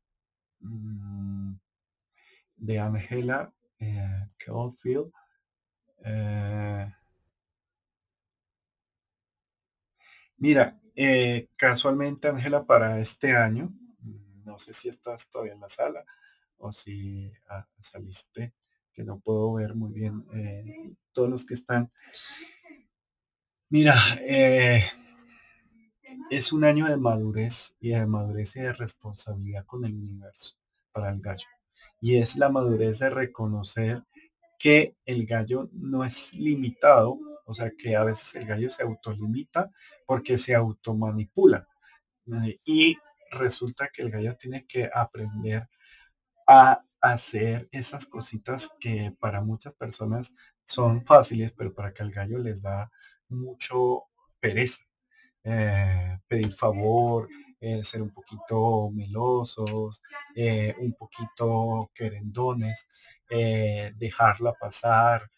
mm, 0.58 1.54
de 2.56 2.78
Angela 2.80 3.52
eh, 3.78 4.26
eh 6.04 6.92
mira, 10.38 10.80
eh, 10.96 11.48
casualmente 11.56 12.26
Ángela 12.26 12.64
para 12.66 12.98
este 12.98 13.36
año, 13.36 13.72
no 14.44 14.58
sé 14.58 14.72
si 14.72 14.88
estás 14.88 15.30
todavía 15.30 15.52
en 15.52 15.60
la 15.60 15.68
sala 15.68 16.04
o 16.58 16.72
si 16.72 17.30
ah, 17.48 17.64
saliste, 17.80 18.54
que 18.92 19.04
no 19.04 19.20
puedo 19.20 19.52
ver 19.52 19.76
muy 19.76 19.92
bien 19.92 20.24
todos 21.12 21.30
los 21.30 21.46
que 21.46 21.54
están. 21.54 21.92
Mira, 23.68 23.94
eh, 24.20 24.84
es 26.30 26.52
un 26.52 26.64
año 26.64 26.86
de 26.86 26.96
madurez 26.96 27.76
y 27.80 27.90
de 27.90 28.06
madurez 28.06 28.56
y 28.56 28.60
de 28.60 28.72
responsabilidad 28.72 29.64
con 29.66 29.84
el 29.84 29.94
universo 29.94 30.56
para 30.92 31.10
el 31.10 31.20
gallo. 31.20 31.46
Y 32.00 32.16
es 32.16 32.36
la 32.36 32.48
madurez 32.48 32.98
de 32.98 33.10
reconocer 33.10 34.02
que 34.58 34.96
el 35.04 35.26
gallo 35.26 35.68
no 35.72 36.04
es 36.04 36.34
limitado, 36.34 37.18
o 37.46 37.54
sea 37.54 37.72
que 37.76 37.96
a 37.96 38.04
veces 38.04 38.34
el 38.36 38.46
gallo 38.46 38.70
se 38.70 38.82
autolimita 38.82 39.70
porque 40.06 40.38
se 40.38 40.54
automanipula. 40.54 41.66
Y 42.64 42.98
resulta 43.30 43.88
que 43.88 44.02
el 44.02 44.10
gallo 44.10 44.36
tiene 44.36 44.66
que 44.66 44.90
aprender 44.92 45.68
a 46.46 46.84
hacer 47.00 47.68
esas 47.72 48.06
cositas 48.06 48.76
que 48.80 49.14
para 49.18 49.40
muchas 49.40 49.74
personas 49.74 50.34
son 50.64 51.04
fáciles, 51.04 51.52
pero 51.52 51.74
para 51.74 51.92
que 51.92 52.02
al 52.02 52.12
gallo 52.12 52.38
les 52.38 52.62
da 52.62 52.90
mucho 53.28 54.04
pereza. 54.38 54.84
Eh, 55.44 56.18
pedir 56.28 56.52
favor, 56.52 57.28
eh, 57.60 57.82
ser 57.82 58.00
un 58.02 58.10
poquito 58.10 58.90
melosos, 58.90 60.00
eh, 60.36 60.74
un 60.78 60.94
poquito 60.94 61.90
querendones, 61.94 62.86
dejarla 63.96 64.52
pasar, 64.52 65.30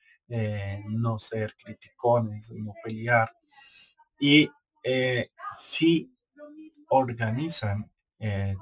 no 0.89 1.19
ser 1.19 1.55
criticones, 1.55 2.51
no 2.51 2.73
pelear. 2.83 3.31
Y 4.19 4.51
si 5.59 6.13
organizan 6.89 7.91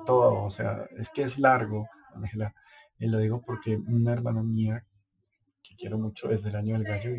todo, 0.07 0.45
o 0.45 0.51
sea, 0.51 0.87
es 0.99 1.09
que 1.11 1.23
es 1.23 1.39
largo, 1.39 1.89
Ángela, 2.15 2.55
y 2.99 3.07
lo 3.07 3.19
digo 3.19 3.43
porque 3.43 3.77
una 3.77 4.13
hermana 4.13 4.43
mía 4.43 4.85
que 5.63 5.75
quiero 5.77 5.99
mucho 5.99 6.31
es 6.31 6.43
del 6.43 6.57
año 6.57 6.75
del 6.75 6.85
gallo 6.85 7.11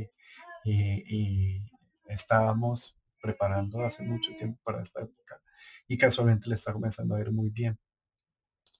y 0.65 1.65
estábamos 2.07 2.97
preparando 3.23 3.81
hace 3.85 4.03
mucho 4.03 4.35
tiempo 4.35 4.59
para 4.65 4.81
esta 4.81 5.01
época 5.01 5.41
y 5.87 5.97
casualmente 5.97 6.49
le 6.49 6.55
está 6.55 6.73
comenzando 6.73 7.15
a 7.15 7.21
ir 7.21 7.31
muy 7.31 7.49
bien. 7.49 7.79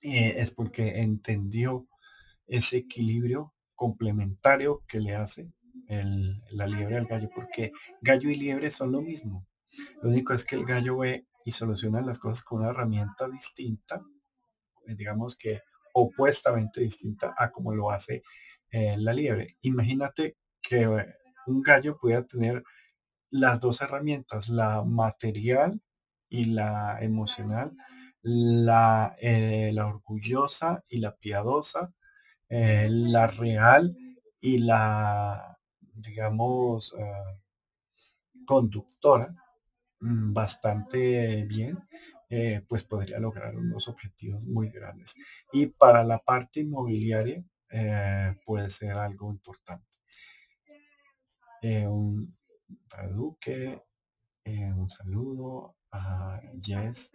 Eh, 0.02 0.36
es 0.38 0.52
porque 0.52 1.00
entendió 1.00 1.88
ese 2.46 2.78
equilibrio 2.78 3.54
complementario 3.74 4.84
que 4.86 5.00
le 5.00 5.16
hace 5.16 5.50
la 6.50 6.68
liebre 6.68 6.98
al 6.98 7.06
gallo, 7.06 7.30
porque 7.34 7.72
gallo 8.02 8.30
y 8.30 8.36
liebre 8.36 8.70
son 8.70 8.92
lo 8.92 9.02
mismo. 9.02 9.48
Lo 10.02 10.10
único 10.10 10.34
es 10.34 10.44
que 10.44 10.56
el 10.56 10.66
gallo 10.66 10.98
ve 10.98 11.26
y 11.46 11.52
soluciona 11.52 12.02
las 12.02 12.20
cosas 12.20 12.44
con 12.44 12.60
una 12.60 12.70
herramienta 12.70 13.30
distinta, 13.30 14.02
eh, 14.88 14.96
digamos 14.96 15.38
que 15.38 15.62
opuestamente 15.94 16.82
distinta 16.82 17.34
a 17.38 17.50
como 17.50 17.74
lo 17.74 17.92
hace 17.92 18.24
eh, 18.72 18.96
la 18.98 19.14
liebre. 19.14 19.58
Imagínate 19.62 20.36
que 20.62 20.88
un 21.48 21.62
gallo 21.62 21.98
pudiera 21.98 22.26
tener 22.26 22.64
las 23.34 23.60
dos 23.60 23.82
herramientas, 23.82 24.48
la 24.50 24.84
material 24.84 25.82
y 26.30 26.46
la 26.46 27.00
emocional, 27.02 27.76
la, 28.22 29.16
eh, 29.20 29.72
la 29.74 29.88
orgullosa 29.88 30.84
y 30.88 31.00
la 31.00 31.16
piadosa, 31.16 31.92
eh, 32.50 32.88
la 32.92 33.26
real 33.26 33.98
y 34.40 34.60
la, 34.60 35.58
digamos, 35.96 36.96
ah, 37.00 37.36
conductora, 38.46 39.34
mm, 40.02 40.34
bastante 40.34 41.44
bien, 41.46 41.80
eh, 42.30 42.64
pues 42.68 42.84
podría 42.84 43.20
lograr 43.20 43.56
unos 43.58 43.88
objetivos 43.88 44.46
muy 44.46 44.70
grandes. 44.70 45.16
Y 45.52 45.68
para 45.68 46.04
la 46.04 46.20
parte 46.20 46.60
inmobiliaria 46.62 47.44
puede 48.46 48.70
ser 48.70 48.92
algo 48.92 49.32
importante. 49.32 49.88
Para 52.90 53.08
Duque, 53.08 53.82
eh, 54.46 54.74
un 54.74 54.90
saludo 54.90 55.76
a 55.92 56.42
Jess. 56.62 57.12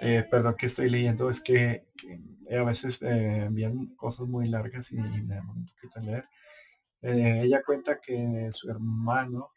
Eh, 0.00 0.24
perdón 0.30 0.56
que 0.56 0.66
estoy 0.66 0.90
leyendo, 0.90 1.30
es 1.30 1.40
que, 1.40 1.86
a 2.50 2.62
veces 2.64 3.02
eh, 3.02 3.44
envían 3.44 3.94
cosas 3.94 4.26
muy 4.26 4.48
largas 4.48 4.90
y 4.92 4.96
me 4.96 5.36
da 5.36 5.42
un 5.42 5.66
poquito 5.66 5.98
a 5.98 6.02
leer. 6.02 6.28
ella 7.02 7.62
cuenta 7.62 8.00
que 8.00 8.48
su 8.50 8.70
hermano 8.70 9.50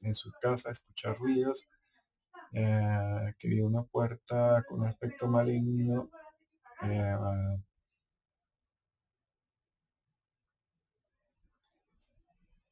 en 0.00 0.14
su 0.14 0.30
casa 0.40 0.70
escucha 0.70 1.12
ruidos, 1.12 1.68
que 2.52 3.48
vio 3.48 3.66
una 3.66 3.82
puerta 3.82 4.64
con 4.68 4.86
aspecto 4.86 5.26
maligno 5.26 6.10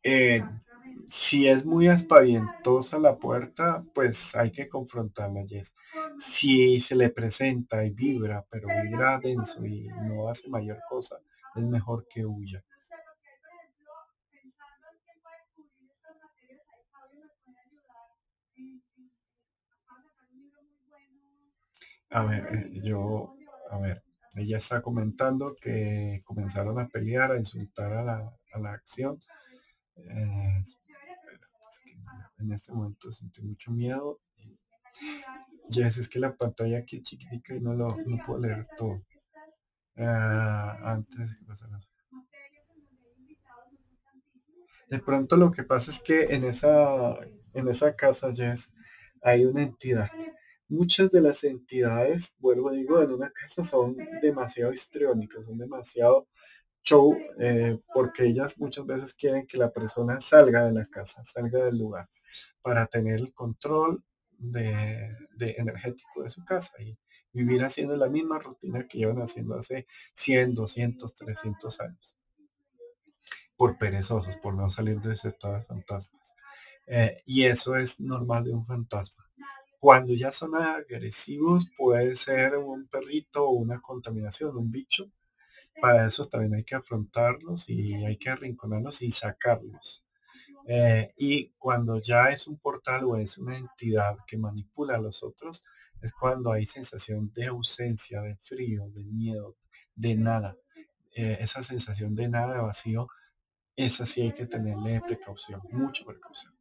Eh, 0.04 0.42
si 1.08 1.48
es 1.48 1.66
muy 1.66 1.88
aspavientosa 1.88 2.98
la 2.98 3.16
puerta, 3.18 3.84
pues 3.94 4.36
hay 4.36 4.52
que 4.52 4.68
confrontarla, 4.68 5.44
Jess. 5.48 5.74
Si 6.18 6.80
se 6.80 6.94
le 6.94 7.10
presenta 7.10 7.84
y 7.84 7.90
vibra, 7.90 8.44
pero 8.50 8.68
vibra 8.82 9.18
denso 9.18 9.64
y 9.66 9.88
no 9.88 10.28
hace 10.28 10.48
mayor 10.48 10.78
cosa, 10.88 11.18
es 11.56 11.62
mejor 11.62 12.06
que 12.08 12.24
huya. 12.24 12.62
A 22.10 22.24
ver, 22.24 22.42
eh, 22.54 22.70
yo, 22.84 23.34
a 23.70 23.78
ver, 23.78 24.02
ella 24.36 24.58
está 24.58 24.82
comentando 24.82 25.54
que 25.60 26.20
comenzaron 26.24 26.78
a 26.78 26.88
pelear, 26.88 27.32
a 27.32 27.38
insultar 27.38 27.92
a 27.92 28.04
la, 28.04 28.32
a 28.52 28.58
la 28.60 28.72
acción 28.72 29.18
eh, 29.96 30.62
en 32.38 32.52
este 32.52 32.72
momento 32.72 33.10
sentí 33.12 33.42
mucho 33.42 33.70
miedo. 33.70 34.20
Ya 35.68 35.86
es, 35.86 36.08
que 36.08 36.18
la 36.18 36.34
pantalla 36.34 36.78
aquí 36.78 36.96
es 36.96 37.02
chiquitica 37.02 37.54
y 37.54 37.60
no 37.60 37.74
lo 37.74 37.96
no 38.06 38.18
puedo 38.26 38.40
leer 38.40 38.66
todo. 38.76 39.02
Ah, 39.96 40.78
antes 40.84 41.18
de 41.30 41.36
que 41.38 41.44
pasaran. 41.44 41.80
De 44.88 44.98
pronto 44.98 45.36
lo 45.36 45.50
que 45.50 45.62
pasa 45.62 45.90
es 45.90 46.02
que 46.02 46.34
en 46.34 46.44
esa, 46.44 47.16
en 47.54 47.68
esa 47.68 47.96
casa, 47.96 48.32
Jess, 48.34 48.74
hay 49.22 49.46
una 49.46 49.62
entidad. 49.62 50.10
Muchas 50.68 51.10
de 51.10 51.22
las 51.22 51.44
entidades, 51.44 52.36
vuelvo 52.38 52.70
digo, 52.72 53.02
en 53.02 53.12
una 53.12 53.30
casa 53.30 53.64
son 53.64 53.96
demasiado 54.20 54.72
histriónicas, 54.72 55.46
son 55.46 55.58
demasiado 55.58 56.28
show, 56.82 57.16
eh, 57.38 57.78
porque 57.94 58.26
ellas 58.26 58.58
muchas 58.58 58.86
veces 58.86 59.14
quieren 59.14 59.46
que 59.46 59.58
la 59.58 59.70
persona 59.70 60.20
salga 60.20 60.64
de 60.64 60.72
la 60.72 60.84
casa, 60.86 61.24
salga 61.24 61.64
del 61.64 61.78
lugar, 61.78 62.08
para 62.60 62.86
tener 62.86 63.16
el 63.16 63.32
control 63.32 64.02
de, 64.38 65.16
energético 65.38 66.22
de 66.22 66.30
su 66.30 66.44
casa 66.44 66.80
y 66.82 66.96
vivir 67.32 67.62
haciendo 67.62 67.96
la 67.96 68.08
misma 68.08 68.38
rutina 68.38 68.86
que 68.86 68.98
llevan 68.98 69.22
haciendo 69.22 69.56
hace 69.56 69.86
100, 70.14 70.54
200, 70.54 71.14
300 71.14 71.80
años. 71.80 72.16
Por 73.56 73.78
perezosos, 73.78 74.36
por 74.36 74.54
no 74.54 74.70
salir 74.70 75.00
de 75.00 75.14
ese 75.14 75.28
estado 75.28 75.54
de 75.54 75.62
fantasmas. 75.62 76.34
Eh, 76.86 77.22
y 77.26 77.44
eso 77.44 77.76
es 77.76 78.00
normal 78.00 78.44
de 78.44 78.52
un 78.52 78.66
fantasma. 78.66 79.24
Cuando 79.78 80.14
ya 80.14 80.30
son 80.30 80.54
agresivos, 80.54 81.68
puede 81.76 82.14
ser 82.16 82.56
un 82.56 82.86
perrito 82.86 83.44
o 83.44 83.52
una 83.52 83.80
contaminación, 83.80 84.56
un 84.56 84.70
bicho. 84.70 85.10
Para 85.80 86.06
eso 86.06 86.24
también 86.26 86.54
hay 86.54 86.64
que 86.64 86.74
afrontarlos 86.74 87.68
y 87.68 87.94
hay 88.04 88.16
que 88.16 88.30
arrinconarlos 88.30 89.02
y 89.02 89.10
sacarlos. 89.10 90.04
Eh, 90.66 91.12
y 91.16 91.50
cuando 91.58 92.00
ya 92.00 92.30
es 92.30 92.46
un 92.46 92.58
portal 92.58 93.04
o 93.04 93.16
es 93.16 93.38
una 93.38 93.56
entidad 93.56 94.16
que 94.26 94.38
manipula 94.38 94.96
a 94.96 95.00
los 95.00 95.22
otros, 95.22 95.64
es 96.00 96.12
cuando 96.12 96.52
hay 96.52 96.66
sensación 96.66 97.32
de 97.32 97.46
ausencia, 97.46 98.22
de 98.22 98.36
frío, 98.36 98.88
de 98.88 99.04
miedo, 99.04 99.56
de 99.94 100.14
nada. 100.14 100.56
Eh, 101.14 101.38
esa 101.40 101.62
sensación 101.62 102.14
de 102.14 102.28
nada, 102.28 102.54
de 102.54 102.62
vacío, 102.62 103.08
esa 103.74 104.06
sí 104.06 104.22
hay 104.22 104.32
que 104.32 104.46
tenerle 104.46 105.00
precaución, 105.00 105.60
mucha 105.70 106.04
precaución. 106.04 106.54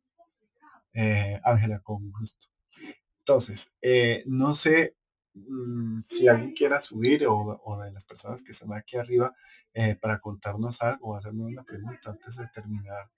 Eh, 0.93 1.39
Ángela, 1.43 1.79
con 1.79 2.11
gusto. 2.11 2.47
Entonces, 3.19 3.75
no 4.25 4.55
sé 4.55 4.95
si 6.03 6.27
alguien 6.27 6.53
quiera 6.53 6.79
subir 6.79 7.25
o, 7.27 7.81
de 7.83 7.91
las 7.91 8.05
personas 8.05 8.43
que 8.43 8.51
están 8.51 8.73
aquí 8.73 8.97
arriba 8.97 9.33
para 10.01 10.19
contarnos 10.19 10.81
algo 10.81 11.09
o 11.09 11.15
hacerme 11.15 11.45
una 11.45 11.63
pregunta 11.63 12.11
antes 12.11 12.35
de 12.35 12.47
terminar, 12.47 13.09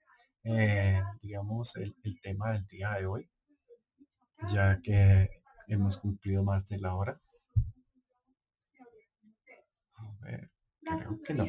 digamos, 1.20 1.76
el 1.76 2.20
tema 2.20 2.52
del 2.52 2.66
día 2.66 2.92
de 2.92 3.06
hoy, 3.06 3.28
ya 4.52 4.80
que 4.82 5.30
hemos 5.68 5.98
cumplido 5.98 6.42
más 6.42 6.66
de 6.68 6.78
la 6.78 6.94
hora. 6.94 7.20
A 9.96 10.16
ver, 10.20 10.50
creo 10.80 11.20
que 11.22 11.34
no. 11.34 11.46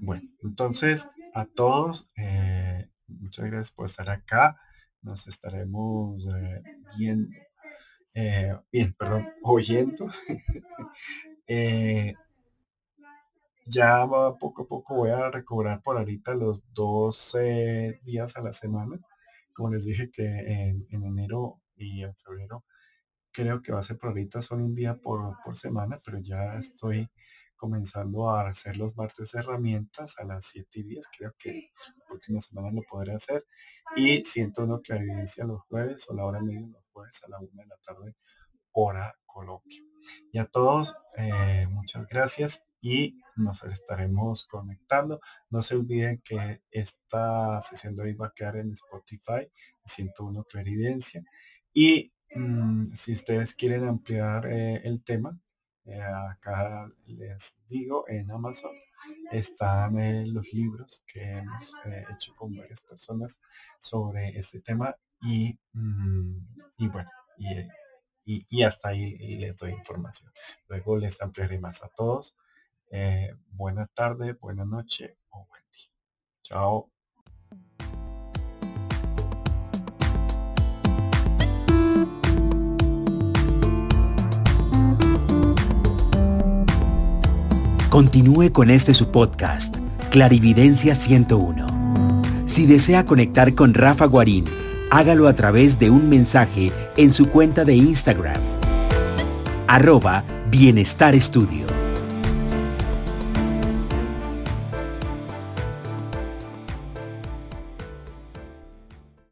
Bueno, 0.00 0.28
entonces 0.42 1.10
a 1.34 1.44
todos, 1.46 2.10
eh, 2.16 2.88
muchas 3.06 3.46
gracias 3.46 3.72
por 3.72 3.86
estar 3.86 4.10
acá. 4.10 4.60
Nos 5.02 5.26
estaremos 5.26 6.26
eh, 6.26 6.62
viendo, 6.96 7.36
eh, 8.14 8.56
bien, 8.72 8.94
perdón, 8.98 9.28
oyendo. 9.42 10.06
ya 13.66 14.06
poco 14.38 14.62
a 14.62 14.66
poco 14.66 14.94
voy 14.96 15.10
a 15.10 15.30
recobrar 15.30 15.82
por 15.82 15.96
ahorita 15.96 16.34
los 16.34 16.62
12 16.74 18.00
días 18.04 18.36
a 18.36 18.42
la 18.42 18.52
semana. 18.52 18.98
Como 19.52 19.70
les 19.70 19.84
dije 19.84 20.10
que 20.10 20.24
en 20.24 21.04
enero 21.04 21.60
y 21.76 22.02
en 22.02 22.14
febrero 22.16 22.64
creo 23.32 23.62
que 23.62 23.72
va 23.72 23.80
a 23.80 23.82
ser 23.82 23.98
por 23.98 24.10
ahorita 24.10 24.42
solo 24.42 24.64
un 24.64 24.74
día 24.74 24.96
por, 24.96 25.36
semana, 25.54 26.00
pero 26.04 26.18
ya 26.18 26.58
estoy 26.58 27.08
comenzando 27.56 28.30
a 28.30 28.48
hacer 28.48 28.76
los 28.76 28.96
martes 28.96 29.32
de 29.32 29.40
herramientas 29.40 30.18
a 30.18 30.24
las 30.24 30.46
7 30.46 30.80
y 30.80 30.82
10. 30.84 31.08
Creo 31.16 31.34
que 31.38 31.70
la 31.98 32.04
próxima 32.06 32.40
semana 32.40 32.70
lo 32.72 32.82
podré 32.82 33.14
hacer. 33.14 33.44
Y 33.96 34.24
siento 34.24 34.64
una 34.64 34.80
clarividencia 34.80 35.44
los 35.44 35.62
jueves 35.62 36.08
o 36.08 36.14
la 36.14 36.24
hora 36.24 36.40
media 36.40 36.66
los 36.66 36.84
jueves 37.00 37.22
a 37.24 37.30
la 37.30 37.38
1 37.40 37.50
de 37.52 37.66
la 37.66 37.76
tarde, 37.84 38.14
hora 38.72 39.14
coloquio. 39.26 39.84
Y 40.32 40.38
a 40.38 40.46
todos, 40.46 40.96
eh, 41.16 41.66
muchas 41.68 42.06
gracias 42.08 42.66
y 42.80 43.18
nos 43.36 43.64
estaremos 43.64 44.46
conectando. 44.46 45.20
No 45.50 45.62
se 45.62 45.76
olviden 45.76 46.22
que 46.24 46.62
esta 46.70 47.60
sesión 47.60 47.94
de 47.96 48.02
hoy 48.02 48.14
va 48.14 48.28
a 48.28 48.32
quedar 48.34 48.56
en 48.56 48.72
Spotify, 48.72 49.50
101 49.84 50.44
Clarividencia. 50.44 51.22
Y 51.72 52.12
Mm, 52.34 52.94
si 52.94 53.12
ustedes 53.12 53.54
quieren 53.54 53.84
ampliar 53.88 54.46
eh, 54.46 54.80
el 54.84 55.02
tema, 55.02 55.36
eh, 55.84 56.00
acá 56.00 56.88
les 57.06 57.58
digo, 57.68 58.04
en 58.08 58.30
Amazon 58.30 58.72
están 59.32 59.94
los 60.32 60.52
libros 60.52 61.04
que 61.12 61.22
hemos 61.22 61.74
hecho 62.10 62.34
con 62.36 62.54
varias 62.56 62.82
personas 62.82 63.40
sobre 63.80 64.38
este 64.38 64.60
tema 64.60 64.94
y, 65.22 65.58
mm, 65.72 66.36
y 66.78 66.88
bueno, 66.88 67.10
y, 68.24 68.46
y, 68.48 68.62
hasta 68.62 68.90
ahí 68.90 69.16
les 69.38 69.56
doy 69.56 69.72
información. 69.72 70.30
Luego 70.68 70.96
les 70.96 71.20
ampliaré 71.22 71.58
más 71.58 71.82
a 71.82 71.88
todos. 71.88 72.36
buena 73.52 73.86
tarde, 73.86 74.34
buena 74.34 74.64
noche 74.64 75.16
o 75.30 75.46
buen 75.46 75.62
día. 75.72 75.90
Chao. 76.42 76.90
Continúe 87.90 88.52
con 88.52 88.70
este 88.70 88.94
su 88.94 89.10
podcast, 89.10 89.76
Clarividencia 90.10 90.94
101. 90.94 91.66
Si 92.46 92.64
desea 92.64 93.04
conectar 93.04 93.56
con 93.56 93.74
Rafa 93.74 94.04
Guarín, 94.06 94.44
hágalo 94.90 95.28
a 95.28 95.34
través 95.34 95.78
de 95.78 95.88
un 95.88 96.08
mensaje 96.08 96.72
en 96.96 97.14
su 97.14 97.30
cuenta 97.30 97.64
de 97.64 97.74
Instagram, 97.74 98.40
arroba 99.66 100.24
Bienestar 100.50 101.14
Estudio. 101.14 101.79